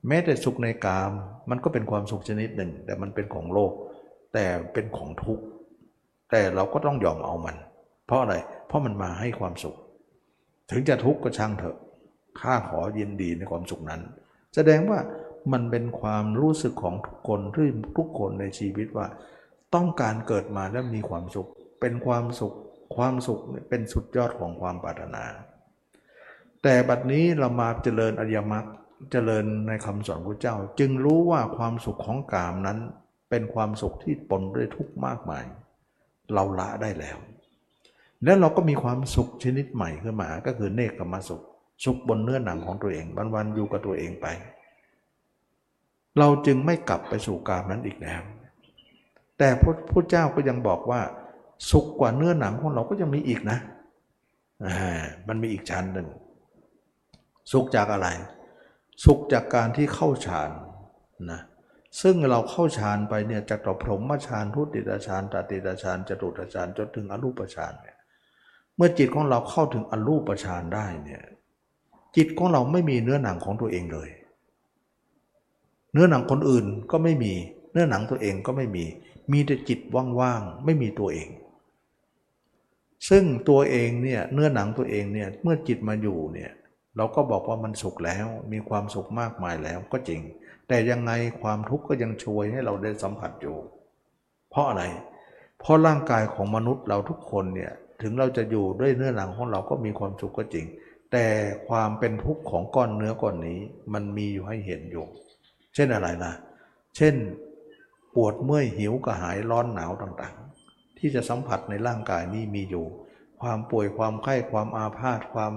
[0.08, 1.12] แม้แต่สุขในกาม
[1.50, 3.72] มันก็เป็นความสุขชนิดหนึ่ง แต่มันเป็นของโลก
[4.34, 5.44] แต่เป็นของทุกข์
[6.30, 7.56] แต่เราก็ต้องยอมเอามัน
[8.06, 8.34] เพราะอะไร
[8.66, 9.76] เพราะมันมาให้ความสุข
[10.70, 11.76] ถึงจะทุกข์ก็ช่างเถอะ
[12.40, 14.00] ข้าขอยินดีในความสุขนั้น
[14.54, 14.98] แสดงว่า
[15.52, 17.68] มันเป็นความรู้สึกของทุกคนที่
[17.98, 19.06] ทุกคนในชีวิตว่า
[19.74, 21.48] ต้องการเกิดมาแล้วมีความสุข
[21.80, 22.54] เป็นความสุข
[22.96, 23.40] ความสุข
[23.70, 25.24] เป็นสุดยอดของความปรารถนา
[26.62, 28.66] แต่บัดนี้เรามาเจริญอริยมรรค
[29.12, 32.78] เจริญในคำสอนพระเจ้า จึงรู้ว่าความสุขของกามนั้น
[33.30, 35.44] เป็นความสุขที่ปนด้วยทุกข์มากมาย
[36.34, 37.16] เราละได้แล้ว
[38.24, 41.42] แล้วเราก็มีความสุขชนิดใหม่ขึ้นมาก็คือเนกขมสุข
[41.84, 44.26] สุขบนเนื้อหนังของตัวเองวันๆอยู่กับตัวเองไป
[46.18, 48.22] เราจึงไม่กลับไปสู่กามนั้นอีกแล้ว
[49.38, 51.00] แต่พระพุทธเจ้าก็ยังบอกว่า
[51.70, 53.58] สุขกว่าเนื้อหนังของเราก็ยังมีอีกนะ
[55.28, 56.08] มันมีอีกชั้นหนึ่ง
[57.52, 58.08] สุขจากอะไร
[59.04, 60.50] สุขจากการที่เข้าฌาน
[61.30, 61.40] นะ
[62.02, 67.96] ซึ่งเราเข้าฌานไปเนี่ยจากต่อพรหมฌานทุติยฌานตติยฌานจตุตฌานจนถึงอรูปฌานเนี่ย
[68.76, 71.22] เมื่อจิตของเราเข้าถึงอรูปฌานได้เนี่ย
[72.16, 74.10] จิตของเราไม่มีเนื้อหนังของตัวเองเลย
[75.92, 77.32] เนื้อหนังคนอื่นก็ไม่มี
[77.72, 78.84] เนื้อหนังตัวเองก็ไม่มี
[79.32, 79.80] มีแต่จิต
[80.20, 81.28] ว่างๆไม่มีตัวเอง
[83.08, 86.50] ซึ่งตัวเองเนี่ยเนื้อหนังตัวเองเนี่ยเมื่อจิตมาอยู่เนี่ย
[86.96, 90.20] เราก็บอกว่ามันสุขแล้ว มีความสุขมากมายแล้วก็จริง
[90.68, 91.12] แต่ยังไง
[91.42, 93.56] ความทุกข์ก็ยังช่วยให้เราได้สัมผัสอยู่
[94.50, 94.84] เพราะอะไร
[95.60, 100.66] เพราะร่างกายของมนุษย์เราทุกคนเนี่ยถึงเราจะอยู่ด้วยเนื้อหนังของเราก็มีความสุขก็จริง
[101.12, 101.26] แต่
[101.68, 103.60] ความเป็นทุกข์ของก้อนเนื้อก้อนนี้
[103.92, 105.06] มันมีอยู่ให้เห็นอยู่
[105.74, 106.32] เช่นอะไรล่ะ
[106.96, 107.14] เช่น
[108.14, 112.86] ปวดเมื่อยหิวกระหายร้อนหนาวต่างๆ ที่จะสัมผัสในร่างกายนี้มีอยู่
[113.40, 115.52] ความป่วยความไข้ความอาพาธความ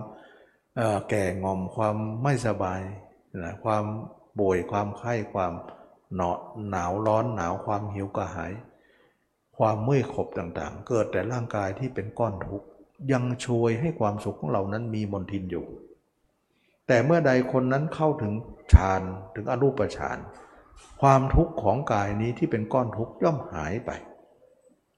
[1.10, 2.82] แก่งอมความไม่สบาย
[3.44, 3.84] นะความ
[4.40, 5.54] ป่วยความไข้ความ
[6.16, 6.30] หนา
[6.70, 8.54] หนาวร้อนหนาวความหิวกระหาย
[9.58, 12.68] ความเมื่อยขบต่างๆ เกิดแต่ร่างกายที่เป็นก้อนทุกข์
[13.12, 15.66] ยังช่วยให้ความสุขของเรานั้นมีมนทินอยู่
[16.88, 18.34] แต่เมื่อใดคนนั้นเข้าถึง
[18.74, 19.02] ฌาน
[19.36, 20.18] ถึงอรูปฌาน
[21.02, 23.92] ความทุกข์ของกายนี้ที่เป็นก้อนทุกข์ย่อมหายไป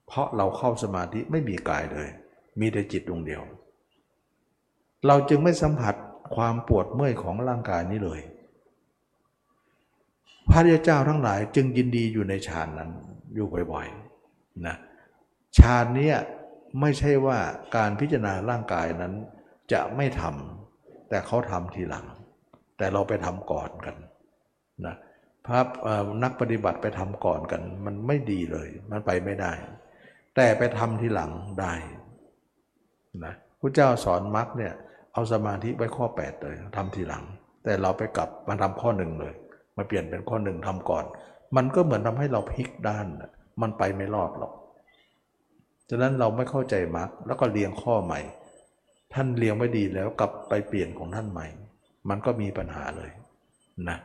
[0.08, 2.10] เพราะเราเข้าสมาธิไม่มีกายเลย
[2.60, 3.44] มีแต่จิตดวงเดียว
[5.08, 5.96] เราจึงไม่สัมผัส
[6.36, 8.22] ความปวดเมื่อยของร่างกายนี้เลย
[10.50, 12.92] พระริยเจ้าทั้งหลายจึงยินดีอยู่ในฌานนั้น
[13.36, 14.76] อยู่บ่อยๆนะ
[15.58, 16.18] ฌานเนี้ย
[16.82, 17.38] ไม่ใช่ว่า
[17.76, 19.14] การพิจารณาร่างกายนั้น
[19.74, 22.06] จะไม่ทำแต่เขาทำทีหลัง
[22.78, 23.96] แต่เราไปทำก่อนกัน
[24.86, 24.96] นะ
[25.46, 25.60] พระ
[26.24, 29.54] นักปฏิบัติไปทำก่อนกัน มันไม่ดีเลย มันไปไม่ได้
[30.36, 31.74] แต่ไปทำทีหลังได้
[33.26, 34.74] นะพระเจ้าสอนมรรคเนี่ย
[35.14, 37.24] เอาสมาธิไว้ข้อ 8 เลยทำทีหลัง
[37.64, 39.34] แต่เราไปกลับมาทำข้อหนึ่งเลย
[39.78, 41.06] มาเปลี่ยนเป็นข้อหนึ่งทำก่อน
[41.56, 43.08] มันก็เหมือนทำให้เราพลิกด้าน
[43.62, 44.54] มันไปไม่รอดหรอก
[45.90, 48.20] ฉะนั้นเราไม่เข้าใจมรรคแล้วก็เรียงข้อใหม่
[49.14, 51.48] ท่านเรียงไม่ดีแล้วกลับไปเปลี่ยนของท่านใหม่
[52.10, 53.12] มันก็มีปัญหาเลย
[53.90, 53.98] นะ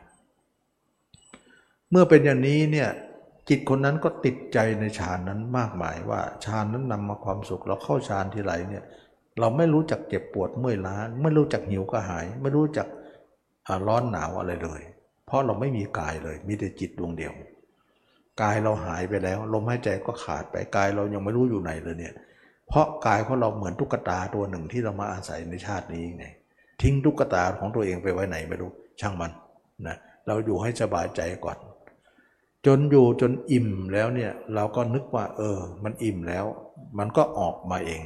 [1.91, 2.89] เมื่อเป็นอย่างนี้เนี่ย
[3.49, 8.83] จิตคนนั้นก็ติดใจในฌานนั้นมากมายว่าฌานนั้นนำมาความสุขเราเข้าฌานทีไรเนี่ย
[9.39, 12.87] เราไม่รู้จักเจ็บปวดเมื่อยล้าไม่รู้จักหิวกระหาย ไม่รู้จัก
[13.87, 14.81] ร้อนหนาวอะไรเลย
[15.25, 17.33] เพราะเราไม่มีกายเลย มีแต่จิตดวงเดียว
[18.41, 22.13] กายเราหายไปแล้ว ลมหายใจก็ขาดไปกายเรายังไม่รู้อยู่ไหนเลยเนี่ย
[22.67, 26.25] เพราะกายของเราเหมือนตุ๊กตาตัวหนึ่งที่เรามาอาศัยในชาตินี้ไง
[26.81, 29.31] ทิ้งตุ๊กตาของตัวเองไปไว้ไหนไม่รู้ช่างมัน
[29.87, 29.97] นะ
[30.27, 31.57] เราอยู่ให้สบายใจก่อน
[32.65, 36.45] จนอยู่จนอิ่มแล้วเนี่ยเราก็นึกว่า เออ มันอิ่มแล้ว
[36.97, 38.01] มันก็ออกมาเอง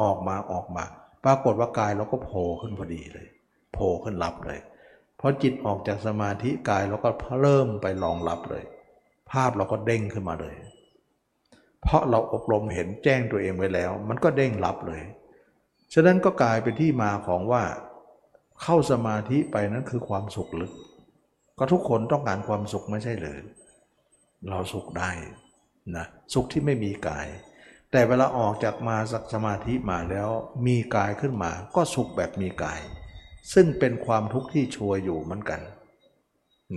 [0.00, 0.84] ออกมาออกมา
[1.24, 3.26] ปรากฏว่ากายเราก็โผล่ขึ้นพอดีเลย
[3.72, 4.58] โผล่ขึ้นรับเลย
[5.20, 7.10] พอจิตออกจากสมาธิกายเราก็
[7.42, 8.64] เริ่มไปรองรับเลย
[9.30, 10.54] ภาพเราก็เด้งขึ้นมาเลย
[11.82, 15.02] เพราะเราอบรมเห็นแจ้งตัวเองไว้แล้ว มันก็เด้งรับเลย
[15.94, 17.62] ฉะนั้นก็กลายเป็นที่มาของว่า
[18.62, 20.72] เข้าสมาธิไปนั้นคือความสุขลึก
[21.58, 23.38] ก็ทุกคนต้องการความสุขไม่ใช่เลย
[24.48, 25.10] เราสุขได้
[25.96, 27.26] นะสุขที่ไม่มีกาย
[27.92, 30.30] แต่เวลาออกจากมาสักสมาธิมาแล้ว
[30.66, 32.80] มีกายขึ้นมา ก็สุขแบบมีกาย
[33.52, 35.60] ซึ่งเป็นความทุกข์ที่ชัวอยู่เหมือนกัน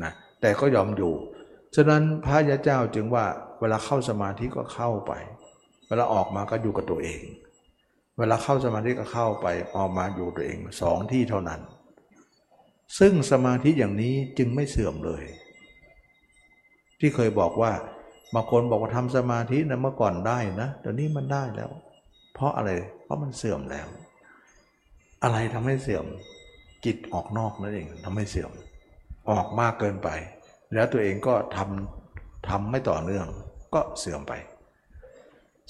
[0.03, 1.13] นะแต่ก็ยอมอยู่
[1.75, 3.25] ฉะนั้นพระยาเจ้าจึงว่า
[3.59, 5.11] เวลาเข้าสมาธิก็เข้าไป
[5.87, 7.21] เวลาออกมาก็อยู่กับตัวเอง
[8.19, 11.61] เวลาเข้าสมาธิก็เข้าไปออกมาอยู่ตัวเองสองที่เท่านั้น
[12.99, 15.23] ซึ่งสมาธิอย่างนี้จึงไม่เสื่อมเลย
[16.99, 17.71] ที่เคยบอกว่า
[18.33, 21.69] บางคนบอกว่าทำสมาธินะเมื่อก่อนได้นะเดี๋ยวนี้มันได้แล้ว
[22.33, 22.69] เพราะอะไร
[23.03, 23.87] เพราะมันเสื่อมแล้ว
[25.23, 26.05] อะไรทำให้เสื่อม
[26.85, 28.51] จิตออกนอกนั่นเองทำให้เสื่อม
[29.31, 30.09] ออกมากเกินไป
[30.73, 33.27] แล้วตัวเองก็ทำทำไม่ต่อเนื่อง
[33.73, 34.33] ก็เสื่อมไป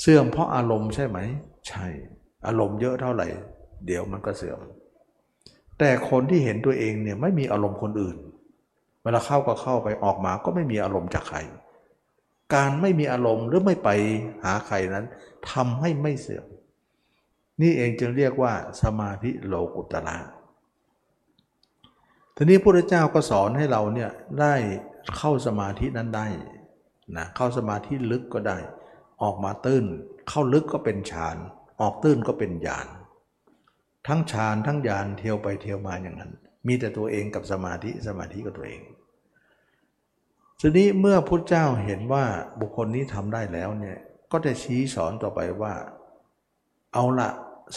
[0.02, 1.19] เสื่อมเพราะอารมณ์ใช่ไหม
[1.68, 1.85] ใช่
[2.48, 3.27] อารมณ์เยอะเท่าไหร่
[3.85, 4.60] เดี๋ยวมันก็เสื่อม
[5.80, 8.18] แต่คนที่เห็นตัวเองเนี่ยไม่มีอารมณ์คนอื่น
[9.03, 11.38] เวลาเข้าก็เข้าไปออกมาก็ไม่มีอารมณ์จากใคร
[12.53, 13.89] การไม่มีอารมณ์หรือไม่ไป
[14.43, 15.05] หาใครนั้น
[15.51, 16.45] ทำให้ไม่เสื่อม
[17.61, 20.17] นี่เองจึงเรียกว่าสมาธิโลกุตระ
[22.35, 24.53] ทีนี้พระพุทธเจ้าก็สอนให้เราเนี่ยได้
[25.17, 26.27] เข้าสมาธินั้นได้
[27.17, 28.57] นะเข้าสมาธิลึกก็ได้
[29.23, 29.85] ออกมาตื้น
[30.30, 31.38] เข้าลึกก็เป็นฌาน
[31.81, 32.88] ออกตื้นก็เป็นญาณ
[34.07, 36.31] ทั้งฌานทั้งญาณเที่ยวไปเที่ยวมาอย่างนั้น
[36.67, 38.81] มีแต่ตัวเองกับสมาธิสมาธิกับตัวเอง
[40.65, 42.26] ทีนี้เมื่อพุทธเจ้าเห็นว่า
[42.60, 43.98] บุคคลนี้ทำได้แล้วเนี่ย
[44.31, 45.73] ก็จะชี้สอนต่อไปว่า
[46.94, 47.30] เอาละ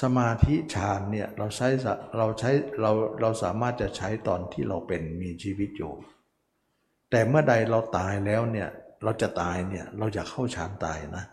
[0.03, 1.69] สมาธิฌานเนี่ยเราใช้
[2.17, 2.51] เราใช้
[2.81, 2.91] เรา
[3.21, 5.93] เราสามารถจะใช้ตอนที่เราเป็นมีชีวิตอยู่
[7.11, 8.69] แต่เมื่อใดเราตายแล้วเนี่ย
[9.05, 11.25] เราจะตายเนี่ยเราจะเข้าฌานตายนะ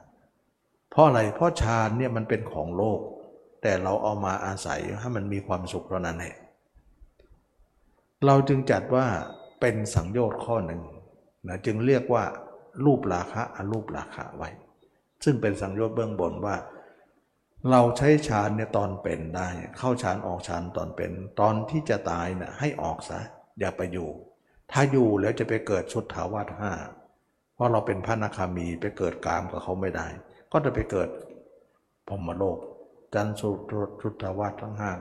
[0.90, 3.00] เพราะอะไรเพราะฌานเนี่ยมันเป็นของโลก
[3.62, 6.38] แต่เราเอามาอาศัยให้มันมีความสุขเท่านั้นเอง
[8.26, 9.06] เราจึงจัดว่า
[9.60, 10.82] เป็นสังโยชน์ข้อหนึ่ง
[11.48, 12.24] นะจึงเรียกว่า
[12.86, 14.50] รูปราคะอรูปราคะไว้
[15.24, 16.56] ซึ่งเป็นสังโยชน์เบื้องบนว่า
[17.72, 23.20] เราใช้ฌานเนี่ยตอนเป็นได้ เข้าฌานออกฌานตอนเป็น ตอนที่จะตายเนี่ยให้ออกซะ
[23.60, 24.10] อย่าไปอยู่
[24.72, 26.72] ถ้าอยู่แล้วจะไปเกิดชุดถาวาสห้า
[27.54, 30.08] เพราะเราเป็นพระนาคามีไปเกิดกามกับเขาไม่ได้
[30.52, 31.10] ก็จะไปเกิด
[32.08, 32.58] พรมโลก
[33.14, 33.50] จันสุ
[34.02, 34.92] ชุทธาวาสทั้งห้า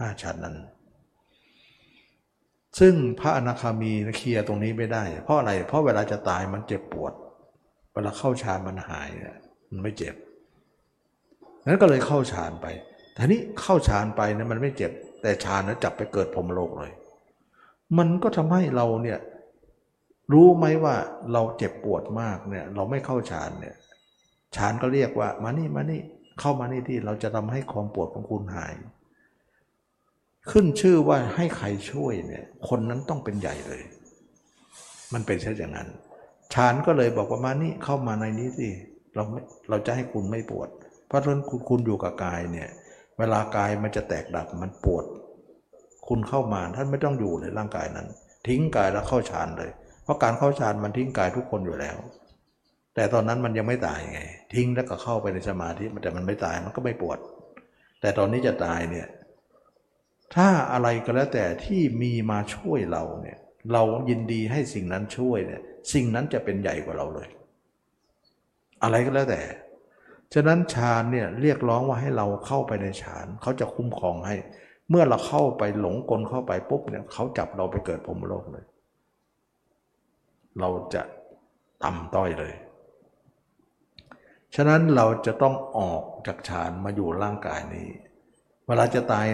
[0.00, 0.56] ห้าชั้นนั้น
[2.78, 7.12] ซึ่งพระอนาคามีเคลียร์ตรงนี้ไม่ได้ เพราะอะไร เพราะเวลาจะตายมันเจ็บปวด
[7.92, 9.08] เวลาเข้าฌานมันหาย
[9.70, 10.14] มันไม่เจ็บ
[11.66, 12.66] นั้นก็เลยเข้าฌานไป
[13.16, 14.92] ทีนี้เข้าฌานไปเนี่ยมันไม่เจ็บ
[15.22, 16.92] แต่ฌานนั้นจับไปเกิดพรมโลกเลย
[17.98, 19.18] มันก็ทำให้เราเนี่ย
[20.32, 20.94] รู้ไหมว่า
[21.32, 23.74] เราเจ็บปวดมากเนี่ยเราไม่เข้าฌานเนี่ย
[24.56, 26.00] ฌานก็เรียกว่ามานี่มานี่
[26.40, 28.74] เข้ามานี่ที่เราจะทำให้ความปวดของคุณหาย
[30.50, 33.82] ขึ้นชื่อว่าให้ใครช่วยเนี่ย คนนั้นต้องเป็นใหญ่เลย
[35.12, 35.88] มันเป็นเช่นอย่างนั้น
[36.54, 38.68] ฌานก็เลยบอกว่ามานี่เข้ามาในนี้สิ
[39.14, 40.68] เราไม่เราจะให้คุณไม่ปวด
[41.06, 42.68] เพราะฉะนั้นคุณคุณอยู่กับกายเนี่ย
[43.18, 45.04] เวลากายมันจะแตกดับมันปวด
[46.08, 48.06] คุณเข้ามาท่านไม่ต้องอยู่ในร่างกายนั้น
[48.48, 49.70] ทิ้งกายแล้วเข้าฌานเลย
[50.04, 51.96] เพราะการเข้าฌานมันทิ้งกายทุกคนอยู่แล้ว
[52.94, 54.20] แต่ตอนนั้นมันยังไม่ตายไง
[54.54, 57.18] ทิ้งแล้วก็เข้าไปในสมาธิแต่มันไม่ตายมันก็ไม่ปวด
[58.00, 59.06] แต่ตอนนี้จะตายเนี่ย
[60.34, 63.38] ถ้าอะไรก็แล้วแต่ที่มีมาช่วยเราเนี่ย
[63.72, 67.28] เรายินดีให้สิ่งนั้นช่วยเนี่ยสิ่งนั้นจะเป็นใหญ่กว่าเราเลย
[68.82, 69.42] อะไรก็แล้วแต่
[70.34, 74.36] ฉะนั้นฌานเนี่ยเรียกร้องว่าให้เราเข้าไปในฌานเขาจะคุ้มครองให้
[74.90, 78.64] เมื่อเราเข้าไปหลงกลเข้าไปปุ๊บเนี่ยเขาจับเราไปเกิดพรมโลกเลย
[80.60, 81.02] เราจะ
[81.84, 82.54] ต่ำต้อยเลย
[84.54, 87.88] ฉะนั้นเราจะต้องออกจากฌานมาอยู่ร่างกายนี้
[88.66, 89.26] เวลาจะตาย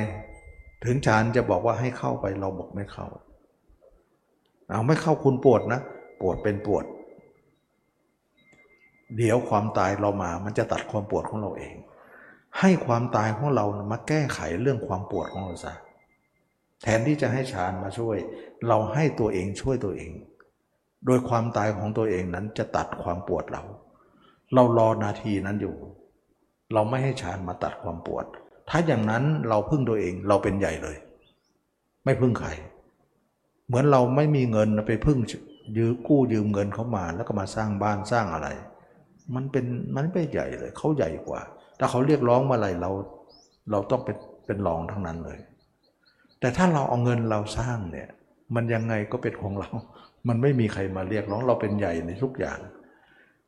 [0.85, 3.07] ถึงฌานจะบอกว่าให้เข้าไปเราบอกไม่เข้า
[4.69, 5.81] เอาไม่เข้าคุณปวดนะ
[6.21, 6.85] ปวดเป็นปวด
[9.17, 11.75] เดี๋ยวความตายเรามา มันจะตัดความปวดของเราเอง
[12.61, 15.75] ให้ความตายของเรามาแก้ไขเรื่องความปวดของเราซะ
[16.83, 18.17] แทนที่จะให้ฌานมาช่วย
[18.69, 20.13] เราให้ตัวเองช่วยตัวเอง
[21.07, 23.63] โดยความตายของตัวเองนั้นจะตัดความปวดเรา
[24.55, 25.77] เรารอนาทีนั้นอยู่
[26.73, 28.27] เราไม่ให้ฌานมาตัดความปวด
[28.71, 30.97] ถ้าอย่างนั้นเราพึ่งตัวเองเราเป็นใหญ่เลย
[32.05, 32.49] ไม่พึ่งใคร
[33.67, 35.19] เหมือนเราไม่มีเงินไปพึ่ง
[35.77, 38.49] ยืมกู้ยืมเงินเขามาแล้วก็มาสร้างบ้านสร้างอะไร
[39.35, 39.65] มันเป็น
[39.97, 41.41] มันไม่ใหญ่เลยเขาใหญ่กว่า
[41.79, 42.91] ถ้าเขาเรียกร้องมาอะไรเรา
[43.71, 44.17] เราต้องเป็น
[44.47, 45.39] เป็นรองทั้งนั้นเลย
[46.41, 48.09] แต่ถ้าเราเอาเงินเราสร้างเนี่ย
[48.55, 49.71] มันยังไงก็เป็นของเรา
[50.29, 52.59] มันไม่มีใครมาเรียกร้องเราเป็นใหญ่ในทุกอย่าง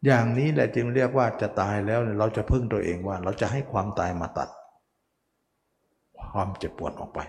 [0.07, 4.49] อย่างนี้แหละจึงเรียกว่าจะตายแล้วเราจะพึ่งตัวเองว่า เราจะให้ความตายมาตัด
[6.33, 7.21] ความเจ็บปวดออกไป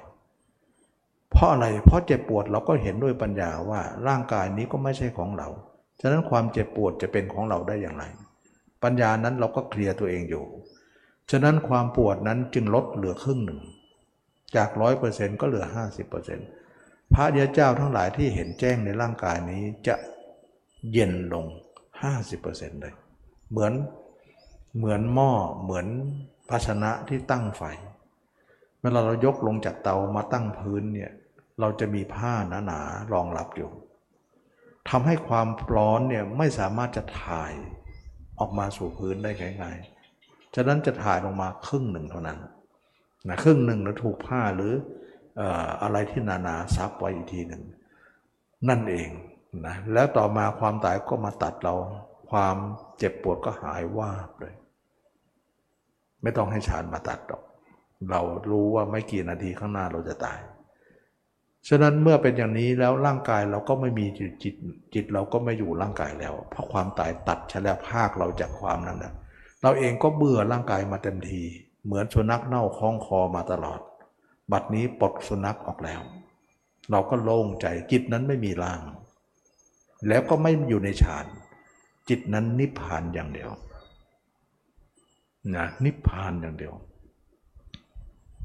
[1.32, 5.48] เพราะอะไร เพราะเจ็บปวดเราก็เห็นด้วยปัญญาว่าร่างกายนี้ก็ไม่ใช่ของเรา
[6.02, 8.03] ฉะนั้นความเจ็บปวดจะเป็นของเราได้อย่างไร
[8.84, 10.45] ปัญญานั้นเราก็เคลียร์ตัวเองอยู่
[11.32, 13.61] ฉะนั้นความปวดนั้นจึงลดเหลือครึ่งหนึ่ง
[14.56, 16.48] จากร้อยเปอร์เซ็นต์ก็เหลือห้าสิบเปอร์เซ็นต์
[17.14, 19.95] พระเดียเจ้าทั้งหลายที่เห็นแจ้งในร่างกายนี้จะ
[20.91, 21.45] เย็นลง
[22.02, 22.94] ห้าสิบเปอร์เซ็นต์เลย
[23.52, 23.74] เหมือน
[24.78, 25.32] เหมือนหม้อ
[25.64, 25.88] เหมือน
[26.49, 27.64] ภาชนะที่ตั้งไฟ
[28.88, 31.11] วลาเรายกลงจากเตามาตั้งพื้นเนี่ย
[31.59, 32.34] เราจะมีผ้า
[32.65, 33.69] หนาๆรองรับอยู่
[34.89, 37.53] ทำให้ความร้อนเนี่ยไม่สามารถจะถ่าย
[38.39, 39.31] ออกมาสู่พื้นได้
[39.61, 42.39] ง่ายๆ ฉะนั้นจะถ่ายลงมาครึ่งหนึ่งเท่านั้น
[43.30, 44.73] นะครึ่งหนึ่งแล้วถูกผ้าหรือ
[45.84, 47.64] อะไรที่หนาๆซับไว้อีกทีหนึ่ง
[48.69, 49.09] นั่นเอง
[49.65, 51.73] นะแล้วต่อมาความตายก็มาตัดเรา
[52.30, 52.55] ความ
[52.97, 54.53] เจ็บปวดก็หายว่าเลย
[56.22, 57.43] ไม่ต้องให้ฌานมาตัดหรอก
[58.10, 60.40] เรารู้ว่าไม่กี่นาทีข้างหน้าเราจะตาย
[61.68, 64.56] ฉะนั้นเมื่อเป็นอย่างนี้แล้วร่างกายเราก็ไม่มีจิตจิต
[64.94, 69.14] จิตเราก็ไม่อยู่ร่างกายแล้ว เพราะความตายตัดชะแล้วภาคเราจากความนั้นนะ
[69.61, 71.41] เราเองก็เบื่อร่างกายมาเต็มที
[71.86, 73.80] เหมือนสุนัขเน่าคล้องคอมาตลอด
[74.52, 76.02] บัดนี้ปลดสุนัขออกแล้ว
[76.91, 78.82] เราก็โล่งใจจิตนั้นไม่มีร่าง
[80.07, 81.26] แล้วก็ไม่อยู่ในฌาน
[82.10, 83.52] จิตนั้นนิพพานอย่างเดียว
[85.56, 86.74] นะนิพพานอย่างเดียว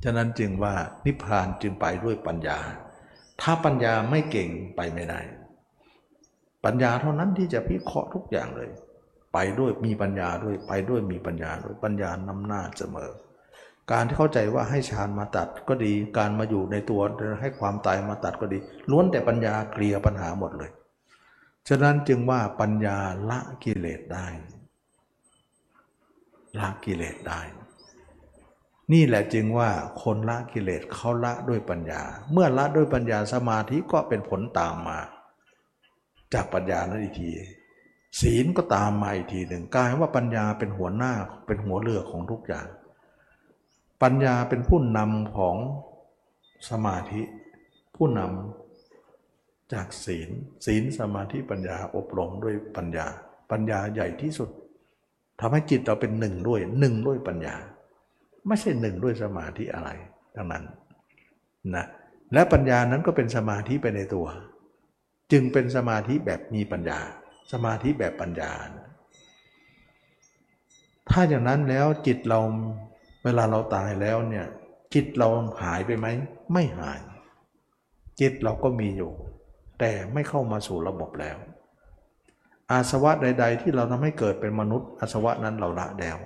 [0.04, 0.74] ฉะนั้นจึงว่า
[1.06, 2.58] นิพพานจึงไปด้วยปัญญา
[3.40, 5.20] ถ้าปัญญาไม่เก่งไปไม่ได้
[6.64, 8.70] ปัญญาเท่านั้นที่จะพิเคราะห์ทุกอย่างเลย
[9.32, 13.10] ไปด้วยมีปัญญาด้วยไปด้วยมีปัญญาด้วยปัญญานำหน้าเสมอ
[13.92, 17.00] การที่เข้าใจว่าให้ฌานมาตัดก็ดี การมาอยู่ในตัว
[17.40, 18.58] ให้ความตายมาตัดก็ดี
[18.90, 20.70] ล้วนแต่ปัญญาเคลียร์ปัญหาหมดเลย
[21.68, 22.98] ฉะนั้นจึงว่าปัญญา
[23.30, 24.26] ละกิเลสได้
[26.58, 27.40] ละกิเลสได้
[28.92, 29.70] นี่แหละจึงว่า
[30.02, 32.02] คนละกิเลสเขาละด้วยปัญญา
[32.32, 34.98] เมื่อละด้วยปัญญาสมาธิก็เป็นผลตามมา
[36.34, 37.30] จากปัญญานั้นอีกที
[38.20, 41.12] ศีลก็ตามมาอีกทีหนึ่งกลายว่าปัญญาเป็นหัวหน้า
[41.46, 42.66] เป็นหัวเรือของทุกอย่าง
[44.02, 45.56] ปัญญาเป็นผู้นำของ
[46.70, 47.22] สมาธิ
[47.96, 50.30] ผู้นำจากศีล
[50.66, 53.06] ศีลสมาธิปัญญาอบรมด้วยปัญญา
[53.50, 54.50] ปัญญาใหญ่ที่สุด
[55.40, 57.56] ทำให้จิตเราเป็นหนึ่งด้วยหนึ่งด้วยปัญญา
[58.46, 59.90] ไม่ใช่หนึ่งด้วยสมาธิอะไร
[60.36, 60.64] ทั้งนั้น
[61.74, 61.86] นะ
[62.32, 64.26] และปัญญานั้นก็เป็นสมาธิไปในตัว
[65.32, 67.00] จึงเป็นสมาธิแบบมีปัญญา
[67.52, 68.52] สมาธิแบบปัญญา
[71.10, 72.40] ถ้าอย่างนั้นแล้วจิตเรา
[73.24, 74.46] เวลาเราตายแล้วเนี่ย
[74.94, 75.28] จิตเรา
[75.62, 76.06] หายไปไหม
[76.52, 77.00] ไม่หาย
[78.20, 79.12] จิตเราก็มีอยู่
[79.80, 81.36] แต่ไม่เข้ามาสู่ระบบแล้ว
[82.70, 86.16] อาสวะใด ๆ ที่เราทำให้เกิดเป็นมนุษย์ อาสวะนั้นเราละแล้ว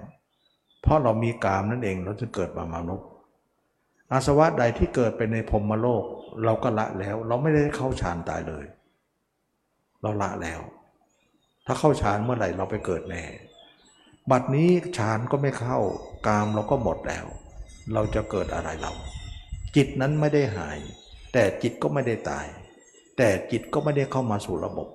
[0.82, 3.08] เพราะเรามีกามนั่นเองเราจะเกิดมามนุษย์
[4.12, 6.04] อาสวะใดที่เกิดเป็นในพรมโลก
[6.44, 8.64] เราก็ละแล้ว เราไม่ได้เข้าฌานตายเลย
[10.02, 10.60] เราละแล้ว
[11.66, 13.22] ถ้าเข้าฌานเมื่อไหร่เราไปเกิดแน่
[14.30, 15.78] บัดนี้ฌานก็ไม่เข้า
[16.26, 17.26] กามเราก็หมดแล้ว
[17.92, 18.92] เราจะเกิดอะไรเรา
[19.76, 20.78] จิตนั้นไม่ได้หาย
[21.32, 22.46] แต่จิตก็ไม่ได้ตาย
[23.16, 24.88] แต่จิตก็ไม่ได้เข้ามาสู่ระบบ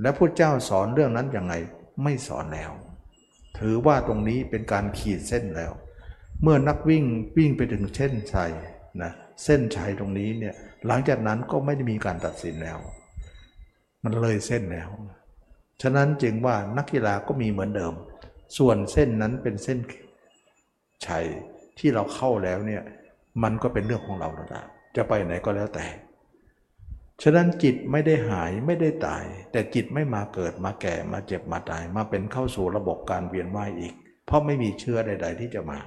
[0.00, 1.54] แล้วพระเจ้าสอนเรื่องนั้นยังไง
[2.02, 2.70] ไม่สอนแล้ว
[3.58, 5.72] ถือว่าตรงนี้เป็นการขีดเส้นแล้ว
[6.42, 7.04] เมื่อนักวิ่ง
[7.36, 8.52] วิ่งไปถึงเส้นชัย
[9.02, 9.12] นะ
[9.44, 10.54] เส้นชัยตรงนี้เนี่ย
[10.86, 12.78] หลังจากนั้นก็ไม่ได้มีการตัดสินแล้ว
[14.04, 14.88] มันเลยเส้นแล้ว
[15.82, 17.94] ฉะนั้นจึงว่านักกีฬาก็มีเหมือนเดิม
[18.58, 19.78] ส่วนเส้นนั้นเป็นเส้น
[21.06, 21.24] ชัย
[21.78, 22.82] ที่เราเข้าแล้วเนี่ย
[23.42, 24.48] มันก็เป็นเรื่องของเราแล้ว
[24.96, 25.86] จะไปไหนก็แล้วแต่
[27.22, 33.94] ฉะนั้นจิตไม่ได้หายไม่ได้ตาย แต่จิตไม่มาเกิดมาแก่มาเจ็บมาตายมาเป็นเข้าสู่ระบบการเวียนว่ายอีก
[34.26, 35.78] เพราะไม่มีเชื้อใด ๆ ที่จะมา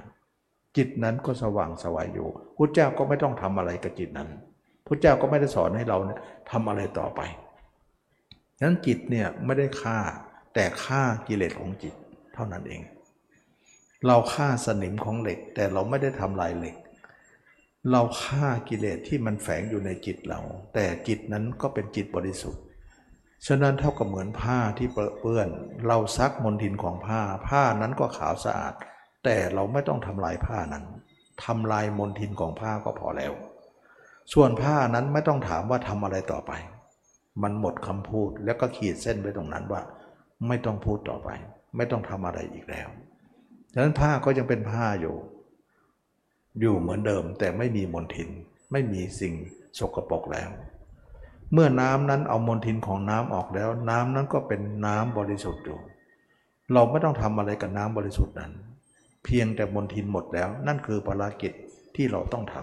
[0.76, 4.28] จิตนั้นก็สว่างสวายอยู่พระเจ้าก็ไม่ต้องทำอะไรกับจิตนั้น
[4.86, 7.20] พระเจ้าก็ไม่ได้สอนให้เราเนี่ยทำอะไรต่อไป
[8.62, 9.98] นั้นจิตเนี่ยไม่ได้ฆ่า
[10.54, 11.94] แต่ฆ่ากิเลสของจิต
[12.34, 12.82] เท่านั้นเอง
[14.06, 16.76] เราฆ่าสนิมของเหล็กแต่เราไม่ได้ทำลายเหล็ก
[17.90, 20.40] เราฆ่ากิเลสที่มันแฝงอยู่ในจิตเรา
[20.74, 22.62] แต่จิตนั้นก็เป็นจิตบริสุทธิ์
[23.46, 25.48] ฉะนั้นเท่ากับเหมือนผ้าที่เปื้อน
[25.86, 28.74] เราซักมลทินของผ้า ผ้านั้นก็ขาวสะอาด
[29.24, 30.84] แต่เราไม่ต้องทำลายผ้านั้น
[31.44, 33.32] ทำลายมลทินของผ้าก็พอแล้ว
[34.32, 36.52] ส่วนผ้านั้นไม่ต้องถามว่าทำอะไรต่อไป
[37.42, 39.82] มันหมดคำพูดแล้วก็ขีดเส้นไว้ตรงนั้นว่า
[40.48, 41.28] ไม่ต้องพูดต่อไป
[41.76, 42.88] ไม่ต้องทำอะไรอีกแล้ว
[43.72, 45.16] ฉะนั้นผ้าก็ยังเป็นผ้าอยู่
[46.60, 48.28] อยู่เหมือนเดิมแต่ไม่มีมลทิน
[48.72, 49.34] ไม่มีสิ่ง
[49.78, 50.50] สกปรกแล้ว
[51.52, 55.78] เมื่อน้ำนั้นเอามลทินของน้ำออกแล้ว น้ำนั้นก็เป็นน้ำบริสุทธิ์อยู่
[56.72, 58.52] เราไม่ต้องทำอะไรกับน้ำบริสุทธิ์นั้น
[59.24, 61.52] เพียงแต่มลทินหมดแล้ว นั่นคือภารกิจ
[61.96, 62.54] ที่เราต้องท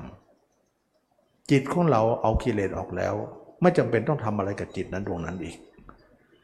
[0.72, 3.14] ำจิตของเราเอากิเลสออกแล้ว
[3.62, 5.58] ไม่จำเป็นต้องทำอะไรกับจิตนั้นดวงนั้นอีก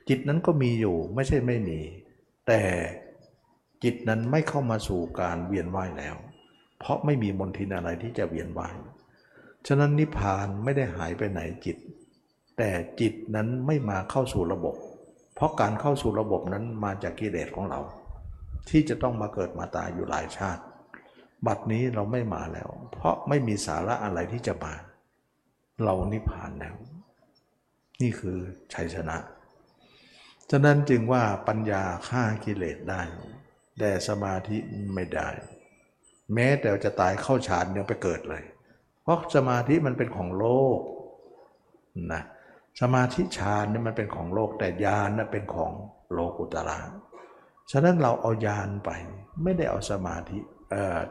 [0.09, 1.79] จิตนั้นก็มีอยู่ไม่ใช่ไม่มี
[2.47, 2.61] แต่
[3.83, 6.15] จิตนั้นไม่เข้ามาสู่การเวียนว่ายแล้ว
[6.81, 8.75] เพราะไม่มีมนทินอะไรที่จะเวียนว่าย
[9.67, 11.77] ฉะนั้นนิพพานไม่ได้หายไปไหนจิต
[12.57, 14.75] แต่จิตนั้นไม่มาเข้าสู่ระบบ
[15.35, 17.79] เพราะการเข้าสู่ระบบนั้นมาจากกิเลสของเรา
[18.69, 20.63] ที่จะต้องมาเกิดมาตายอยู่หลายชาติ
[21.47, 24.73] บัดนี้เราไม่มาแล้ว เพราะไม่มีสาระอะไรที่จะมา
[25.83, 26.75] เรานิพพานแล้ว
[28.01, 28.37] นี่คือ
[28.73, 29.17] ชัยชนะ
[30.51, 33.01] ฉะนั้นจึงว่าปัญญาฆ่ากิเลสได้
[33.79, 34.57] แต่สมาธิ
[34.93, 35.29] ไม่ได้
[36.33, 38.43] แม้แต่จะตายเข้าฌานยังไปเกิดเลย
[39.03, 40.45] เพราะสมาธิมันเป็นของโล
[40.77, 40.79] ก
[42.13, 42.23] นะ
[42.81, 45.71] สมาธิฌานนี่มันเป็นของโลกแต่ญาณนเป็นของ
[46.13, 46.79] โลกุตระ
[47.71, 48.89] ฉะนั้นเราเอาญาณไป
[49.43, 50.37] ไม่ได้เอาสมาธิ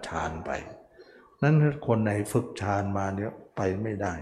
[0.06, 0.50] ฌานไป
[1.42, 1.56] นั้น
[1.86, 4.14] คนในฝึกฌานมาเนี่ยไปไม่ได้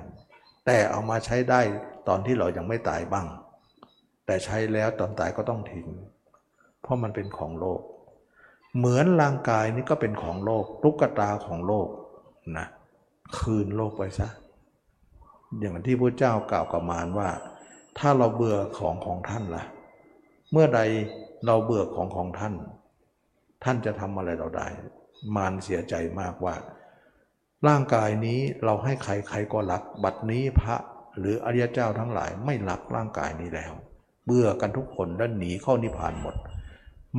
[0.66, 1.61] แต่เอามาใช้ได้
[2.09, 3.27] ตอนที่เรายังไม่ตายบ้าง
[4.27, 5.89] แต่ใช้แล้วตอนตายก็ต้องทิ้ง
[6.83, 7.81] เพราะมันเป็นของโลก
[8.77, 11.89] เหมือนร่างกายนี้ก็เป็นของโลกตุ๊กตาของโลก
[12.57, 12.66] นะ
[13.39, 14.28] คืนโลกไปซะ
[15.61, 17.28] อย่างที่พระเจ้ากล่าวกับมารว่า
[17.99, 19.65] ถ้าเราเบื่อของของท่านละ่ะ
[20.53, 20.81] เมื่อใด
[21.47, 22.55] เราเบื่อของของท่าน
[23.65, 24.69] ท่านจะทำอะไรเราได้
[25.36, 26.55] มารเสียใจมากว่า
[27.69, 30.77] ร่างกายนี้เราให้ใครใครก็รัก บัดนี้พระ
[31.19, 33.73] หรืออริยเจ้าทั้งหลายไม่รักร่างกายนี้แล้ว
[34.24, 36.35] เบื่อกันทุกคนและหนีเข้านิพพานหมด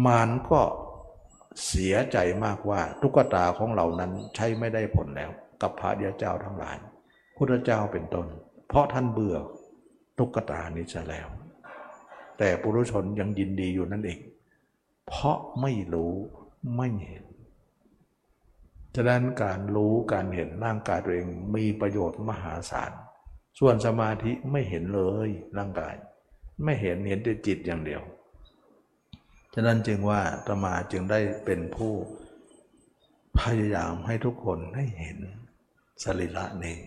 [0.05, 0.61] มารก็
[1.65, 5.31] เสียใจมากว่าตุ๊กตาของเรานั้นใช้ไม่ได้ผลแล้ว
[5.61, 6.77] กับพระเดียเจ้าทั้งหลาย
[7.35, 8.27] พุทธเจ้าเป็นต้น
[8.67, 9.37] เพราะท่านเบื่อ
[10.17, 11.27] ตุ๊กตานี้จะแล้ว
[12.37, 14.19] แต่ปุรุชนยังยินดีอยู่นั่นเอง
[15.07, 16.13] เพราะไม่รู้
[16.77, 17.23] ไม่เห็น
[18.95, 22.91] ฉะนั้นการรู้การเห็นร่างกายตัวเองมีประโยชน์มหาศาล
[23.59, 25.95] ส่วนสมาธิไม่เห็นเลยร่างกาย
[26.63, 28.01] ไม่เห็นเห็นแต่จิตอย่างเดียว
[29.53, 31.93] ฉะนั้นจึงว่าตมาจึงได้เป็นผู้
[33.39, 35.17] พยายามให้ทุกคนให้เห็น
[36.03, 36.77] สรีระนี้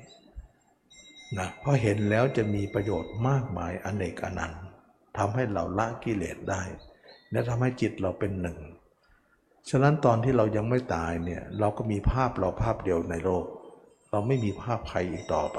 [1.38, 4.62] นะเพราะเห็นแล้วจะมีประโยชน์มากมายอเนกอนันต์
[5.18, 6.62] ทำให้เราละกิเลสได้
[7.32, 8.58] และทำให้จิตเราเป็นหนึ่ง
[9.70, 13.44] ฉะนั้นตอนที่เรายังไม่ตายเนี่ยเราก็มีภาพเราภาพเดียวในโลก
[14.10, 15.58] เราไม่มีภาพใครอีกต่อไป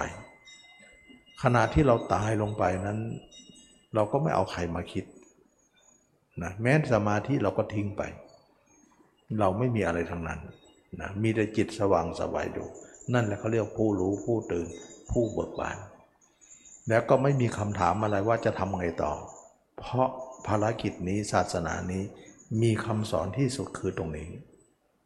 [1.44, 3.00] ขณะที่เราตายลงไปนั้น
[3.96, 5.06] เราก็ไม่เอาใครมาคิด
[6.42, 8.02] นะแม้สมาธิเราก็ทิ้งไป
[9.40, 10.40] เราไม่มีอะไรทั้งนั้น
[11.02, 12.68] นะมีแต่จิตสว่างสบายอยู่
[13.14, 14.68] นั่นแหละเขาเรียกผู้รู้ผู้ตื่น
[15.12, 15.78] ผู้เบิกบาน
[16.90, 19.14] แล้วก็ไม่มีคำถามอะไรว่าจะทำไงต่อ
[19.78, 20.08] เพราะ
[20.48, 22.04] ภารกิจนี้ศาสนานี้
[22.62, 24.30] มีคำสอนที่สุดคือตรงนี้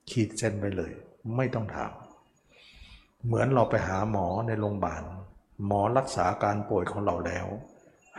[0.10, 0.92] ขีดเส้นไปเลย
[1.36, 1.92] ไม่ต้องถาม
[3.26, 5.04] เหมือนเราไปหาหมอในโรงพยาบาล
[5.66, 7.48] หมอรักษาการป่วยของเราแล้ว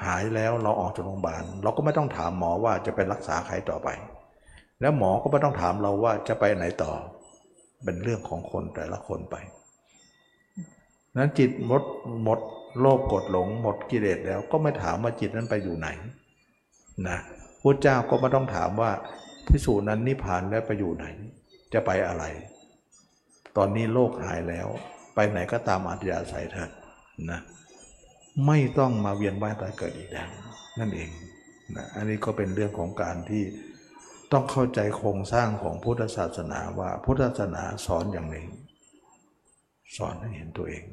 [0.05, 3.89] หายแล้วเราออกจากโรงพยาบาล เราก็ไม่ต้องถามหมอว่าจะไปรักษาใครต่อไป
[4.81, 6.93] แล้วหมอก็ไม่ต้องถามเราว่าจะไปไหนต่อ
[7.85, 9.37] เป็นเรื่องของคนแต่ละคนไป
[11.17, 11.83] นั้นจิตหมด
[12.25, 12.39] หมด
[12.81, 15.89] โลภกดหลง หมดกิเลสแล้วก็ไม่ถามว่าจิตนั้นไปอยู่ไหน
[17.09, 17.19] นะ
[17.63, 18.91] พระเจ้าก็ไม่ต้องถามว่า
[19.49, 21.07] พิสูจนั้นนิพพานแล้วไปอยู่ไหน
[21.73, 22.25] จะไปอะไร
[23.57, 24.69] ตอนนี้โลกหายแล้ว
[25.15, 26.71] ไปไหนก็ตามอัธยาศัยเถิด
[27.31, 27.41] นะ
[28.47, 30.29] ไม่ต้องมาเวียนว่ายตายเกิดอีกแล้ว
[30.79, 31.11] นั่นเอง
[31.77, 33.45] นะอันนี้ก็เป็นเรื่องของการที่
[34.33, 38.47] ต้องเข้าใจโครงสร้างของพุทธศาสนาว่าพุทธศาสนาสอนอย่างนี้
[39.97, 40.85] สอนให้เห็นตัวเอง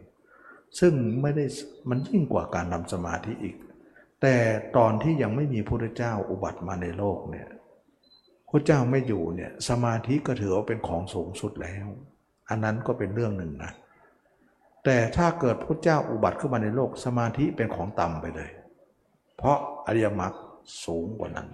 [0.80, 1.46] ซึ่งไม่ได้
[1.90, 3.56] มันยิ่งกว่าการทำสมาธิอีก
[4.22, 4.36] แต่
[4.78, 7.50] ตอนที่ยังไม่มีพระเจ้าอุบัติมาในโลกเนี่ย
[8.50, 11.88] พระเจ้าไม่อยู่เนี่ยสมาธิก็ถือว่าเป็นของสูงสุดแล้ว
[12.50, 13.72] อันนั้นก็เป็นเรื่องหนึ่งนะ
[14.86, 18.50] แต่ถ้าเกิดพระเจ้าอุบัติขึ้นมาในโลกสมาธิเป็นของต่ำไปเลย
[19.38, 19.58] เพราะ
[19.88, 20.34] อริยมรรค
[20.86, 21.50] สูงกว่านั้น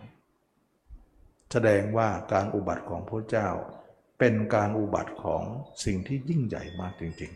[1.52, 3.50] แสดงว่าการอุบัติของพระเจ้า
[4.20, 5.44] เป็นการอุบัติของ
[5.86, 7.32] สิ่งที่ยิ่งใหญ่มากจริง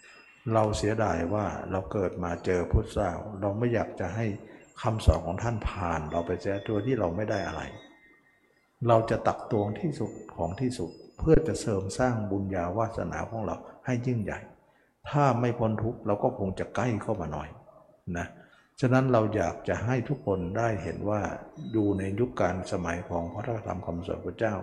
[0.00, 4.26] ๆ เราเสียดายว่าเราเกิดมาเจอพระเจ้า เราไม่อยากจะให้
[4.82, 7.62] คำสอนของท่านผ่าน เราไปเสียตัวที่เราไม่ได้อะไร
[8.88, 13.56] เราจะตักตวงที่สุดของที่สุดเพื่อจะเสริมสร้างบุญญาวาสนาของเรา
[13.86, 14.40] ให้ยิ่งใหญ่
[15.10, 17.48] ถ้าไม่พ้นทุกข์เราก็คงจะใกล้เข้ามาหน่อย
[18.18, 18.26] นะ
[18.80, 21.20] ฉะนั้นเราอยากจะให้ทุกคนได้เห็นว่า
[21.72, 24.56] อยู่ในยุคการสมัยของพระธรรมคำสอนพระเจ้า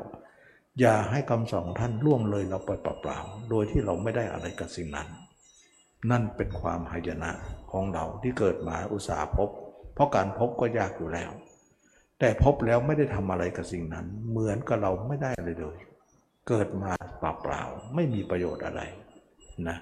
[0.80, 5.08] อย่าให้คำสอนท่านล่วงเลยเราไปเปล่าๆโดยที่เราไม่ได้อะไรกับสิ่งนั้น
[6.12, 7.32] นั่นเป็นความหายนะ
[7.72, 9.50] ของเราที่เกิดมาอุตสาหพบ
[9.94, 11.32] เพราะการพบก็ยากอยู่แล้ว
[12.20, 15.78] แต่พบแล้วไม่ได้ทำอะไรกับสิ่งนั้น เหมือนกับเราไม่ได้อะไรเลย
[16.48, 18.82] เกิดมาเปล่าๆไม่มีประโยชน์อะไร
[19.68, 19.78] นะ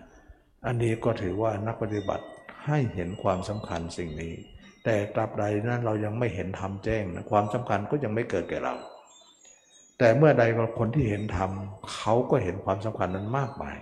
[0.65, 2.25] อันนี้ก็ถือว่านักปฏิบัติ
[2.67, 4.33] ให้เห็นความสำคัญสิ่งนี้
[4.83, 8.75] แต่ตราบใดนั้นเรายังไม่เห็นธรรมแจ้งนะความสำคัญก็ยังไม่เกิดแก่เรา
[9.99, 10.43] แต่เมื่อใด
[10.79, 11.51] คนที่เห็นธรรม
[11.93, 13.77] เขาก็เห็นความสำคัญนั้นมากมาย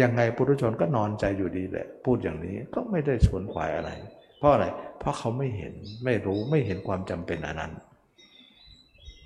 [0.00, 3.90] ยังไงปุถุชนก็นอนใจอยู่ดีแหละ พูดอย่างนี้ก็ไม่ได้สวนขวายอะไร
[4.38, 4.66] เพราะอะไร
[4.98, 5.74] เพราะเขาไม่เห็น
[6.04, 7.72] ไม่รู้ไม่เห็นความจำเป็นอันนั้น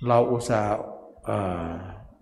[0.07, 0.75] เราอุตส่าห์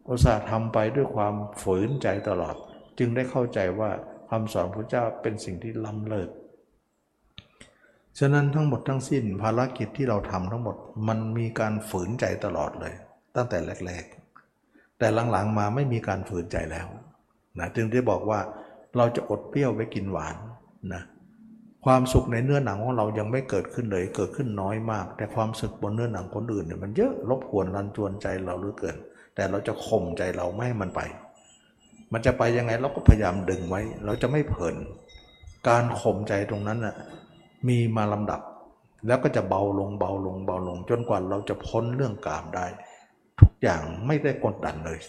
[0.09, 2.55] อุตส่าห์ทำไปด้วยความฝืนใจตลอด
[2.99, 3.89] จึงได้เข้าใจว่า
[4.29, 6.29] คำสอนพระเจ้าเป็นสิ่งที่ล้ำเลิศ
[8.19, 10.75] ฉะนั้นทั้งหมดทั้งสิ้นภารกิจที่เราทำทั้งหมด
[11.07, 12.93] มันมีการฝืนใจตลอดเลย
[13.35, 14.05] ตั้งแต่แรก
[14.51, 16.87] ๆ แต่หลังๆมาไม่มีการฝืนใจแล้ว
[17.59, 18.39] นะจึงได้บอกว่า
[18.97, 20.35] เราจะอดเปรี้ยวไว้กินหวาน
[20.93, 21.03] นะ
[21.85, 28.95] ความสุขในเนื้อหนังของเรายังไม่เกิดขึ้นเลย เกิดขึ้นน้อยมาก แต่ความสุขบนเนื้อหนังคนอื่นเนี่ยมันเยอะรบกวนรันจวนใจเราหรือเกิน
[29.35, 31.01] แต่เราจะข่มใจเราไม่ให้มันไป
[32.13, 34.75] มันจะไปยังไงเราก็พยายามดึงไว้ เราจะไม่เพลิน
[35.67, 36.95] การข่มใจตรงนั้นน่ะ
[37.67, 38.41] มีมาลำดับ
[39.07, 42.65] แล้วก็จะเบาลงเบาลงเบาลง จนกว่าเราจะพ้นเรื่องกามได้
[43.39, 44.99] ทุกอย่างไม่ได้กดดันเลย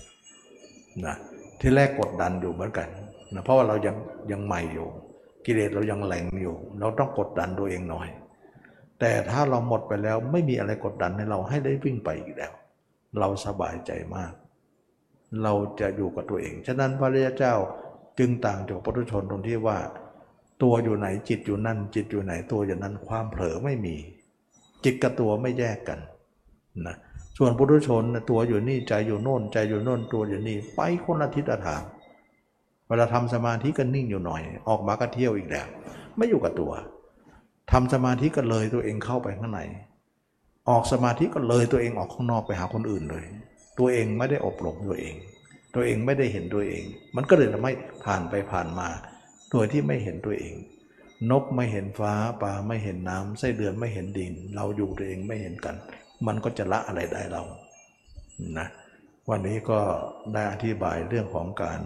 [1.07, 1.17] นะ
[1.61, 2.89] ที่แรกกดดันอยู่เหมือนกัน
[3.35, 3.97] นะเพราะว่าเรายัง
[4.31, 4.89] ยังใหม่อยู่
[5.47, 8.09] กิเลสเรายังแหลงอยู่ เราต้องกดดันตัวเองหน่อย
[9.01, 12.53] แต่ถ้าเราหมดไปแล้วไม่มีอะไรกดดันให้เราให้ได้วิ่งไปอีกแล้ว
[13.19, 14.33] เราสบายใจมาก
[15.43, 17.55] เราจะอยู่กับตัวเอง ฉะนั้นพระริยเจ้า
[18.19, 19.79] จึงต่างจากปุถุชนตรงที่ว่า
[20.63, 23.97] ตัวอยู่ไหนจิตอยู่นั่น จิตอยู่ไหนตัวอยู่นั้นความเผลอไม่มี
[24.85, 25.99] จิตกับตัวไม่แยกกัน
[26.87, 26.97] นะ
[27.39, 31.83] ส่วนปุถุชนตัวอยู่นี่ใจอยู่โน่น ใจอยู่โน่นตัวอยู่นี่ไปคนละทิศละทาง
[32.89, 35.67] เวลาทำสมาธิก็นิ่งอยู่หน่อย ออกมาก็เที่ยวอีกแล้ว
[36.17, 36.73] ไม่อยู่กับตัว
[37.73, 39.61] ทำสมาธิก็เลยตัวเองเข้าไปข้างใน
[40.69, 43.25] ออกสมาธิก็เลยตัวเองออกข้างนอกไปหาคนอื่นเลย
[43.79, 45.15] ตัวเองไม่ได้อบรมตัวเอง
[45.75, 46.83] ตัวเองไม่ได้เห็นตัวเอง
[47.17, 47.73] มันก็เลยทำให้
[48.05, 48.89] ผ่านไปผ่านมา
[49.51, 50.55] โดยที่ไม่เห็นตัวเอง
[51.31, 55.77] นกไม่เห็นฟ้าปลาไม่เห็นน้ำไส้เดือนไม่เห็นดิน เราอยู่ตัวเองไม่เห็นกัน
[56.27, 57.43] มันก็จะละอะไรได้เรา
[58.59, 58.69] นะ
[59.29, 59.81] วันนี้ก็
[60.35, 61.81] ได้อธิบายเรื่องของการ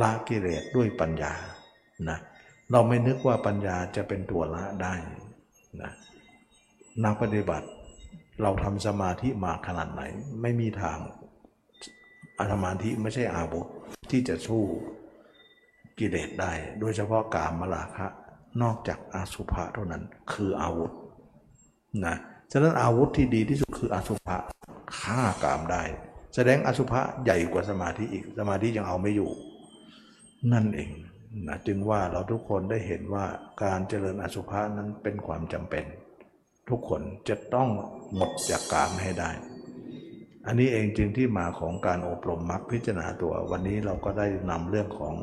[0.00, 1.32] ละกิเลสด้วยปัญญา
[2.08, 2.18] นะ
[2.72, 4.94] เราไม่นึกว่าปัญญาจะเป็นตัวละได้
[5.82, 5.92] นะ
[7.04, 7.66] นักปฏิบัติ
[8.40, 10.02] เราทำสมาธิมาขนาดไหน
[10.42, 10.98] ไม่มีทาง
[12.38, 13.66] อาสมาธิไม่ใช่อาวุธ
[14.10, 14.62] ที่จะสู้
[15.98, 18.06] กิเลสได้ โดยเฉพาะกามราคะ
[18.62, 20.02] นอกจากอาสุภะเท่านั้น
[20.32, 20.92] คืออาวุธ
[22.06, 22.16] นะ
[22.52, 24.36] ฉะนั้นอาวุธที่ดีที่สุดคืออาสุภะ
[24.98, 25.82] ฆ่ากามได้
[26.34, 29.30] แสดงอสุภะใหญ่กว่าสมาธิอีกสมาธิยังเอาไม่อยู่
[30.52, 30.90] นั่นเอง
[31.48, 33.24] นะจึงว่าเราทุกคนได้เห็นว่า
[33.62, 35.84] การเจริญอสุภะนั้นเป็นความจำเป็น
[36.68, 37.68] ทุกคนจะต้อง
[38.16, 39.30] หมดจากกามให้ได้
[40.46, 45.14] อันนี้เองจึงที่มาของการอบรมมรรคพิจารณาตัว วันนี้เราก็ได้นำเรื่องของ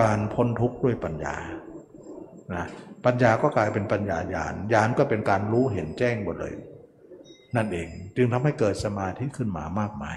[0.00, 1.36] การพ้นทุกข์ด้วยปัญญา
[2.54, 2.64] นะ
[3.04, 6.54] ปัญญาก็กลายเป็นปัญญาญาณญาณก็เป็นการรู้เห็นแจ้งหมดเลย
[7.56, 10.16] นั่นเองจึงทำให้เกิดสมาธิขึ้นมามากมาย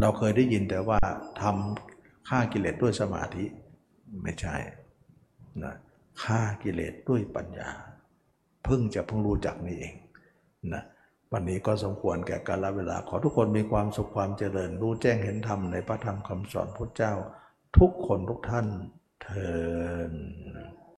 [0.00, 0.98] เราเคยได้ยินแต่ว่า
[1.42, 3.44] ทำฆ่ากิเลสด้วยสมาธิ
[4.22, 4.56] ไม่ใช่
[5.64, 5.74] นะ
[6.24, 7.70] ฆ่ากิเลสด้วยปัญญา
[8.64, 9.94] เพิ่งจะเพิ่งรู้จักนี่เอง
[10.74, 10.82] นะ
[11.32, 17.12] วันนี้ก็สมควรแก่กาลเวลา ขอทุกคนมีความสุขความเจริญ รู้แจ้งเห็นธรรมในพระธรรมคำสอนพระเจ้า
[17.78, 18.66] ทุกคนทุกท่าน
[19.22, 19.30] เท
[20.08, 20.10] อ